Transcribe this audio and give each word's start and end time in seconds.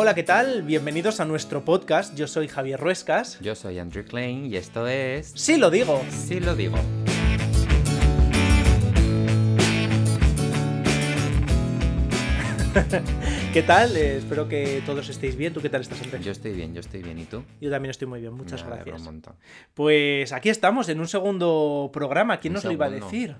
Hola, 0.00 0.14
¿qué 0.14 0.22
tal? 0.22 0.62
Bienvenidos 0.62 1.18
a 1.18 1.24
nuestro 1.24 1.64
podcast. 1.64 2.14
Yo 2.14 2.28
soy 2.28 2.46
Javier 2.46 2.78
Ruescas. 2.78 3.40
Yo 3.40 3.56
soy 3.56 3.80
Andrew 3.80 4.04
Klein 4.04 4.46
y 4.46 4.54
esto 4.54 4.86
es... 4.86 5.32
Sí 5.34 5.56
lo 5.56 5.72
digo. 5.72 6.00
Sí 6.08 6.38
lo 6.38 6.54
digo. 6.54 6.76
¿Qué 13.52 13.64
tal? 13.64 13.96
Eh, 13.96 14.18
espero 14.18 14.46
que 14.46 14.84
todos 14.86 15.08
estéis 15.08 15.34
bien. 15.34 15.52
¿Tú 15.52 15.60
qué 15.60 15.68
tal 15.68 15.80
estás, 15.80 16.00
Andrés? 16.00 16.24
Yo 16.24 16.30
estoy 16.30 16.52
bien, 16.52 16.74
yo 16.74 16.78
estoy 16.78 17.02
bien. 17.02 17.18
¿Y 17.18 17.24
tú? 17.24 17.42
Yo 17.60 17.68
también 17.68 17.90
estoy 17.90 18.06
muy 18.06 18.20
bien, 18.20 18.34
muchas 18.34 18.62
Me 18.62 18.70
gracias. 18.70 19.00
un 19.00 19.04
montón. 19.04 19.34
Pues 19.74 20.32
aquí 20.32 20.48
estamos 20.48 20.88
en 20.90 21.00
un 21.00 21.08
segundo 21.08 21.90
programa. 21.92 22.38
¿Quién 22.38 22.52
Un 22.52 22.54
nos 22.54 22.64
lo 22.66 22.70
iba 22.70 22.86
a 22.86 22.90
decir? 22.90 23.34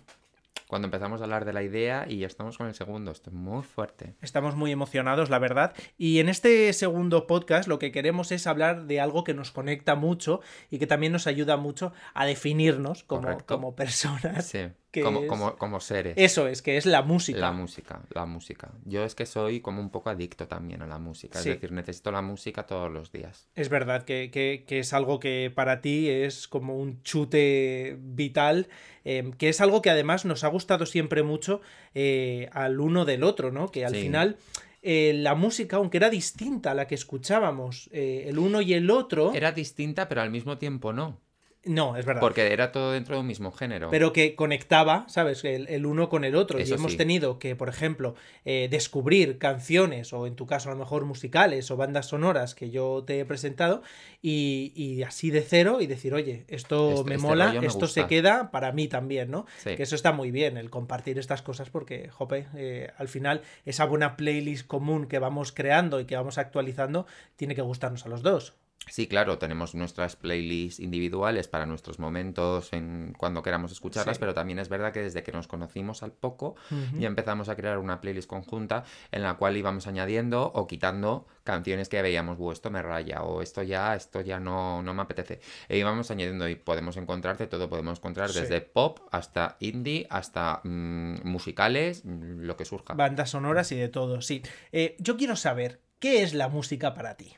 Cuando 0.68 0.86
empezamos 0.86 1.20
a 1.20 1.24
hablar 1.24 1.46
de 1.46 1.54
la 1.54 1.62
idea 1.62 2.04
y 2.06 2.18
ya 2.18 2.26
estamos 2.26 2.58
con 2.58 2.66
el 2.66 2.74
segundo, 2.74 3.10
esto 3.10 3.30
es 3.30 3.34
muy 3.34 3.62
fuerte. 3.62 4.14
Estamos 4.20 4.54
muy 4.54 4.70
emocionados, 4.70 5.30
la 5.30 5.38
verdad. 5.38 5.72
Y 5.96 6.18
en 6.18 6.28
este 6.28 6.70
segundo 6.74 7.26
podcast 7.26 7.66
lo 7.68 7.78
que 7.78 7.90
queremos 7.90 8.32
es 8.32 8.46
hablar 8.46 8.84
de 8.84 9.00
algo 9.00 9.24
que 9.24 9.32
nos 9.32 9.50
conecta 9.50 9.94
mucho 9.94 10.42
y 10.70 10.78
que 10.78 10.86
también 10.86 11.12
nos 11.12 11.26
ayuda 11.26 11.56
mucho 11.56 11.94
a 12.12 12.26
definirnos 12.26 13.02
como, 13.02 13.22
Correcto. 13.22 13.54
como 13.54 13.74
personas. 13.74 14.46
Sí, 14.46 14.68
que 14.90 15.02
como, 15.02 15.20
es- 15.22 15.28
como, 15.28 15.56
como 15.56 15.80
seres. 15.80 16.14
Eso 16.16 16.48
es, 16.48 16.62
que 16.62 16.76
es 16.78 16.86
la 16.86 17.02
música. 17.02 17.38
La 17.38 17.52
música, 17.52 18.02
la 18.14 18.24
música. 18.24 18.72
Yo 18.84 19.04
es 19.04 19.14
que 19.14 19.26
soy 19.26 19.60
como 19.60 19.80
un 19.80 19.90
poco 19.90 20.08
adicto 20.10 20.48
también 20.48 20.80
a 20.82 20.86
la 20.86 20.98
música. 20.98 21.38
Sí. 21.40 21.50
Es 21.50 21.56
decir, 21.56 21.72
necesito 21.72 22.10
la 22.10 22.22
música 22.22 22.64
todos 22.64 22.90
los 22.90 23.12
días. 23.12 23.48
Es 23.54 23.68
verdad 23.68 24.04
que, 24.04 24.30
que- 24.32 24.64
que 24.66 24.78
es 24.78 24.92
algo 24.92 25.20
que 25.20 25.52
para 25.54 25.80
ti 25.80 26.08
es 26.08 26.48
como 26.48 26.76
un 26.78 27.02
chute 27.02 27.96
vital, 28.00 28.68
eh, 29.04 29.30
que 29.38 29.48
es 29.50 29.60
algo 29.60 29.82
que 29.82 29.90
además 29.90 30.24
nos 30.24 30.44
ha 30.44 30.48
gustado 30.48 30.86
siempre 30.86 31.22
mucho 31.22 31.60
eh, 31.94 32.48
al 32.52 32.80
uno 32.80 33.04
del 33.04 33.24
otro, 33.24 33.52
¿no? 33.52 33.70
Que 33.70 33.84
al 33.84 33.94
Sí. 33.94 34.02
final 34.02 34.36
eh, 34.80 35.12
la 35.12 35.34
música, 35.34 35.76
aunque 35.76 35.96
era 35.96 36.08
distinta 36.08 36.70
a 36.70 36.74
la 36.74 36.86
que 36.86 36.94
escuchábamos, 36.94 37.90
eh, 37.92 38.26
el 38.28 38.38
uno 38.38 38.60
y 38.62 38.74
el 38.74 38.90
otro... 38.90 39.34
Era 39.34 39.50
distinta, 39.50 40.08
pero 40.08 40.22
al 40.22 40.30
mismo 40.30 40.56
tiempo 40.56 40.92
no. 40.92 41.20
No, 41.68 41.96
es 41.96 42.06
verdad. 42.06 42.20
Porque 42.20 42.52
era 42.52 42.72
todo 42.72 42.92
dentro 42.92 43.14
de 43.16 43.20
un 43.20 43.26
mismo 43.26 43.52
género. 43.52 43.90
pero 43.90 44.12
que 44.12 44.34
conectaba, 44.34 45.04
¿sabes? 45.08 45.44
El, 45.44 45.68
el 45.68 45.84
uno 45.86 46.08
con 46.08 46.24
el 46.24 46.34
otro. 46.34 46.58
Eso 46.58 46.74
y 46.74 46.78
hemos 46.78 46.92
sí. 46.92 46.96
tenido 46.98 47.38
que, 47.38 47.54
por 47.56 47.68
ejemplo, 47.68 48.14
eh, 48.46 48.68
descubrir 48.70 49.38
canciones, 49.38 50.12
o 50.12 50.26
en 50.26 50.34
tu 50.34 50.46
caso 50.46 50.70
a 50.70 50.72
lo 50.72 50.78
mejor 50.78 51.04
musicales 51.04 51.70
o 51.70 51.76
bandas 51.76 52.06
sonoras 52.06 52.54
que 52.54 52.70
yo 52.70 53.04
te 53.06 53.20
he 53.20 53.24
presentado, 53.26 53.82
y, 54.22 54.72
y 54.74 55.02
así 55.02 55.30
de 55.30 55.42
cero 55.42 55.78
y 55.80 55.86
decir, 55.86 56.14
oye, 56.14 56.44
esto 56.48 56.90
Este- 56.90 57.04
me 57.10 57.14
este 57.16 57.26
mola, 57.28 57.52
me 57.52 57.66
esto 57.66 57.86
se 57.86 58.00
gusta". 58.00 58.08
queda 58.08 58.50
para 58.50 58.72
mí 58.72 58.88
también, 58.88 59.30
¿no? 59.30 59.44
Sí. 59.58 59.76
Que 59.76 59.82
eso 59.82 59.94
está 59.94 60.12
muy 60.12 60.30
bien, 60.30 60.56
el 60.56 60.70
compartir 60.70 61.18
estas 61.18 61.42
cosas, 61.42 61.68
porque, 61.70 62.08
jope, 62.08 62.46
eh, 62.56 62.90
al 62.96 63.08
final 63.08 63.42
esa 63.66 63.84
buena 63.84 64.16
playlist 64.16 64.66
común 64.66 65.06
que 65.06 65.18
vamos 65.18 65.52
creando 65.52 66.00
y 66.00 66.06
que 66.06 66.16
vamos 66.16 66.38
actualizando 66.38 67.06
tiene 67.36 67.54
que 67.54 67.62
gustarnos 67.62 68.06
a 68.06 68.08
los 68.08 68.22
dos. 68.22 68.54
Sí, 68.86 69.06
claro, 69.06 69.36
tenemos 69.36 69.74
nuestras 69.74 70.16
playlists 70.16 70.80
individuales 70.80 71.46
para 71.46 71.66
nuestros 71.66 71.98
momentos 71.98 72.72
en 72.72 73.12
cuando 73.18 73.42
queramos 73.42 73.70
escucharlas, 73.70 74.16
Sí. 74.16 74.20
pero 74.20 74.32
también 74.32 74.58
es 74.60 74.70
verdad 74.70 74.92
que 74.94 75.00
desde 75.02 75.22
que 75.22 75.30
nos 75.30 75.46
conocimos 75.46 76.02
al 76.02 76.12
poco 76.12 76.54
Ujú. 76.70 76.98
ya 76.98 77.06
empezamos 77.06 77.50
a 77.50 77.56
crear 77.56 77.76
una 77.78 78.00
playlist 78.00 78.28
conjunta 78.30 78.84
en 79.12 79.22
la 79.22 79.34
cual 79.34 79.58
íbamos 79.58 79.86
añadiendo 79.86 80.50
o 80.54 80.66
quitando 80.66 81.26
canciones 81.44 81.90
que 81.90 82.00
veíamos, 82.00 82.38
"Buh, 82.38 82.52
esto 82.52 82.70
me 82.70 82.80
raya, 82.80 83.22
o 83.24 83.42
esto 83.42 83.62
ya, 83.62 83.94
esto 83.94 84.22
ya 84.22 84.40
no, 84.40 84.82
no 84.82 84.94
me 84.94 85.02
apetece. 85.02 85.40
E 85.68 85.76
íbamos 85.76 86.10
añadiendo 86.10 86.48
y 86.48 86.54
podemos 86.54 86.96
encontrar 86.96 87.36
de 87.36 87.46
todo, 87.46 87.68
podemos 87.68 87.98
encontrar 87.98 88.30
Sí. 88.30 88.40
desde 88.40 88.62
pop 88.62 89.00
hasta 89.10 89.56
indie, 89.60 90.06
hasta 90.08 90.60
mm, 90.64 91.28
musicales, 91.28 92.04
mm, 92.06 92.40
lo 92.40 92.56
que 92.56 92.64
surja. 92.64 92.94
Bandas 92.94 93.30
sonoras 93.30 93.70
y 93.72 93.76
de 93.76 93.88
todo, 93.88 94.22
sí. 94.22 94.42
Eh, 94.72 94.96
yo 94.98 95.18
quiero 95.18 95.36
saber, 95.36 95.80
¿qué 95.98 96.22
es 96.22 96.32
la 96.32 96.48
música 96.48 96.94
para 96.94 97.16
ti? 97.16 97.34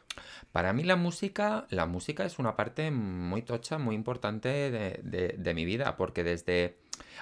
Para 0.53 0.73
mí 0.73 0.83
la 0.83 0.97
música, 0.97 1.67
la 1.71 1.87
música 1.87 2.25
es 2.25 2.39
una 2.39 2.57
parte 2.57 2.91
muy 2.91 3.43
tocha, 3.43 3.79
muy 3.79 3.95
importante 3.95 4.49
de, 4.71 5.01
de- 5.03 5.55
mi 5.55 5.65
vida, 5.65 5.97
porque 5.97 6.25
desde... 6.25 6.77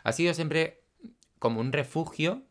Ha 0.04 0.12
sido 0.12 0.32
siempre 0.34 0.80
como 1.38 1.60
un 1.60 1.72
refugio 1.72 2.42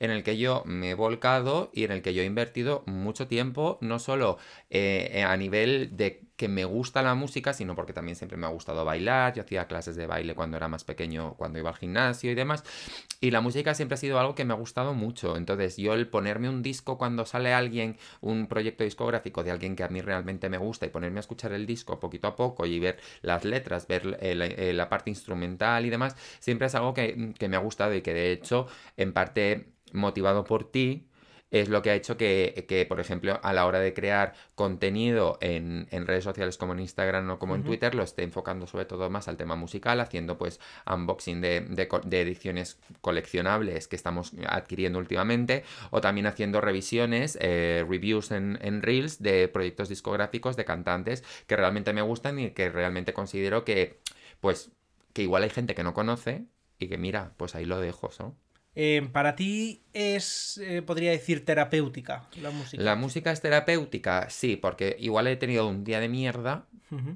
en 0.00 0.10
el 0.10 0.22
que 0.22 0.38
yo 0.38 0.62
me 0.66 0.90
he 0.90 0.94
volcado 0.94 1.70
y 1.74 1.84
en 1.84 1.92
el 1.92 2.02
que 2.02 2.14
yo 2.14 2.22
he 2.22 2.26
invertido 2.26 2.84
mucho 2.86 3.26
tiempo, 3.28 3.78
no 3.80 3.98
solo 3.98 4.38
eh, 4.70 5.24
a 5.26 5.36
nivel 5.36 5.96
de 5.96 6.27
que 6.38 6.46
me 6.48 6.64
gusta 6.64 7.02
la 7.02 7.16
música, 7.16 7.52
sino 7.52 7.74
porque 7.74 7.92
también 7.92 8.14
siempre 8.14 8.38
me 8.38 8.46
ha 8.46 8.50
gustado 8.50 8.84
bailar, 8.84 9.34
yo 9.34 9.42
hacía 9.42 9.66
clases 9.66 9.96
de 9.96 10.06
baile 10.06 10.36
cuando 10.36 10.56
era 10.56 10.68
más 10.68 10.84
pequeño, 10.84 11.34
cuando 11.34 11.58
iba 11.58 11.68
al 11.68 11.76
gimnasio 11.76 12.30
y 12.30 12.36
demás, 12.36 12.62
y 13.20 13.32
la 13.32 13.40
música 13.40 13.74
siempre 13.74 13.94
ha 13.94 13.96
sido 13.98 14.20
algo 14.20 14.36
que 14.36 14.44
me 14.44 14.54
ha 14.54 14.56
gustado 14.56 14.94
mucho, 14.94 15.36
entonces 15.36 15.76
yo 15.76 15.94
el 15.94 16.06
ponerme 16.06 16.48
un 16.48 16.62
disco 16.62 16.96
cuando 16.96 17.26
sale 17.26 17.52
alguien, 17.52 17.98
un 18.20 18.46
proyecto 18.46 18.84
discográfico 18.84 19.42
de 19.42 19.50
alguien 19.50 19.74
que 19.74 19.82
a 19.82 19.88
mí 19.88 20.00
realmente 20.00 20.48
me 20.48 20.58
gusta 20.58 20.86
y 20.86 20.90
ponerme 20.90 21.18
a 21.18 21.20
escuchar 21.20 21.52
el 21.52 21.66
disco 21.66 21.98
poquito 21.98 22.28
a 22.28 22.36
poco 22.36 22.66
y 22.66 22.78
ver 22.78 23.00
las 23.22 23.44
letras, 23.44 23.88
ver 23.88 24.06
la, 24.06 24.46
eh, 24.46 24.72
la 24.72 24.88
parte 24.88 25.10
instrumental 25.10 25.86
y 25.86 25.90
demás, 25.90 26.14
siempre 26.38 26.68
es 26.68 26.74
algo 26.76 26.94
que, 26.94 27.34
que 27.36 27.48
me 27.48 27.56
ha 27.56 27.60
gustado 27.60 27.94
y 27.96 28.02
que 28.02 28.14
de 28.14 28.30
hecho 28.30 28.68
en 28.96 29.12
parte 29.12 29.72
motivado 29.92 30.44
por 30.44 30.70
ti 30.70 31.07
es 31.50 31.68
lo 31.68 31.80
que 31.82 31.90
ha 31.90 31.94
hecho 31.94 32.16
que, 32.16 32.66
que, 32.68 32.84
por 32.86 33.00
ejemplo, 33.00 33.40
a 33.42 33.52
la 33.52 33.66
hora 33.66 33.80
de 33.80 33.94
crear 33.94 34.34
contenido 34.54 35.38
en, 35.40 35.86
en 35.90 36.06
redes 36.06 36.24
sociales 36.24 36.58
como 36.58 36.72
en 36.72 36.80
Instagram 36.80 37.30
o 37.30 37.38
como 37.38 37.54
en. 37.54 37.64
Twitter, 37.64 37.94
lo 37.94 38.02
esté 38.02 38.22
enfocando 38.22 38.66
sobre 38.66 38.84
todo 38.84 39.10
más 39.10 39.28
al 39.28 39.36
tema 39.36 39.56
musical, 39.56 40.00
haciendo 40.00 40.38
pues 40.38 40.60
unboxing 40.86 41.40
de, 41.40 41.60
de 41.60 42.20
ediciones 42.20 42.78
coleccionables 43.00 43.88
que 43.88 43.96
estamos 43.96 44.32
adquiriendo 44.46 44.98
últimamente, 44.98 45.64
o 45.90 46.00
también 46.00 46.26
haciendo 46.26 46.60
revisiones, 46.60 47.38
eh, 47.40 47.84
reviews 47.88 48.30
en, 48.30 48.58
en 48.62 48.82
Reels 48.82 49.22
de 49.22 49.48
proyectos 49.48 49.88
discográficos 49.88 50.56
de 50.56 50.64
cantantes 50.64 51.24
que 51.46 51.56
realmente 51.56 51.92
me 51.92 52.02
gustan 52.02 52.38
y 52.38 52.50
que 52.50 52.70
realmente 52.70 53.12
considero 53.12 53.64
que, 53.64 54.00
pues, 54.40 54.70
que 55.12 55.22
igual 55.22 55.42
hay 55.42 55.50
gente 55.50 55.74
que 55.74 55.82
no 55.82 55.94
conoce 55.94 56.46
y 56.78 56.88
que 56.88 56.98
mira, 56.98 57.32
pues 57.36 57.54
ahí 57.54 57.64
lo 57.64 57.80
dejo, 57.80 58.10
¿no? 58.18 58.36
Eh, 58.80 59.08
para 59.10 59.34
ti 59.34 59.82
es, 59.92 60.56
eh, 60.62 60.82
podría 60.82 61.10
decir, 61.10 61.44
terapéutica 61.44 62.28
la 62.40 62.50
música. 62.50 62.80
La 62.80 62.94
música 62.94 63.32
es 63.32 63.40
terapéutica, 63.40 64.30
sí, 64.30 64.54
porque 64.54 64.94
igual 65.00 65.26
he 65.26 65.34
tenido 65.34 65.66
un 65.66 65.82
día 65.82 65.98
de 65.98 66.08
mierda 66.08 66.64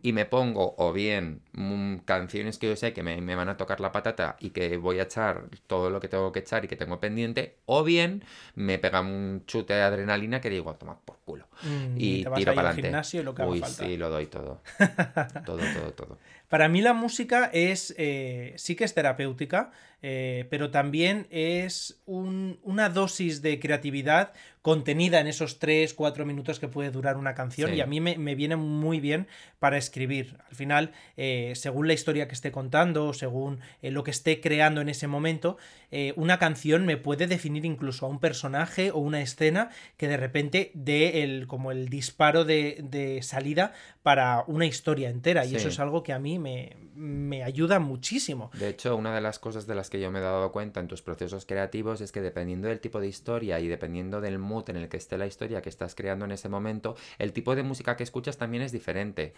y 0.03 0.13
me 0.13 0.27
pongo 0.27 0.75
o 0.77 0.93
bien 0.93 1.41
mm, 1.53 1.99
canciones 1.99 2.59
que 2.59 2.67
yo 2.67 2.75
sé 2.75 2.93
que 2.93 3.05
me, 3.05 3.21
me 3.21 3.37
van 3.37 3.49
a 3.49 3.57
tocar 3.57 3.81
la 3.81 3.93
patata 3.93 4.37
y 4.41 4.51
que 4.51 4.77
voy 4.77 4.99
a 4.99 5.05
echar 5.05 5.49
todo 5.69 5.89
lo 5.89 6.01
que 6.01 6.09
tengo 6.09 6.33
que 6.33 6.41
echar 6.41 6.65
y 6.65 6.69
que 6.69 6.77
tengo 6.77 6.99
pendiente, 6.99 7.57
o 7.65 7.85
bien 7.85 8.25
me 8.57 8.81
pega 8.81 9.01
un 9.01 9.45
chute 9.47 9.73
de 9.73 9.83
adrenalina 9.83 10.41
que 10.41 10.51
digo, 10.51 10.75
toma 10.75 10.99
por 10.99 11.21
culo. 11.33 11.49
Mm, 11.63 11.95
Y 11.97 12.23
te 12.23 12.29
vas 12.29 12.39
tiro 12.39 12.55
para 12.55 12.69
adelante. 12.69 12.83
gimnasio 12.89 13.21
y 13.21 13.25
lo 13.25 13.35
que 13.35 13.43
haga 13.43 13.51
Uy, 13.51 13.61
falta. 13.61 13.85
sí, 13.85 13.97
lo 13.97 14.11
doy 14.11 14.27
todo. 14.27 14.63
todo, 15.47 15.59
todo, 15.75 15.93
todo. 15.93 16.19
Para 16.49 16.69
mí 16.69 16.83
la 16.83 16.93
música 16.93 17.49
es, 17.53 17.95
eh, 17.97 18.53
sí 18.57 18.77
que 18.77 18.85
es 18.85 18.93
terapéutica, 18.95 19.71
eh, 20.03 20.47
pero 20.51 20.71
también 20.71 21.27
es 21.31 22.03
un- 22.05 22.59
una 22.63 22.89
dosis 22.91 23.41
de 23.41 23.59
creatividad 23.59 24.33
contenida 24.63 25.19
en 25.21 25.27
esos 25.27 25.59
3, 25.59 25.93
4 25.93 26.25
minutos 26.25 26.61
que 26.61 26.69
puede 26.69 26.91
durar 26.93 27.17
una 27.17 27.35
canción 27.35 27.71
Sí. 27.71 27.77
y 27.77 27.81
a 27.81 27.87
mí 27.87 28.01
me, 28.01 28.17
me 28.17 28.35
viene 28.37 28.55
muy 28.57 29.01
bien 29.01 29.27
para 29.59 29.77
escribir. 29.77 30.39
Al 30.49 30.55
final, 30.55 30.93
eh, 31.17 31.53
según 31.57 31.89
la 31.89 31.93
historia 31.95 32.29
que 32.29 32.35
esté 32.35 32.53
contando, 32.53 33.13
según 33.13 33.59
eh, 33.83 33.91
lo 33.91 34.05
que 34.05 34.13
esté 34.13 34.41
creando 34.41 34.81
en 34.81 34.89
ese 34.89 35.09
momento, 35.09 35.57
eh, 35.91 36.13
una 36.17 36.39
canción 36.39 36.87
me 36.87 36.97
puede 36.97 37.27
definir 37.27 37.65
incluso 37.65 38.07
a 38.07 38.09
un 38.09 38.21
personaje 38.21 38.93
o 38.93 38.99
una 38.99 39.21
escena 39.21 39.71
que 39.97 40.07
de 40.09 40.17
repente 40.17 40.71
dé 40.75 41.23
el, 41.25 41.47
como 41.49 41.73
el 41.73 41.89
disparo 41.89 42.45
de, 42.45 42.79
de 42.83 43.21
salida 43.23 43.73
para 44.03 44.45
una 44.47 44.67
historia 44.67 45.11
entera. 45.11 45.45
Y 45.45 45.57
eso 45.57 45.69
es 45.69 45.79
algo 45.81 46.03
que 46.03 46.13
a 46.13 46.19
mí 46.19 46.39
me, 46.39 46.77
me 46.95 47.43
ayuda 47.43 47.79
muchísimo. 47.81 48.51
De 48.55 48.69
hecho, 48.69 48.97
una 48.97 49.15
de 49.15 49.21
las 49.21 49.39
cosas 49.39 49.67
de 49.67 49.75
las 49.75 49.91
que 49.91 50.01
yo 50.01 50.11
me 50.11 50.21
he 50.21 50.23
dado 50.23 50.51
cuenta 50.53 50.81
en 50.81 50.89
tus 50.89 51.03
procesos 51.03 51.47
creativos 51.47 52.01
es 52.01 52.13
que 52.13 52.21
dependiendo 52.21 52.69
del 52.69 52.81
tipo 52.81 53.01
de 53.01 53.09
historia 53.09 53.61
y 53.61 53.69
dependiendo 53.69 54.21
del 54.21 54.39
en 54.67 54.77
el 54.77 54.89
que 54.89 54.97
esté 54.97 55.19
la 55.19 55.27
historia 55.27 55.63
que 55.63 55.69
estás 55.69 55.95
creando 55.95 56.25
en 56.25 56.33
ese 56.33 56.49
momento, 56.49 56.97
el 57.19 57.33
tipo 57.33 57.55
de 57.55 57.63
música 57.63 57.97
que 57.97 58.05
escuchas 58.05 58.39
también 58.39 58.63
es 58.63 58.73
diferente. 58.73 59.33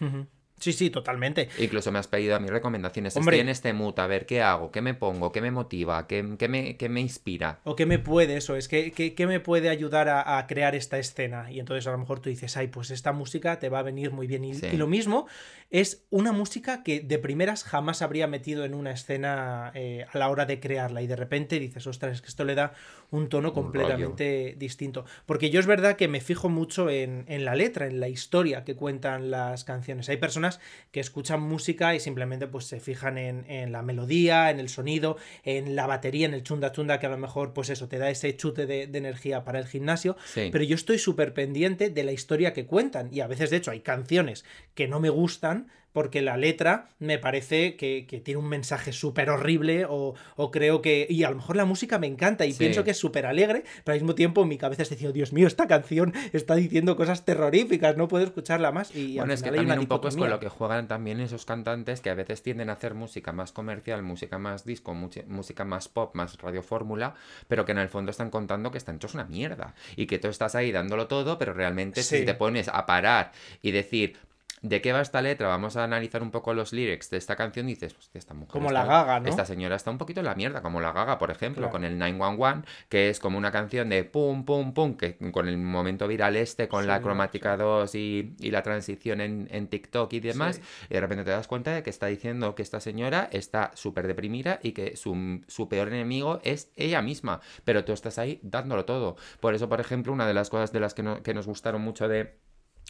Sí, 0.59 0.71
sí, 0.73 0.89
totalmente. 0.89 1.49
Incluso 1.59 1.91
me 1.91 1.99
has 1.99 2.07
pedido 2.07 2.35
a 2.35 2.39
mis 2.39 2.49
recomendaciones. 2.49 3.15
Hombre. 3.17 3.35
Estoy 3.35 3.41
en 3.41 3.49
este 3.49 3.73
mood, 3.73 3.99
a 3.99 4.07
ver 4.07 4.25
qué 4.25 4.41
hago, 4.41 4.71
qué 4.71 4.81
me 4.81 4.93
pongo, 4.93 5.31
qué 5.31 5.41
me 5.41 5.51
motiva, 5.51 6.07
qué, 6.07 6.35
qué 6.39 6.47
me, 6.47 6.77
qué 6.77 6.87
me 6.89 7.01
inspira. 7.01 7.59
O 7.65 7.75
qué 7.75 7.85
me 7.85 7.99
puede, 7.99 8.37
eso 8.37 8.55
es, 8.55 8.67
qué, 8.69 8.91
qué- 8.91 9.27
me 9.27 9.39
puede 9.41 9.69
ayudar 9.69 10.07
a, 10.07 10.37
a 10.37 10.47
crear 10.47 10.73
esta 10.75 10.97
escena. 10.97 11.51
Y 11.51 11.59
entonces 11.59 11.85
a 11.87 11.91
lo 11.91 11.97
mejor 11.97 12.19
tú 12.21 12.29
dices, 12.29 12.55
ay, 12.57 12.67
pues 12.67 12.89
esta 12.91 13.11
música 13.11 13.59
te 13.59 13.69
va 13.69 13.79
a 13.79 13.83
venir 13.83 14.11
muy 14.11 14.27
bien. 14.27 14.45
Y, 14.45 14.53
Sí. 14.53 14.67
y 14.71 14.77
lo 14.77 14.87
mismo 14.87 15.27
es 15.71 16.05
una 16.09 16.31
música 16.31 16.83
que 16.83 17.01
de 17.01 17.17
primeras 17.19 17.63
jamás 17.63 18.01
habría 18.01 18.27
metido 18.27 18.63
en 18.63 18.75
una 18.75 18.91
escena 18.91 19.71
eh, 19.73 20.05
a 20.11 20.17
la 20.17 20.29
hora 20.29 20.45
de 20.45 20.59
crearla. 20.61 21.01
Y 21.01 21.07
de 21.07 21.15
repente 21.17 21.59
dices, 21.59 21.85
ostras, 21.87 22.13
es 22.13 22.21
que 22.21 22.27
esto 22.27 22.45
le 22.45 22.55
da 22.55 22.73
un 23.11 23.27
tono 23.29 23.51
completamente 23.53 24.55
distinto. 24.57 25.05
Porque 25.25 25.49
yo 25.49 25.59
es 25.59 25.65
verdad 25.65 25.95
que 25.97 26.07
me 26.07 26.21
fijo 26.21 26.49
mucho 26.49 26.89
en, 26.89 27.25
en 27.27 27.45
la 27.45 27.55
letra, 27.55 27.87
en 27.87 27.99
la 27.99 28.07
historia 28.07 28.63
que 28.63 28.75
cuentan 28.75 29.31
las 29.31 29.63
canciones. 29.63 30.07
Hay 30.09 30.17
personas 30.17 30.44
personas 30.45 30.59
que 30.91 30.99
escuchan 30.99 31.41
música 31.41 31.93
y 31.93 31.99
simplemente 31.99 32.47
pues 32.47 32.65
se 32.65 32.79
fijan 32.79 33.17
en, 33.17 33.71
la 33.71 33.81
melodía, 33.81 34.49
en 34.49 34.59
el 34.59 34.69
sonido, 34.69 35.17
en 35.43 35.75
la 35.75 35.87
batería, 35.87 36.25
en 36.25 36.33
el 36.33 36.43
chunda 36.43 36.71
chunda, 36.71 36.99
que 36.99 37.05
a 37.05 37.09
lo 37.09 37.17
mejor 37.17 37.53
pues 37.53 37.69
eso 37.69 37.87
te 37.87 37.97
da 37.97 38.09
ese 38.09 38.35
chute 38.37 38.65
de, 38.65 38.83
energía 38.83 39.43
para 39.43 39.59
el 39.59 39.67
gimnasio. 39.67 40.15
Pero 40.33 40.63
yo 40.63 40.75
estoy 40.75 40.99
súper 40.99 41.33
pendiente 41.33 41.89
de 41.89 42.03
la 42.03 42.11
historia 42.11 42.53
que 42.53 42.65
cuentan 42.65 43.09
y 43.11 43.19
a 43.19 43.27
veces 43.27 43.49
de 43.49 43.57
hecho 43.57 43.71
hay 43.71 43.81
canciones 43.81 44.45
que 44.73 44.87
no 44.87 44.99
me 44.99 45.09
gustan, 45.09 45.67
porque 45.95 46.21
la 46.21 46.35
letra 46.35 46.89
me 46.99 47.19
parece 47.19 47.77
que, 47.77 48.05
tiene 48.25 48.37
un 48.37 48.49
mensaje 48.49 48.91
súper 48.91 49.29
horrible 49.29 49.85
o, 49.87 50.13
creo 50.51 50.81
que... 50.81 51.07
Y 51.09 51.23
a 51.23 51.29
lo 51.29 51.37
mejor 51.37 51.55
la 51.55 51.63
música 51.63 51.97
me 51.99 52.07
encanta 52.07 52.45
y 52.45 52.51
pienso 52.51 52.83
que 52.83 52.91
es 52.91 52.97
súper 52.97 53.25
alegre, 53.25 53.63
pero 53.85 53.93
al 53.93 54.01
mismo 54.01 54.13
tiempo 54.13 54.43
mi 54.43 54.57
cabeza 54.57 54.81
está 54.81 54.95
diciendo, 54.95 55.13
Dios 55.13 55.31
mío, 55.31 55.47
esta 55.47 55.69
canción 55.69 56.13
está 56.33 56.55
diciendo 56.55 56.97
cosas 56.97 57.23
terroríficas, 57.23 57.95
no 57.95 58.09
puedo 58.09 58.25
escucharla 58.25 58.73
más. 58.73 58.93
Y 58.93 59.15
bueno, 59.15 59.31
es 59.31 59.41
que 59.41 59.51
también 59.51 59.79
un 59.79 59.85
poco 59.85 60.09
es 60.09 60.17
con 60.17 60.29
lo 60.29 60.41
que 60.41 60.49
juegan 60.49 60.89
también 60.89 61.21
esos 61.21 61.45
cantantes 61.45 62.01
que 62.01 62.09
a 62.09 62.13
veces 62.13 62.43
tienden 62.43 62.69
a 62.69 62.73
hacer 62.73 62.93
música 62.93 63.31
más 63.31 63.53
comercial, 63.53 64.03
música 64.03 64.37
más 64.37 64.65
disco, 64.65 64.93
música 64.93 65.63
más 65.63 65.87
pop, 65.87 66.13
más 66.13 66.37
radiofórmula, 66.39 67.15
pero 67.47 67.63
que 67.63 67.71
en 67.71 67.77
el 67.77 67.87
fondo 67.87 68.11
están 68.11 68.31
contando 68.31 68.69
que 68.69 68.79
están 68.79 68.97
hechos 68.97 69.13
una 69.13 69.23
mierda 69.23 69.75
y 69.95 70.07
que 70.07 70.19
tú 70.19 70.27
estás 70.27 70.55
ahí 70.55 70.73
dándolo 70.73 71.07
todo, 71.07 71.37
pero 71.37 71.53
realmente 71.53 72.03
si 72.03 72.25
te 72.25 72.33
pones 72.33 72.67
a 72.67 72.85
parar 72.85 73.31
y 73.61 73.71
decir, 73.71 74.17
¿De 74.65 74.81
qué 74.81 74.93
va 74.93 75.01
esta 75.01 75.21
letra? 75.21 75.47
Vamos 75.47 75.77
a 75.77 75.83
analizar 75.83 76.23
un 76.23 76.31
poco 76.31 76.55
los 76.55 76.73
lyrics 76.73 77.11
de 77.11 77.17
esta 77.17 77.35
canción 77.35 77.69
y 77.69 77.75
dices, 77.75 77.95
hostia, 77.99 78.17
esta 78.17 78.33
mujer. 78.33 78.51
Como 78.51 78.71
la 78.71 78.83
gaga, 78.83 79.19
¿no? 79.19 79.29
Esta 79.29 79.45
señora 79.45 79.75
está 79.75 79.91
un 79.91 79.99
poquito 79.99 80.21
en 80.21 80.25
la 80.25 80.33
mierda, 80.33 80.63
como 80.63 80.81
la 80.81 80.91
gaga, 80.91 81.19
por 81.19 81.29
ejemplo, 81.29 81.69
con 81.69 81.83
el 81.83 81.99
911, 81.99 82.67
que 82.89 83.11
es 83.11 83.19
como 83.19 83.37
una 83.37 83.51
canción 83.51 83.89
de 83.89 84.03
pum, 84.05 84.43
pum, 84.43 84.73
pum, 84.73 84.97
que 84.97 85.17
con 85.31 85.47
el 85.47 85.59
momento 85.59 86.07
viral 86.07 86.35
este, 86.35 86.67
con 86.67 86.87
la 86.87 86.99
cromática 86.99 87.57
2 87.57 87.93
y, 87.93 88.35
la 88.39 88.63
transición 88.63 89.21
en, 89.21 89.67
TikTok 89.67 90.11
y 90.13 90.19
demás, 90.19 90.59
y 90.89 90.95
de 90.95 90.99
repente 90.99 91.23
te 91.25 91.29
das 91.29 91.47
cuenta 91.47 91.71
de 91.71 91.83
que 91.83 91.91
está 91.91 92.07
diciendo 92.07 92.55
que 92.55 92.63
esta 92.63 92.79
señora 92.79 93.29
está 93.31 93.69
súper 93.75 94.07
deprimida 94.07 94.59
y 94.63 94.71
que 94.71 94.95
su, 94.95 95.43
su 95.47 95.69
peor 95.69 95.89
enemigo 95.89 96.39
es 96.43 96.71
ella 96.75 97.03
misma, 97.03 97.39
pero 97.65 97.85
tú 97.85 97.93
estás 97.93 98.17
ahí 98.17 98.39
dándolo 98.41 98.85
todo. 98.85 99.15
Por 99.39 99.53
eso, 99.53 99.69
por 99.69 99.79
ejemplo, 99.79 100.11
una 100.11 100.25
de 100.25 100.33
las 100.33 100.49
cosas 100.49 100.71
de 100.71 100.79
las 100.79 100.95
que, 100.95 101.19
que 101.23 101.35
nos 101.35 101.45
gustaron 101.45 101.83
mucho 101.83 102.07
de 102.07 102.44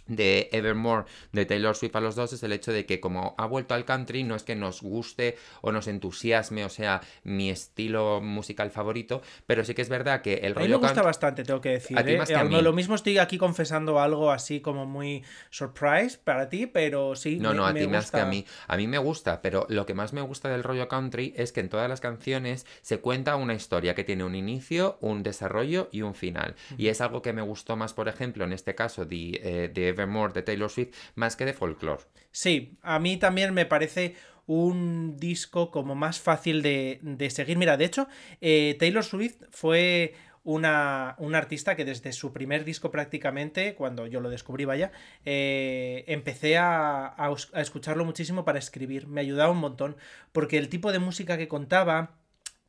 de 0.08 0.50
Evermore 0.52 1.06
de 1.32 1.46
Taylor 1.46 1.76
Swift 1.76 1.96
a 1.96 2.02
los 2.02 2.16
dos 2.16 2.34
es 2.34 2.44
el 2.44 2.52
hecho 2.52 2.72
de 2.72 2.86
que 2.86 3.00
como 3.00 3.36
ha 3.38 3.46
vuelto 3.46 3.74
al 3.74 3.86
country 3.86 4.24
no 4.24 4.36
es 4.36 4.44
que 4.44 4.56
nos 4.56 4.82
guste 4.82 5.38
o 5.62 5.72
nos 5.72 5.88
entusiasme 5.88 6.66
o 6.66 6.70
sea 6.70 7.02
mi 7.24 7.50
estilo 7.50 8.22
musical 8.22 8.72
favorito 8.72 9.22
pero 9.48 9.64
sí 9.64 9.74
que 9.74 9.82
es 9.82 9.90
verdad 9.90 10.22
que 10.22 10.36
el 10.36 10.56
rollo 10.56 10.76
a 10.76 10.78
mí 10.78 10.82
me 10.84 10.88
gusta 10.88 11.02
bastante 11.02 11.44
tengo 11.44 11.62
que 11.62 11.70
decir 11.70 11.98
¿eh? 11.98 12.62
lo 12.62 12.74
mismo 12.74 12.96
estoy 12.96 13.18
aquí 13.18 13.38
confesando 13.38 14.00
algo 14.00 14.32
así 14.32 14.60
como 14.60 14.86
muy 14.86 15.24
surprise 15.50 16.20
para 16.24 16.50
ti 16.50 16.68
pero 16.68 17.16
sí 17.16 17.38
no 17.40 17.54
no 17.54 17.66
a 17.66 17.74
ti 17.74 17.88
más 17.88 18.12
que 18.12 18.20
a 18.20 18.26
mí. 18.26 18.46
A 18.68 18.78
mí 18.78 18.88
me 18.88 18.98
gusta 18.98 19.42
pero 19.42 19.66
lo 19.70 19.86
que 19.86 19.94
más 19.94 20.14
me 20.14 20.22
gusta 20.22 20.50
del 20.50 20.64
rollo 20.64 20.88
country 20.88 21.34
es 21.36 21.52
que 21.52 21.62
en 21.62 21.70
todas 21.70 21.90
las 21.90 22.02
canciones 22.02 22.66
se 22.82 23.00
cuenta 23.00 23.36
una 23.36 23.54
historia 23.54 23.96
que 23.96 24.04
tiene 24.04 24.24
un 24.24 24.36
inicio 24.36 24.98
un 25.02 25.24
desarrollo 25.24 25.90
y 25.92 26.02
un 26.02 26.16
final. 26.16 26.56
Y 26.78 26.88
es 26.88 27.02
algo 27.02 27.22
que 27.22 27.34
me 27.34 27.42
gustó 27.42 27.76
más 27.76 27.94
por 27.94 28.08
ejemplo 28.08 28.44
en 28.44 28.54
este 28.54 28.76
caso 28.76 29.06
de, 29.06 29.42
eh, 29.44 29.72
de 29.74 29.95
Evermore 29.96 30.34
de 30.34 30.44
Taylor 30.44 30.70
Swift 30.70 30.96
más 31.16 31.36
que 31.36 31.46
de 31.46 31.54
folklore. 31.54 32.04
Sí, 32.32 32.78
a 32.82 33.00
mí 33.00 33.18
también 33.18 33.54
me 33.54 33.66
parece 33.66 34.16
un 34.48 35.18
disco 35.18 35.72
como 35.72 35.96
más 35.96 36.20
fácil 36.20 36.62
de, 36.62 37.30
seguir. 37.30 37.58
Mira, 37.58 37.78
de 37.78 37.86
hecho, 37.86 38.08
eh, 38.42 38.76
Taylor 38.80 39.04
Swift 39.04 39.38
fue 39.50 40.14
una, 40.44 41.16
artista 41.34 41.76
que 41.76 41.86
desde 41.86 42.14
su 42.14 42.32
primer 42.32 42.64
disco 42.64 42.92
prácticamente, 42.92 43.74
cuando 43.74 44.06
yo 44.06 44.20
lo 44.20 44.30
descubrí, 44.30 44.66
vaya, 44.66 44.92
eh, 45.26 46.04
empecé 46.08 46.58
a, 46.58 47.16
a, 47.18 47.62
escucharlo 47.62 48.06
muchísimo 48.06 48.46
para 48.46 48.60
escribir. 48.60 49.08
Me 49.08 49.22
ayudaba 49.22 49.52
un 49.52 49.58
montón, 49.58 49.98
porque 50.32 50.58
el 50.58 50.70
tipo 50.70 50.92
de 50.92 51.00
música 51.00 51.38
que 51.38 51.48
contaba, 51.48 52.16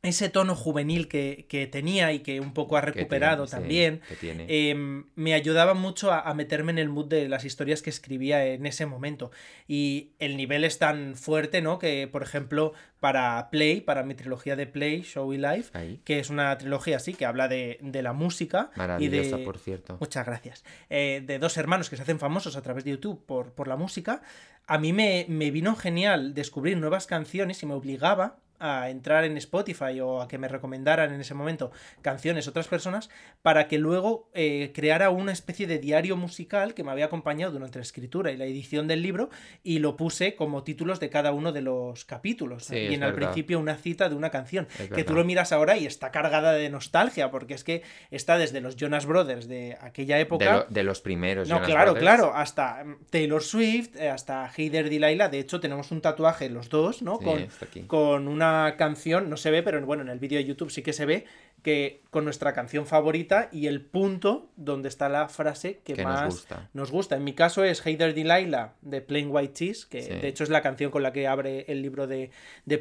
ese 0.07 0.29
tono 0.29 0.55
juvenil 0.55 1.07
que, 1.07 1.69
tenía 1.71 2.13
y 2.13 2.19
que 2.19 2.39
un 2.39 2.53
poco 2.53 2.77
ha 2.77 2.81
recuperado 2.81 3.47
también, 3.47 4.01
em, 4.21 5.05
me 5.15 5.33
ayudaba 5.33 5.73
mucho 5.73 6.11
a, 6.11 6.33
meterme 6.33 6.71
en 6.71 6.79
el 6.79 6.89
mood 6.89 7.07
de 7.07 7.29
las 7.29 7.45
historias 7.45 7.81
que 7.81 7.89
escribía 7.89 8.45
en 8.45 8.65
ese 8.65 8.85
momento. 8.85 9.31
Y 9.67 10.11
el 10.19 10.37
nivel 10.37 10.63
es 10.63 10.79
tan 10.79 11.15
fuerte, 11.15 11.61
¿no? 11.61 11.79
Que, 11.79 12.07
por 12.07 12.23
ejemplo, 12.23 12.73
para 12.99 13.49
Play, 13.49 13.81
para 13.81 14.03
mi 14.03 14.15
trilogía 14.15 14.55
de 14.55 14.65
Play, 14.65 15.01
Show 15.01 15.33
y 15.33 15.37
Life, 15.37 15.99
que 16.03 16.19
es 16.19 16.29
una 16.29 16.57
trilogía 16.57 16.97
así, 16.97 17.13
que 17.13 17.25
habla 17.25 17.47
de, 17.47 17.79
la 17.81 18.13
música. 18.13 18.71
Maravillosa, 18.75 19.37
por 19.39 19.57
cierto. 19.57 19.97
Muchas 19.99 20.25
gracias. 20.25 20.63
Eh, 20.89 21.23
de 21.25 21.39
dos 21.39 21.57
hermanos 21.57 21.89
que 21.89 21.97
se 21.97 22.03
hacen 22.03 22.19
famosos 22.19 22.55
a 22.55 22.61
través 22.61 22.83
de 22.83 22.91
YouTube 22.91 23.23
por, 23.25 23.51
por 23.53 23.67
la 23.67 23.75
música. 23.75 24.21
A 24.67 24.77
mí 24.77 24.93
me, 24.93 25.25
me 25.29 25.51
vino 25.51 25.75
genial 25.75 26.33
descubrir 26.33 26.77
nuevas 26.77 27.07
canciones 27.07 27.63
y 27.63 27.65
me 27.65 27.73
obligaba 27.73 28.37
a 28.59 28.89
entrar 28.89 29.23
en 29.23 29.37
Spotify 29.37 29.99
o 30.01 30.21
a 30.21 30.27
que 30.27 30.37
me 30.37 30.47
recomendaran 30.47 31.13
en 31.13 31.21
ese 31.21 31.33
momento 31.33 31.71
canciones 32.01 32.47
otras 32.47 32.67
personas 32.67 33.09
para 33.41 33.67
que 33.67 33.77
luego 33.77 34.29
eh, 34.33 34.71
creara 34.73 35.09
una 35.09 35.31
especie 35.31 35.67
de 35.67 35.79
diario 35.79 36.17
musical 36.17 36.73
que 36.73 36.83
me 36.83 36.91
había 36.91 37.05
acompañado 37.05 37.51
durante 37.53 37.79
la 37.79 37.83
escritura 37.83 38.31
y 38.31 38.37
la 38.37 38.45
edición 38.45 38.87
del 38.87 39.01
libro 39.01 39.29
y 39.63 39.79
lo 39.79 39.95
puse 39.95 40.35
como 40.35 40.63
títulos 40.63 40.99
de 40.99 41.09
cada 41.09 41.31
uno 41.31 41.51
de 41.51 41.61
los 41.61 42.05
capítulos. 42.05 42.71
Y 42.71 42.93
en 42.93 43.03
al 43.03 43.13
principio 43.13 43.59
una 43.59 43.75
cita 43.75 44.09
de 44.09 44.15
una 44.15 44.29
canción 44.29 44.67
que 44.93 45.03
tú 45.03 45.13
lo 45.13 45.23
miras 45.23 45.51
ahora 45.51 45.77
y 45.77 45.85
está 45.85 46.11
cargada 46.11 46.53
de 46.53 46.69
nostalgia 46.69 47.31
porque 47.31 47.53
es 47.53 47.63
que 47.63 47.83
está 48.11 48.37
desde 48.37 48.61
los 48.61 48.75
Jonas 48.75 49.05
Brothers 49.05 49.47
de 49.47 49.77
aquella 49.81 50.19
época 50.19 50.65
de, 50.69 50.83
los 50.83 51.01
primeros 51.01 51.49
no 51.49 51.61
claro 51.61 51.95
claro 51.95 52.31
hasta 52.33 52.83
mm, 52.83 52.97
Taylor 53.09 53.43
Swift 53.43 53.95
eh, 53.95 54.09
hasta 54.09 54.49
Heider 54.55 54.89
Delilah 54.89 55.29
de 55.29 55.39
hecho 55.39 55.59
tenemos 55.59 55.91
un 55.91 56.01
tatuaje 56.01 56.49
los 56.49 56.69
dos 56.69 57.01
no 57.01 57.19
con, 57.19 57.47
con 57.87 58.27
una 58.27 58.46
canción, 58.77 59.29
no 59.29 59.37
se 59.37 59.51
ve, 59.51 59.63
pero 59.63 59.83
bueno, 59.85 60.03
en 60.03 60.09
el 60.09 60.19
vídeo 60.19 60.37
de 60.37 60.45
YouTube 60.45 60.71
sí 60.71 60.81
que 60.81 60.93
se 60.93 61.05
ve, 61.05 61.25
que 61.63 62.03
con 62.11 62.23
nuestra 62.23 62.53
canción 62.53 62.85
favorita 62.85 63.49
y 63.51 63.67
el 63.67 63.81
punto 63.81 64.51
donde 64.55 64.89
está 64.89 65.09
la 65.09 65.27
frase 65.27 65.81
que, 65.83 66.03
más 66.03 66.47
nos 66.73 66.91
gusta. 66.91 67.15
En 67.15 67.23
mi 67.23 67.33
caso 67.33 67.63
es 67.63 67.85
Heider 67.85 68.13
Delilah 68.13 68.75
de 68.81 69.01
Plain 69.01 69.29
White 69.29 69.53
Cheese, 69.53 69.85
que 69.85 70.01
de 70.01 70.27
hecho 70.27 70.43
es 70.43 70.49
la 70.49 70.61
canción 70.61 70.91
con 70.91 71.03
la 71.03 71.13
que 71.13 71.27
abre 71.27 71.65
el 71.67 71.81
libro 71.81 72.07
de, 72.07 72.31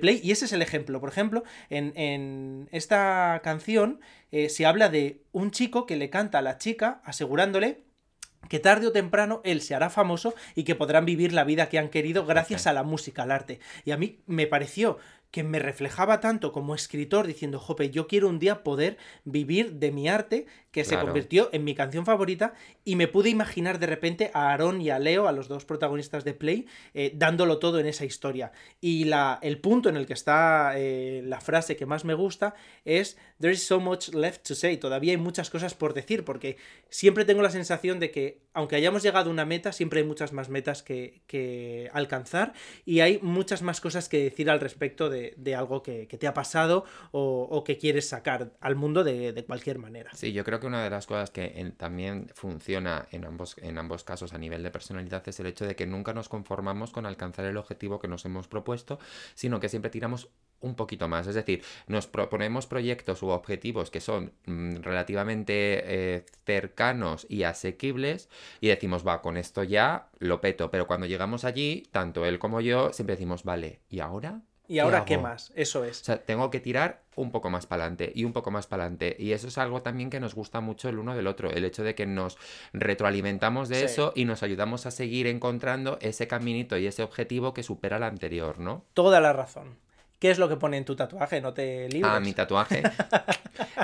Play. 0.00 0.20
Y 0.22 0.32
ese 0.32 0.44
es 0.44 0.52
el 0.52 0.62
ejemplo. 0.62 1.00
Por 1.00 1.08
ejemplo, 1.08 1.42
en, 1.70 2.68
esta 2.70 3.40
canción 3.42 4.00
eh, 4.30 4.48
se 4.48 4.66
habla 4.66 4.88
de 4.88 5.22
un 5.32 5.50
chico 5.50 5.86
que 5.86 5.96
le 5.96 6.10
canta 6.10 6.38
a 6.38 6.42
la 6.42 6.58
chica 6.58 7.00
asegurándole 7.04 7.86
que 8.48 8.58
tarde 8.58 8.86
o 8.86 8.92
temprano 8.92 9.40
él 9.44 9.60
se 9.60 9.74
hará 9.74 9.90
famoso 9.90 10.34
y 10.54 10.64
que 10.64 10.74
podrán 10.74 11.04
vivir 11.04 11.32
la 11.32 11.44
vida 11.44 11.68
que 11.68 11.78
han 11.78 11.88
querido 11.88 12.26
gracias 12.26 12.66
a 12.66 12.72
la 12.72 12.82
música, 12.82 13.22
al 13.22 13.32
arte. 13.32 13.60
Y 13.84 13.90
a 13.90 13.96
mí 13.96 14.20
me 14.26 14.46
pareció 14.46 14.98
que 15.36 15.44
me 15.44 15.58
reflejaba 15.58 16.20
tanto 16.20 16.50
como 16.50 16.74
escritor 16.74 17.26
diciendo, 17.26 17.58
jope, 17.58 17.90
yo 17.90 18.06
quiero 18.06 18.26
un 18.30 18.38
día 18.38 18.64
poder 18.64 18.96
vivir 19.26 19.74
de 19.74 19.92
mi 19.92 20.08
arte, 20.08 20.46
que 20.76 20.84
se 20.84 20.98
convirtió 20.98 21.48
en 21.52 21.64
mi 21.64 21.74
canción 21.74 22.06
favorita, 22.06 22.54
y 22.84 22.94
me 22.94 23.08
pude 23.08 23.30
imaginar 23.30 23.78
de 23.78 23.86
repente 23.86 24.30
a 24.32 24.52
Aaron 24.52 24.80
y 24.80 24.90
a 24.90 24.98
Leo, 24.98 25.26
a 25.26 25.32
los 25.32 25.48
dos 25.48 25.64
protagonistas 25.64 26.22
de 26.24 26.34
Play, 26.34 26.66
eh, 26.94 27.12
dándolo 27.14 27.58
todo 27.58 27.80
en 27.80 27.86
esa 27.86 28.04
historia. 28.04 28.52
Y 28.80 29.04
la, 29.04 29.38
el 29.42 29.58
punto 29.58 29.88
en 29.88 29.96
el 29.96 30.06
que 30.06 30.12
está 30.12 30.74
eh, 30.76 31.22
la 31.24 31.40
frase 31.40 31.76
que 31.76 31.86
más 31.86 32.04
me 32.04 32.14
gusta 32.14 32.54
es, 32.84 33.18
There 33.40 33.52
is 33.52 33.66
so 33.66 33.80
much 33.80 34.14
left 34.14 34.46
to 34.46 34.54
say, 34.54 34.76
todavía 34.76 35.12
hay 35.12 35.18
muchas 35.18 35.50
cosas 35.50 35.74
por 35.74 35.92
decir, 35.92 36.24
porque 36.24 36.56
siempre 36.88 37.24
tengo 37.24 37.42
la 37.42 37.50
sensación 37.50 37.98
de 37.98 38.10
que, 38.10 38.40
aunque 38.54 38.76
hayamos 38.76 39.02
llegado 39.02 39.30
a 39.30 39.32
una 39.32 39.44
meta, 39.44 39.72
siempre 39.72 40.00
hay 40.00 40.06
muchas 40.06 40.32
más 40.32 40.48
metas 40.48 40.82
que, 40.82 41.22
que 41.26 41.90
alcanzar, 41.92 42.52
y 42.84 43.00
hay 43.00 43.18
muchas 43.20 43.62
más 43.62 43.80
cosas 43.80 44.08
que 44.08 44.22
decir 44.22 44.48
al 44.48 44.60
respecto 44.60 45.10
de 45.10 45.26
de, 45.36 45.54
algo 45.54 45.82
que, 45.82 46.06
te 46.06 46.26
ha 46.26 46.34
pasado 46.34 46.84
o, 47.12 47.62
que 47.64 47.78
quieres 47.78 48.08
sacar 48.08 48.52
al 48.60 48.76
mundo 48.76 49.04
de, 49.04 49.44
cualquier 49.46 49.78
manera. 49.78 50.10
Sí, 50.14 50.32
yo 50.32 50.44
creo 50.44 50.60
que 50.60 50.65
una 50.66 50.82
de 50.84 50.90
las 50.90 51.06
cosas 51.06 51.30
que 51.30 51.72
también 51.76 52.30
funciona 52.34 53.06
en 53.10 53.24
ambos, 53.24 53.56
en 53.58 53.78
ambos 53.78 54.04
casos 54.04 54.32
a 54.32 54.38
nivel 54.38 54.62
de 54.62 54.70
personalidad 54.70 55.26
es 55.28 55.40
el 55.40 55.46
hecho 55.46 55.66
de 55.66 55.76
que 55.76 55.86
nunca 55.86 56.12
nos 56.12 56.28
conformamos 56.28 56.90
con 56.90 57.06
alcanzar 57.06 57.44
el 57.46 57.56
objetivo 57.56 57.98
que 57.98 58.08
nos 58.08 58.24
hemos 58.24 58.48
propuesto, 58.48 58.98
sino 59.34 59.60
que 59.60 59.68
siempre 59.68 59.90
tiramos 59.90 60.28
un 60.60 60.74
poquito 60.74 61.08
más. 61.08 61.26
Es 61.26 61.34
decir, 61.34 61.62
nos 61.86 62.06
proponemos 62.06 62.66
proyectos 62.66 63.22
u 63.22 63.28
objetivos 63.28 63.90
que 63.90 64.00
son 64.00 64.32
mm, 64.46 64.76
relativamente 64.82 65.54
eh, 65.54 66.26
cercanos 66.44 67.26
y 67.28 67.44
asequibles 67.44 68.28
y 68.60 68.68
decimos, 68.68 69.06
va, 69.06 69.22
con 69.22 69.36
esto 69.36 69.62
ya 69.62 70.08
lo 70.18 70.40
peto. 70.40 70.70
Pero 70.70 70.86
cuando 70.86 71.06
llegamos 71.06 71.44
allí, 71.44 71.88
tanto 71.92 72.26
él 72.26 72.38
como 72.38 72.60
yo 72.60 72.92
siempre 72.92 73.16
decimos, 73.16 73.44
vale, 73.44 73.80
¿y 73.88 74.00
ahora? 74.00 74.42
¿Y 74.68 74.78
ahora 74.78 75.04
qué, 75.04 75.18
más? 75.18 75.52
Eso 75.54 75.84
es. 75.84 76.00
O 76.02 76.04
sea, 76.04 76.18
tengo 76.18 76.50
que 76.50 76.60
tirar 76.60 77.02
un 77.14 77.30
poco 77.30 77.50
más 77.50 77.66
para 77.66 77.84
adelante 77.84 78.12
y 78.14 78.24
un 78.24 78.32
poco 78.32 78.50
más 78.50 78.66
para 78.66 78.84
adelante. 78.84 79.16
Y 79.18 79.32
eso 79.32 79.48
es 79.48 79.58
algo 79.58 79.82
también 79.82 80.10
que 80.10 80.20
nos 80.20 80.34
gusta 80.34 80.60
mucho 80.60 80.88
el 80.88 80.98
uno 80.98 81.14
del 81.14 81.26
otro. 81.26 81.50
El 81.50 81.64
hecho 81.64 81.82
de 81.82 81.94
que 81.94 82.06
nos 82.06 82.36
retroalimentamos 82.72 83.68
de 83.68 83.84
eso 83.84 84.12
y 84.14 84.24
nos 84.24 84.42
ayudamos 84.42 84.86
a 84.86 84.90
seguir 84.90 85.26
encontrando 85.26 85.98
ese 86.00 86.26
caminito 86.28 86.76
y 86.76 86.86
ese 86.86 87.02
objetivo 87.02 87.54
que 87.54 87.62
supera 87.62 87.96
el 87.96 88.02
anterior, 88.02 88.58
¿no? 88.58 88.84
Toda 88.94 89.20
la 89.20 89.32
razón. 89.32 89.76
¿Qué 90.18 90.30
es 90.30 90.38
lo 90.38 90.48
que 90.48 90.56
pone 90.56 90.76
en 90.78 90.84
tu 90.84 90.96
tatuaje? 90.96 91.40
No 91.40 91.52
te 91.52 91.88
libres. 91.88 92.10
Ah, 92.14 92.20
mi 92.20 92.32
tatuaje. 92.32 92.82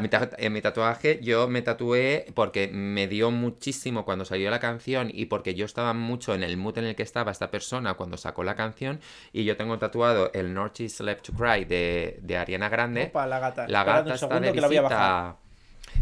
Mi 0.01 0.09
ta- 0.09 0.31
en 0.39 0.53
mi 0.55 0.63
tatuaje 0.63 1.21
yo 1.23 1.49
me 1.49 1.61
tatué 1.61 2.27
porque 2.35 2.69
me 2.69 3.07
dio 3.09 3.31
muchísimo 3.31 4.05
cuando 4.07 4.25
salió 4.25 4.51
la 4.51 4.59
canción 4.59 5.11
y 5.13 5.27
porque 5.27 5.55
yo 5.55 5.67
estaba 5.67 5.93
mucho 5.93 6.35
en 6.35 6.43
el 6.43 6.57
mood 6.57 6.79
en 6.79 6.85
el 6.87 6.95
que 6.97 7.03
estaba 7.03 7.31
esta 7.31 7.51
persona 7.51 7.95
cuando 7.95 8.17
sacó 8.17 8.43
la 8.43 8.55
canción 8.55 9.01
y 9.33 9.45
yo 9.45 9.57
tengo 9.57 9.79
tatuado 9.79 10.31
el 10.33 10.55
North 10.55 10.81
Is 10.81 11.01
Left 11.01 11.27
to 11.27 11.33
Cry 11.35 11.67
de, 11.67 12.19
de 12.23 12.37
Ariana 12.39 12.69
Grande. 12.71 13.05
Opa, 13.05 13.27
la 13.27 13.39
gata. 13.39 13.69
La 13.69 13.85
gata 13.85 14.01
un 14.01 14.07
está 14.15 14.19
segundo 14.19 14.47
de 14.49 14.53
que 14.55 14.61
la 14.63 14.67
voy 14.69 14.77
a 14.79 14.83
bajar. 14.83 15.37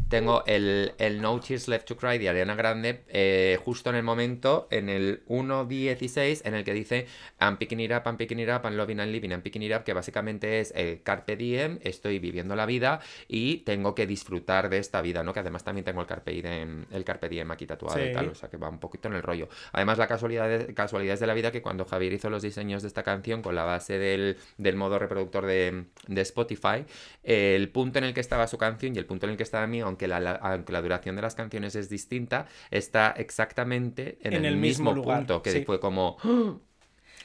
Tengo 0.08 0.44
el, 0.46 0.92
el 0.98 1.20
No 1.20 1.38
Tears 1.40 1.68
Left 1.68 1.86
to 1.86 1.96
Cry 1.96 2.18
de 2.18 2.28
Ariana 2.28 2.54
Grande 2.54 3.02
eh, 3.08 3.58
justo 3.64 3.90
en 3.90 3.96
el 3.96 4.02
momento, 4.02 4.68
en 4.70 4.88
el 4.88 5.24
1.16, 5.26 6.42
en 6.44 6.54
el 6.54 6.64
que 6.64 6.72
dice 6.72 7.06
I'm 7.40 7.56
picking 7.56 7.80
it 7.80 7.92
up, 7.92 8.02
I'm 8.06 8.16
picking 8.16 8.40
it 8.40 8.48
up, 8.48 8.64
I'm 8.64 8.76
loving 8.76 9.00
and 9.00 9.12
living, 9.12 9.30
I'm 9.30 9.42
picking 9.42 9.62
it 9.62 9.72
up, 9.72 9.84
que 9.84 9.92
básicamente 9.92 10.60
es 10.60 10.72
el 10.74 11.02
Carpe 11.02 11.36
Diem, 11.36 11.78
estoy 11.82 12.18
viviendo 12.18 12.56
la 12.56 12.66
vida 12.66 13.00
y 13.28 13.58
tengo 13.58 13.94
que 13.94 14.06
disfrutar 14.06 14.68
de 14.68 14.78
esta 14.78 15.00
vida, 15.02 15.22
¿no? 15.22 15.32
Que 15.32 15.40
además 15.40 15.64
también 15.64 15.84
tengo 15.84 16.00
el 16.00 16.06
Carpe 16.06 16.32
Diem, 16.32 16.86
el 16.90 17.04
Carpe 17.04 17.28
Diem 17.28 17.50
aquí 17.50 17.66
tatuado 17.66 18.04
y 18.04 18.12
tal, 18.12 18.28
o 18.28 18.34
sea 18.34 18.48
que 18.48 18.56
va 18.56 18.68
un 18.68 18.78
poquito 18.78 19.08
en 19.08 19.14
el 19.14 19.22
rollo. 19.22 19.48
Además, 19.72 19.98
la 19.98 20.06
casualidad 20.06 20.70
casualidades 20.74 21.20
de 21.20 21.26
la 21.26 21.34
vida 21.34 21.52
que 21.52 21.62
cuando 21.62 21.84
Javier 21.84 22.12
hizo 22.12 22.30
los 22.30 22.42
diseños 22.42 22.82
de 22.82 22.88
esta 22.88 23.02
canción 23.02 23.42
con 23.42 23.54
la 23.54 23.64
base 23.64 23.98
del, 23.98 24.38
del 24.58 24.76
modo 24.76 24.98
reproductor 24.98 25.46
de, 25.46 25.84
de 26.06 26.20
Spotify, 26.22 26.84
el 27.22 27.68
punto 27.68 27.98
en 27.98 28.04
el 28.04 28.14
que 28.14 28.20
estaba 28.20 28.46
su 28.46 28.58
canción 28.58 28.94
y 28.94 28.98
el 28.98 29.06
punto 29.06 29.26
en 29.26 29.32
el 29.32 29.36
que 29.36 29.42
estaba 29.42 29.66
aunque 29.86 30.08
la, 30.08 30.20
la- 30.20 30.32
aunque 30.32 30.72
la 30.72 30.82
duración 30.82 31.16
de 31.16 31.22
las 31.22 31.34
canciones 31.34 31.74
es 31.74 31.88
distinta, 31.88 32.46
está 32.70 33.10
exactamente 33.16 34.18
en, 34.22 34.34
En 34.34 34.44
el, 34.44 34.52
el 34.54 34.56
mismo 34.58 34.90
mismo, 34.90 35.02
lugar, 35.02 35.18
punto, 35.18 35.42
que 35.42 35.52
sí. 35.52 35.64
fue 35.64 35.80
como 35.80 36.16
¡ah! 36.24 36.54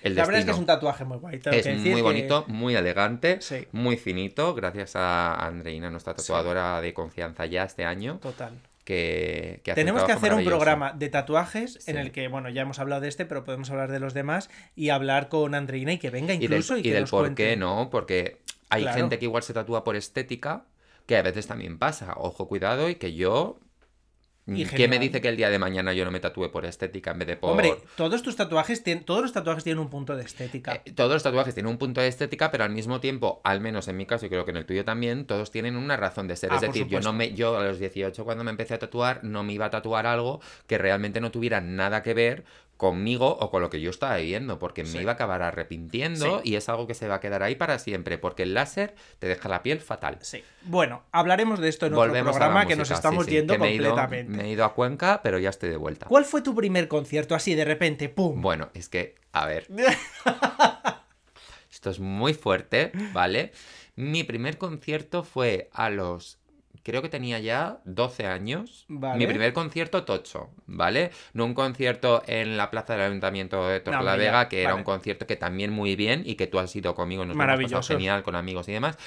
el 0.03 0.15
La 0.15 0.23
verdad 0.25 0.39
es 0.39 0.45
que 0.45 0.51
es 0.51 0.57
un 0.57 0.65
tatuaje 0.65 1.03
muy 1.05 1.17
guay. 1.17 1.39
tengo 1.39 1.55
Es 1.57 1.63
que 1.63 1.69
decir 1.73 1.91
muy 1.91 1.99
que- 1.99 2.01
bonito, 2.03 2.45
muy 2.47 2.75
elegante, 2.75 3.37
Sí. 3.41 3.67
muy 3.71 3.97
finito, 3.97 4.53
gracias 4.53 4.95
a 4.95 5.33
Andreina, 5.45 5.89
nuestra 5.89 6.13
tatuadora 6.13 6.79
de 6.81 6.93
confianza 6.93 7.45
ya 7.47 7.63
este 7.63 7.85
año, 7.85 8.19
Total. 8.21 8.53
que, 8.83 9.61
Tenemos 9.73 10.03
que 10.03 10.11
hacer 10.11 10.33
un 10.33 10.43
programa 10.45 10.93
de 10.93 11.09
tatuajes 11.09 11.87
en 11.87 11.97
el 11.97 12.11
que, 12.11 12.27
bueno, 12.27 12.49
ya 12.49 12.61
hemos 12.61 12.77
hablado 12.77 13.01
de 13.01 13.07
este, 13.07 13.25
pero 13.25 13.43
podemos 13.43 13.71
hablar 13.71 13.91
de 13.91 13.99
los 13.99 14.13
demás 14.13 14.49
y 14.75 14.89
hablar 14.89 15.27
con 15.27 15.55
Andreina 15.55 15.93
y 15.93 15.97
que 15.97 16.11
venga 16.11 16.33
y 16.35 16.37
del, 16.37 16.43
incluso 16.51 16.77
y, 16.77 16.81
y 16.81 16.83
que 16.83 16.93
del 16.93 17.01
nos 17.01 17.09
por 17.11 17.21
cuente. 17.23 17.43
qué, 17.49 17.57
¿no? 17.57 17.89
Porque 17.89 18.37
hay 18.69 18.83
Claro. 18.83 18.97
gente 18.97 19.17
que 19.17 19.25
igual 19.25 19.41
se 19.41 19.53
tatúa 19.53 19.83
por 19.83 19.95
estética, 19.95 20.65
que 21.05 21.17
a 21.17 21.21
veces 21.21 21.47
también 21.47 21.77
pasa. 21.77 22.13
Ojo, 22.17 22.47
cuidado, 22.47 22.89
y 22.89 22.95
que 22.95 23.13
yo... 23.13 23.59
Y 24.47 24.63
¿Quién 24.65 24.91
me 24.91 24.99
dice 24.99 25.21
que 25.21 25.27
el 25.27 25.37
día 25.37 25.49
de 25.49 25.57
mañana 25.57 25.91
yo 25.93 26.05
no 26.05 26.11
me 26.11 26.19
tatúe 26.19 26.51
por 26.51 26.65
estética 26.65 27.09
en 27.09 27.17
vez 27.17 27.27
de 27.29 27.35
por... 27.35 27.49
Hombre, 27.49 27.77
todos 27.97 28.21
tus 28.21 28.35
tatuajes 28.35 28.83
tienen, 28.83 29.03
todos 29.03 29.23
los 29.23 29.33
tatuajes 29.33 29.63
tienen 29.63 29.79
un 29.79 29.89
punto 29.89 30.15
de 30.15 30.23
estética. 30.23 30.83
Eh, 30.85 30.91
todos 30.91 31.13
los 31.13 31.23
tatuajes 31.23 31.55
tienen 31.55 31.71
un 31.71 31.79
punto 31.79 31.99
de 31.99 32.07
estética, 32.07 32.51
pero 32.51 32.63
al 32.63 32.69
mismo 32.69 32.99
tiempo, 32.99 33.41
al 33.43 33.59
menos 33.59 33.87
en 33.87 33.97
mi 33.97 34.05
caso 34.05 34.27
y 34.27 34.29
creo 34.29 34.45
que 34.45 34.51
en 34.51 34.57
el 34.57 34.67
tuyo 34.67 34.85
también, 34.85 35.25
todos 35.25 35.49
tienen 35.49 35.75
una 35.75 35.97
razón 35.97 36.27
de 36.27 36.35
ser. 36.35 36.51
Ah, 36.51 36.57
es 36.57 36.61
decir, 36.61 36.85
yo 36.85 36.99
no 36.99 37.11
me, 37.11 37.33
yo 37.33 37.57
a 37.57 37.63
los 37.63 37.79
18 37.79 38.23
cuando 38.23 38.43
me 38.43 38.51
empecé 38.51 38.75
a 38.75 38.77
tatuar, 38.77 39.23
no 39.23 39.43
me 39.43 39.53
iba 39.53 39.65
a 39.65 39.71
tatuar 39.71 40.05
algo 40.05 40.41
que 40.67 40.77
realmente 40.77 41.21
no 41.21 41.31
tuviera 41.31 41.59
nada 41.59 42.03
que 42.03 42.13
ver 42.13 42.45
conmigo 42.77 43.37
o 43.39 43.49
con 43.51 43.61
lo 43.61 43.69
que 43.69 43.79
yo 43.79 43.89
estaba 43.89 44.17
viviendo, 44.17 44.59
porque 44.59 44.85
Sí. 44.85 44.97
me 44.97 45.03
iba 45.03 45.11
a 45.13 45.15
acabar 45.15 45.41
arrepintiendo 45.41 46.41
Sí. 46.41 46.51
y 46.51 46.55
es 46.55 46.67
algo 46.67 46.87
que 46.87 46.93
se 46.93 47.07
va 47.07 47.15
a 47.15 47.19
quedar 47.19 47.41
ahí 47.43 47.55
para 47.55 47.79
siempre, 47.79 48.17
porque 48.17 48.43
el 48.43 48.53
láser 48.53 48.95
te 49.19 49.27
deja 49.27 49.47
la 49.47 49.63
piel 49.63 49.79
fatal. 49.79 50.17
Sí. 50.21 50.43
Bueno, 50.63 51.03
hablaremos 51.11 51.59
de 51.59 51.69
esto 51.69 51.85
en 51.85 51.93
otro 51.93 52.07
Volvemos 52.07 52.31
programa 52.35 52.65
que 52.67 52.75
nos 52.75 52.91
estamos 52.91 53.25
sí, 53.25 53.31
yendo 53.31 53.53
que 53.53 53.59
me 53.59 53.67
he 53.69 53.75
ido- 53.75 53.89
completamente. 53.91 54.31
me 54.37 54.43
he 54.45 54.49
ido 54.51 54.65
a 54.65 54.73
Cuenca, 54.73 55.21
pero 55.23 55.39
ya 55.39 55.49
estoy 55.49 55.69
de 55.69 55.77
vuelta. 55.77 56.07
¿Cuál 56.07 56.25
fue 56.25 56.41
tu 56.41 56.53
primer 56.53 56.87
concierto 56.87 57.33
así 57.35 57.55
de 57.55 57.63
repente? 57.65 58.09
¡Pum! 58.09 58.41
Bueno, 58.41 58.69
es 58.73 58.89
que, 58.89 59.15
a 59.31 59.45
ver, 59.45 59.67
Esto 61.71 61.89
es 61.89 61.99
muy 61.99 62.33
fuerte, 62.33 62.91
¿vale? 63.13 63.51
Mi 63.95 64.23
primer 64.23 64.57
concierto 64.57 65.23
fue 65.23 65.69
a 65.73 65.89
los. 65.89 66.39
Creo 66.85 67.01
que 67.01 67.09
tenía 67.09 67.39
ya 67.39 67.79
12 67.85 68.27
años. 68.27 68.85
Vale. 68.89 69.17
Mi 69.17 69.25
primer 69.25 69.53
concierto 69.53 70.03
tocho, 70.03 70.51
¿vale? 70.67 71.09
No 71.33 71.43
un 71.45 71.55
concierto 71.55 72.21
en 72.27 72.57
la 72.57 72.69
plaza 72.69 72.93
del 72.93 73.01
Ayuntamiento 73.07 73.67
de 73.67 73.79
No, 73.79 73.83
Torrelavega, 73.85 74.43
ya, 74.43 74.49
que 74.49 74.61
era 74.61 74.75
un 74.75 74.83
concierto 74.83 75.25
que 75.25 75.35
también 75.35 75.71
muy 75.71 75.95
bien 75.95 76.21
y 76.27 76.35
que 76.35 76.45
tú 76.45 76.59
has 76.59 76.75
ido 76.75 76.93
conmigo, 76.93 77.25
nos 77.25 77.35
lo 77.35 77.41
hemos 77.41 77.55
pasado 77.55 77.57
Maravilloso. 77.57 77.93
genial 77.93 78.21
con 78.21 78.35
amigos 78.35 78.69
y 78.69 78.73
demás. 78.73 78.99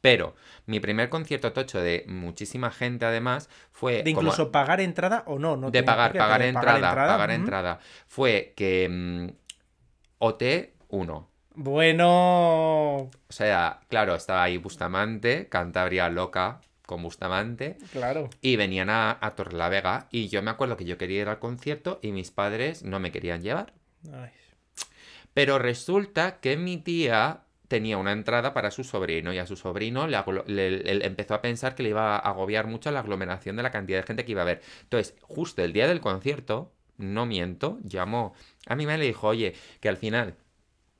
Pero 0.00 0.36
mi 0.66 0.78
primer 0.78 1.08
concierto 1.08 1.52
tocho 1.52 1.80
de 1.80 2.04
muchísima 2.06 2.70
gente, 2.70 3.04
además, 3.04 3.50
fue. 3.72 4.04
de 4.04 4.12
como- 4.14 4.28
incluso 4.28 4.52
pagar 4.52 4.80
entrada 4.80 5.24
o 5.26 5.40
no. 5.40 5.56
no 5.56 5.72
de 5.72 5.82
pagar, 5.82 6.12
qué, 6.12 6.18
pagar 6.18 6.38
pero 6.38 6.44
de 6.44 6.48
entrada, 6.50 6.94
pagar 6.94 7.30
entrada. 7.32 7.80
Fue 8.06 8.52
que. 8.54 8.88
mm, 8.88 9.26
OT 10.18 10.74
1. 10.86 11.28
Bueno. 11.56 12.96
O 12.96 13.10
sea, 13.28 13.80
claro, 13.88 14.14
estaba 14.14 14.44
ahí 14.44 14.56
Bustamante, 14.56 15.48
Cantabria 15.48 16.08
loca 16.08 16.60
con 16.86 17.02
Bustamante, 17.02 17.78
Claro. 17.92 18.28
y 18.40 18.56
venían 18.56 18.90
a, 18.90 19.16
a 19.20 19.30
Torrelavega, 19.34 20.08
y 20.10 20.28
yo 20.28 20.42
me 20.42 20.50
acuerdo 20.50 20.76
que 20.76 20.84
yo 20.84 20.98
quería 20.98 21.22
ir 21.22 21.28
al 21.28 21.38
concierto 21.38 21.98
y 22.02 22.12
mis 22.12 22.30
padres 22.30 22.82
no 22.82 23.00
me 23.00 23.10
querían 23.12 23.42
llevar. 23.42 23.72
Ay. 24.12 24.30
Pero 25.32 25.58
resulta 25.58 26.40
que 26.40 26.56
mi 26.56 26.76
tía 26.76 27.40
tenía 27.68 27.98
una 27.98 28.12
entrada 28.12 28.52
para 28.54 28.70
su 28.70 28.84
sobrino 28.84 29.32
y 29.32 29.38
a 29.38 29.46
su 29.46 29.56
sobrino 29.56 30.06
le, 30.06 30.16
aglo- 30.16 30.44
le- 30.46 30.70
le- 30.70 31.06
empezó 31.06 31.34
a 31.34 31.42
pensar 31.42 31.74
que 31.74 31.82
le 31.82 31.88
iba 31.88 32.14
a 32.16 32.18
agobiar 32.18 32.66
mucho 32.66 32.90
la 32.90 33.00
aglomeración 33.00 33.56
de 33.56 33.62
la 33.62 33.70
cantidad 33.70 33.98
de 34.00 34.06
gente 34.06 34.24
que 34.24 34.32
iba 34.32 34.42
a 34.42 34.46
ver. 34.46 34.62
Entonces, 34.82 35.14
justo 35.22 35.62
el 35.64 35.72
día 35.72 35.88
del 35.88 36.00
concierto, 36.00 36.72
no 36.98 37.26
miento, 37.26 37.78
llamó 37.82 38.34
a 38.66 38.76
mi 38.76 38.86
madre 38.86 38.98
y 38.98 39.00
le 39.00 39.06
dijo, 39.08 39.26
oye, 39.28 39.54
que 39.80 39.88
al 39.88 39.96
final 39.96 40.36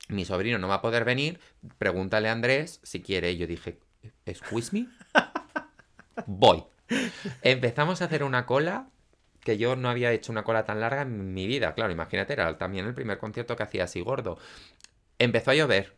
mi 0.09 0.25
sobrino 0.25 0.57
no 0.57 0.67
va 0.67 0.75
a 0.75 0.81
poder 0.81 1.05
venir, 1.05 1.39
pregúntale 1.77 2.27
a 2.27 2.33
Andrés 2.33 2.81
si 2.83 3.01
quiere. 3.01 3.31
Y 3.31 3.37
yo 3.37 3.47
dije, 3.47 3.79
¿excuse 4.25 4.71
me? 4.73 4.87
Voy. 6.25 6.63
Empezamos 7.41 8.01
a 8.01 8.05
hacer 8.05 8.23
una 8.23 8.45
cola 8.45 8.87
que 9.41 9.57
yo 9.57 9.75
no 9.75 9.89
había 9.89 10.11
hecho 10.11 10.31
una 10.31 10.43
cola 10.43 10.65
tan 10.65 10.79
larga 10.79 11.03
en 11.03 11.33
mi 11.33 11.45
vida. 11.47 11.73
Claro, 11.73 11.91
imagínate, 11.91 12.33
era 12.33 12.57
también 12.57 12.85
el 12.85 12.93
primer 12.93 13.17
concierto 13.17 13.55
que 13.55 13.63
hacía 13.63 13.83
así 13.83 14.01
gordo. 14.01 14.37
Empezó 15.19 15.51
a 15.51 15.55
llover, 15.55 15.95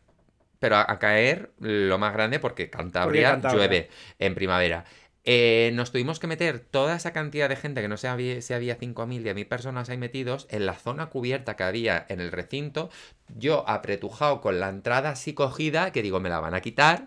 pero 0.58 0.76
a, 0.76 0.90
a 0.90 0.98
caer 0.98 1.52
lo 1.58 1.98
más 1.98 2.12
grande 2.12 2.40
porque 2.40 2.70
Cantabria, 2.70 3.30
Porque 3.30 3.42
Cantabria. 3.42 3.58
llueve 3.66 3.90
en 4.18 4.34
primavera. 4.34 4.84
Eh, 5.24 5.72
nos 5.74 5.92
tuvimos 5.92 6.20
que 6.20 6.26
meter 6.26 6.58
toda 6.60 6.96
esa 6.96 7.12
cantidad 7.12 7.48
de 7.50 7.56
gente, 7.56 7.82
que 7.82 7.88
no 7.88 7.96
sé 7.98 8.08
había- 8.08 8.40
si 8.40 8.54
había 8.54 8.76
5.000, 8.78 9.22
10.000 9.22 9.46
personas 9.46 9.90
ahí 9.90 9.98
metidos, 9.98 10.46
en 10.50 10.64
la 10.64 10.74
zona 10.74 11.06
cubierta 11.06 11.54
que 11.56 11.64
había 11.64 12.06
en 12.08 12.20
el 12.20 12.32
recinto. 12.32 12.88
Yo 13.36 13.68
apretujado 13.68 14.40
con 14.40 14.58
la 14.60 14.68
entrada 14.70 15.10
así 15.10 15.34
cogida, 15.34 15.90
que 15.92 16.02
digo, 16.02 16.18
me 16.20 16.30
la 16.30 16.40
van 16.40 16.54
a 16.54 16.60
quitar. 16.60 17.06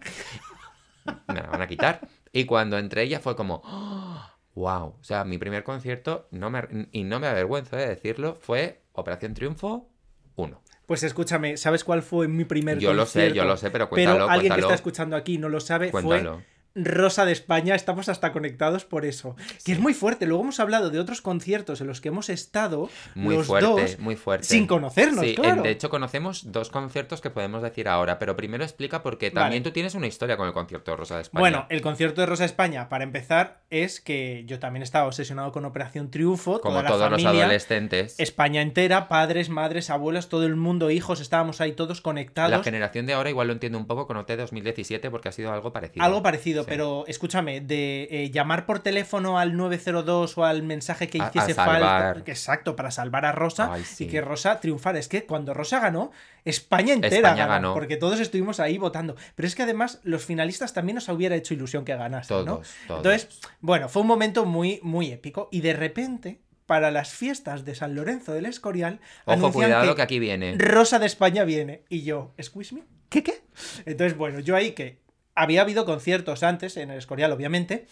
me 1.28 1.36
la 1.42 1.48
van 1.50 1.62
a 1.62 1.68
quitar. 1.68 2.02
Y 2.34 2.46
cuando 2.46 2.78
entré 2.78 3.04
ella 3.04 3.20
fue 3.20 3.36
como, 3.36 3.62
wow. 4.56 4.96
O 5.00 5.04
sea, 5.04 5.24
mi 5.24 5.38
primer 5.38 5.64
concierto, 5.64 6.28
no 6.32 6.50
me, 6.50 6.88
y 6.92 7.04
no 7.04 7.20
me 7.20 7.28
avergüenzo 7.28 7.76
de 7.76 7.88
decirlo, 7.88 8.38
fue 8.42 8.82
Operación 8.94 9.34
Triunfo 9.34 9.90
1. 10.36 10.62
Pues 10.86 11.04
escúchame, 11.04 11.56
¿sabes 11.58 11.84
cuál 11.84 12.02
fue 12.02 12.28
mi 12.28 12.44
primer 12.44 12.80
Yo 12.80 12.94
lo 12.94 13.06
sé, 13.06 13.20
concierto? 13.20 13.36
yo 13.36 13.46
lo 13.46 13.58
sé, 13.58 13.72
pero 13.72 13.88
cuéntalo, 13.90 14.18
Pero 14.20 14.30
alguien 14.30 14.54
que 14.54 14.60
está 14.60 14.74
escuchando 14.74 15.16
aquí 15.16 15.38
no 15.38 15.48
lo 15.48 15.60
sabe, 15.62 15.90
Cuéntalo. 15.90 16.36
fue 16.36 16.44
Rosa 16.76 17.26
de 17.26 17.32
España, 17.34 17.76
estamos 17.76 18.08
hasta 18.10 18.32
conectados 18.32 18.86
por 18.86 19.06
eso. 19.06 19.36
Que 19.66 19.74
es 19.74 19.80
muy 19.80 19.94
fuerte. 19.94 20.26
Luego 20.26 20.44
hemos 20.44 20.60
hablado 20.60 20.90
de 20.90 21.00
otros 21.00 21.22
conciertos 21.22 21.82
en 21.82 21.88
los 21.88 22.00
que 22.02 22.08
hemos 22.10 22.30
estado 22.30 22.90
Muy 23.16 23.36
los 23.36 23.48
fuerte, 23.48 23.68
dos 23.68 24.00
muy 24.00 24.16
fuerte. 24.16 24.46
sin 24.48 24.68
conocernos, 24.68 25.26
Sí, 25.26 25.36
claro. 25.36 25.64
de 25.64 25.70
hecho 25.72 25.90
conocemos 25.90 26.52
dos 26.52 26.70
conciertos 26.70 27.20
que 27.22 27.30
podemos 27.30 27.62
decir 27.62 27.88
ahora, 27.90 28.20
pero 28.20 28.36
primero 28.36 28.64
explica 28.64 29.04
porque 29.04 29.32
también 29.32 29.62
Vale. 29.64 29.70
tú 29.70 29.74
tienes 29.74 29.96
una 29.96 30.08
historia 30.08 30.38
con 30.38 30.48
el 30.48 30.54
concierto 30.54 30.92
de 30.92 30.98
Rosa 30.98 31.16
de 31.18 31.24
España. 31.24 31.42
Bueno, 31.42 31.66
el 31.70 31.82
concierto 31.82 32.22
de 32.22 32.28
Rosa 32.28 32.44
de 32.44 32.48
España, 32.48 32.88
para 32.90 33.04
empezar, 33.04 33.62
es 33.70 34.00
que 34.00 34.44
yo 34.46 34.60
también 34.60 34.84
estaba 34.84 35.08
obsesionado 35.08 35.52
con 35.52 35.66
Operación 35.66 36.10
Triunfo. 36.10 36.62
como 36.62 36.76
toda 36.76 36.84
la 36.84 36.90
todos 36.90 37.12
los 37.12 37.22
familia, 37.24 37.44
adolescentes, 37.46 38.20
España 38.20 38.62
entera, 38.62 39.08
padres, 39.08 39.50
madres, 39.50 39.90
abuelas, 39.90 40.30
todo 40.30 40.46
el 40.46 40.56
mundo, 40.56 40.90
hijos, 40.90 41.20
estábamos 41.20 41.60
ahí 41.62 41.74
todos 41.74 42.02
conectados. 42.02 42.52
la 42.52 42.64
generación 42.64 43.06
de 43.06 43.14
ahora 43.14 43.30
igual 43.30 43.48
lo 43.48 43.54
entiende 43.54 43.78
un 43.78 43.88
poco 43.88 44.08
con 44.08 44.18
OT 44.18 44.32
2017 44.38 45.10
porque 45.12 45.30
ha 45.30 45.32
sido 45.32 45.52
algo 45.52 45.74
parecido. 45.74 46.06
Algo 46.06 46.24
parecido, 46.24 46.61
Sí. 46.64 46.68
pero 46.70 47.04
escúchame, 47.08 47.62
de 47.62 48.08
eh, 48.12 48.30
llamar 48.32 48.66
por 48.66 48.80
teléfono 48.80 49.38
al 49.40 49.56
902 49.58 50.38
o 50.38 50.46
al 50.46 50.64
mensaje 50.64 51.08
que 51.08 51.20
A- 51.20 51.26
a 51.26 51.28
hiciese 51.30 51.54
falta. 51.54 52.16
Exacto, 52.26 52.76
para 52.76 52.92
salvar 52.92 53.26
a 53.26 53.32
Rosa 53.32 53.72
Ay, 53.74 53.84
sí. 53.84 54.06
y 54.06 54.08
que 54.08 54.22
Rosa 54.22 54.60
triunfara. 54.60 55.00
Es 55.00 55.08
que 55.08 55.26
cuando 55.26 55.54
Rosa 55.54 55.80
ganó, 55.80 56.12
España 56.46 56.94
entera 56.94 57.16
España 57.16 57.36
ganó, 57.48 57.52
ganó. 57.70 57.74
porque 57.74 57.98
todos 57.98 58.20
estuvimos 58.20 58.60
ahí 58.60 58.78
votando. 58.78 59.16
Pero 59.36 59.48
es 59.48 59.56
que 59.56 59.64
además 59.64 60.00
los 60.04 60.26
finalistas 60.26 60.74
también 60.74 60.96
nos 60.96 61.08
hubiera 61.10 61.36
hecho 61.36 61.54
ilusión 61.54 61.86
que 61.86 61.96
ganasen, 61.96 62.46
¿no? 62.46 62.56
Todos. 62.56 62.68
Entonces, 62.98 63.28
bueno, 63.60 63.90
fue 63.90 64.02
un 64.02 64.08
momento 64.08 64.46
muy, 64.46 64.80
muy 64.84 65.12
épico. 65.12 65.50
Y 65.52 65.62
de 65.62 65.74
repente, 65.74 66.42
para 66.66 66.90
las 66.90 67.10
fiestas 67.14 67.66
de 67.66 67.76
San 67.76 67.96
Lorenzo 67.96 68.32
del 68.34 68.46
Escorial, 68.46 69.02
Ojo, 69.26 69.52
cuidado 69.52 69.90
que 69.90 69.96
que 69.98 70.02
aquí 70.02 70.20
viene. 70.20 70.56
Rosa 70.58 71.00
de 71.00 71.06
España 71.06 71.44
viene. 71.44 71.84
Y 71.90 72.04
yo, 72.04 72.34
¿excuse 72.38 72.74
me? 72.74 72.84
¿Qué 73.10 73.24
qué? 73.24 73.42
Entonces, 73.86 74.18
bueno, 74.18 74.40
yo 74.40 74.56
ahí 74.56 74.72
que 74.72 75.01
había 75.36 75.62
habido 75.62 75.86
conciertos 75.86 76.44
antes, 76.44 76.78
en 76.78 76.92
el 76.92 76.98
Escorial, 76.98 77.32
obviamente. 77.32 77.88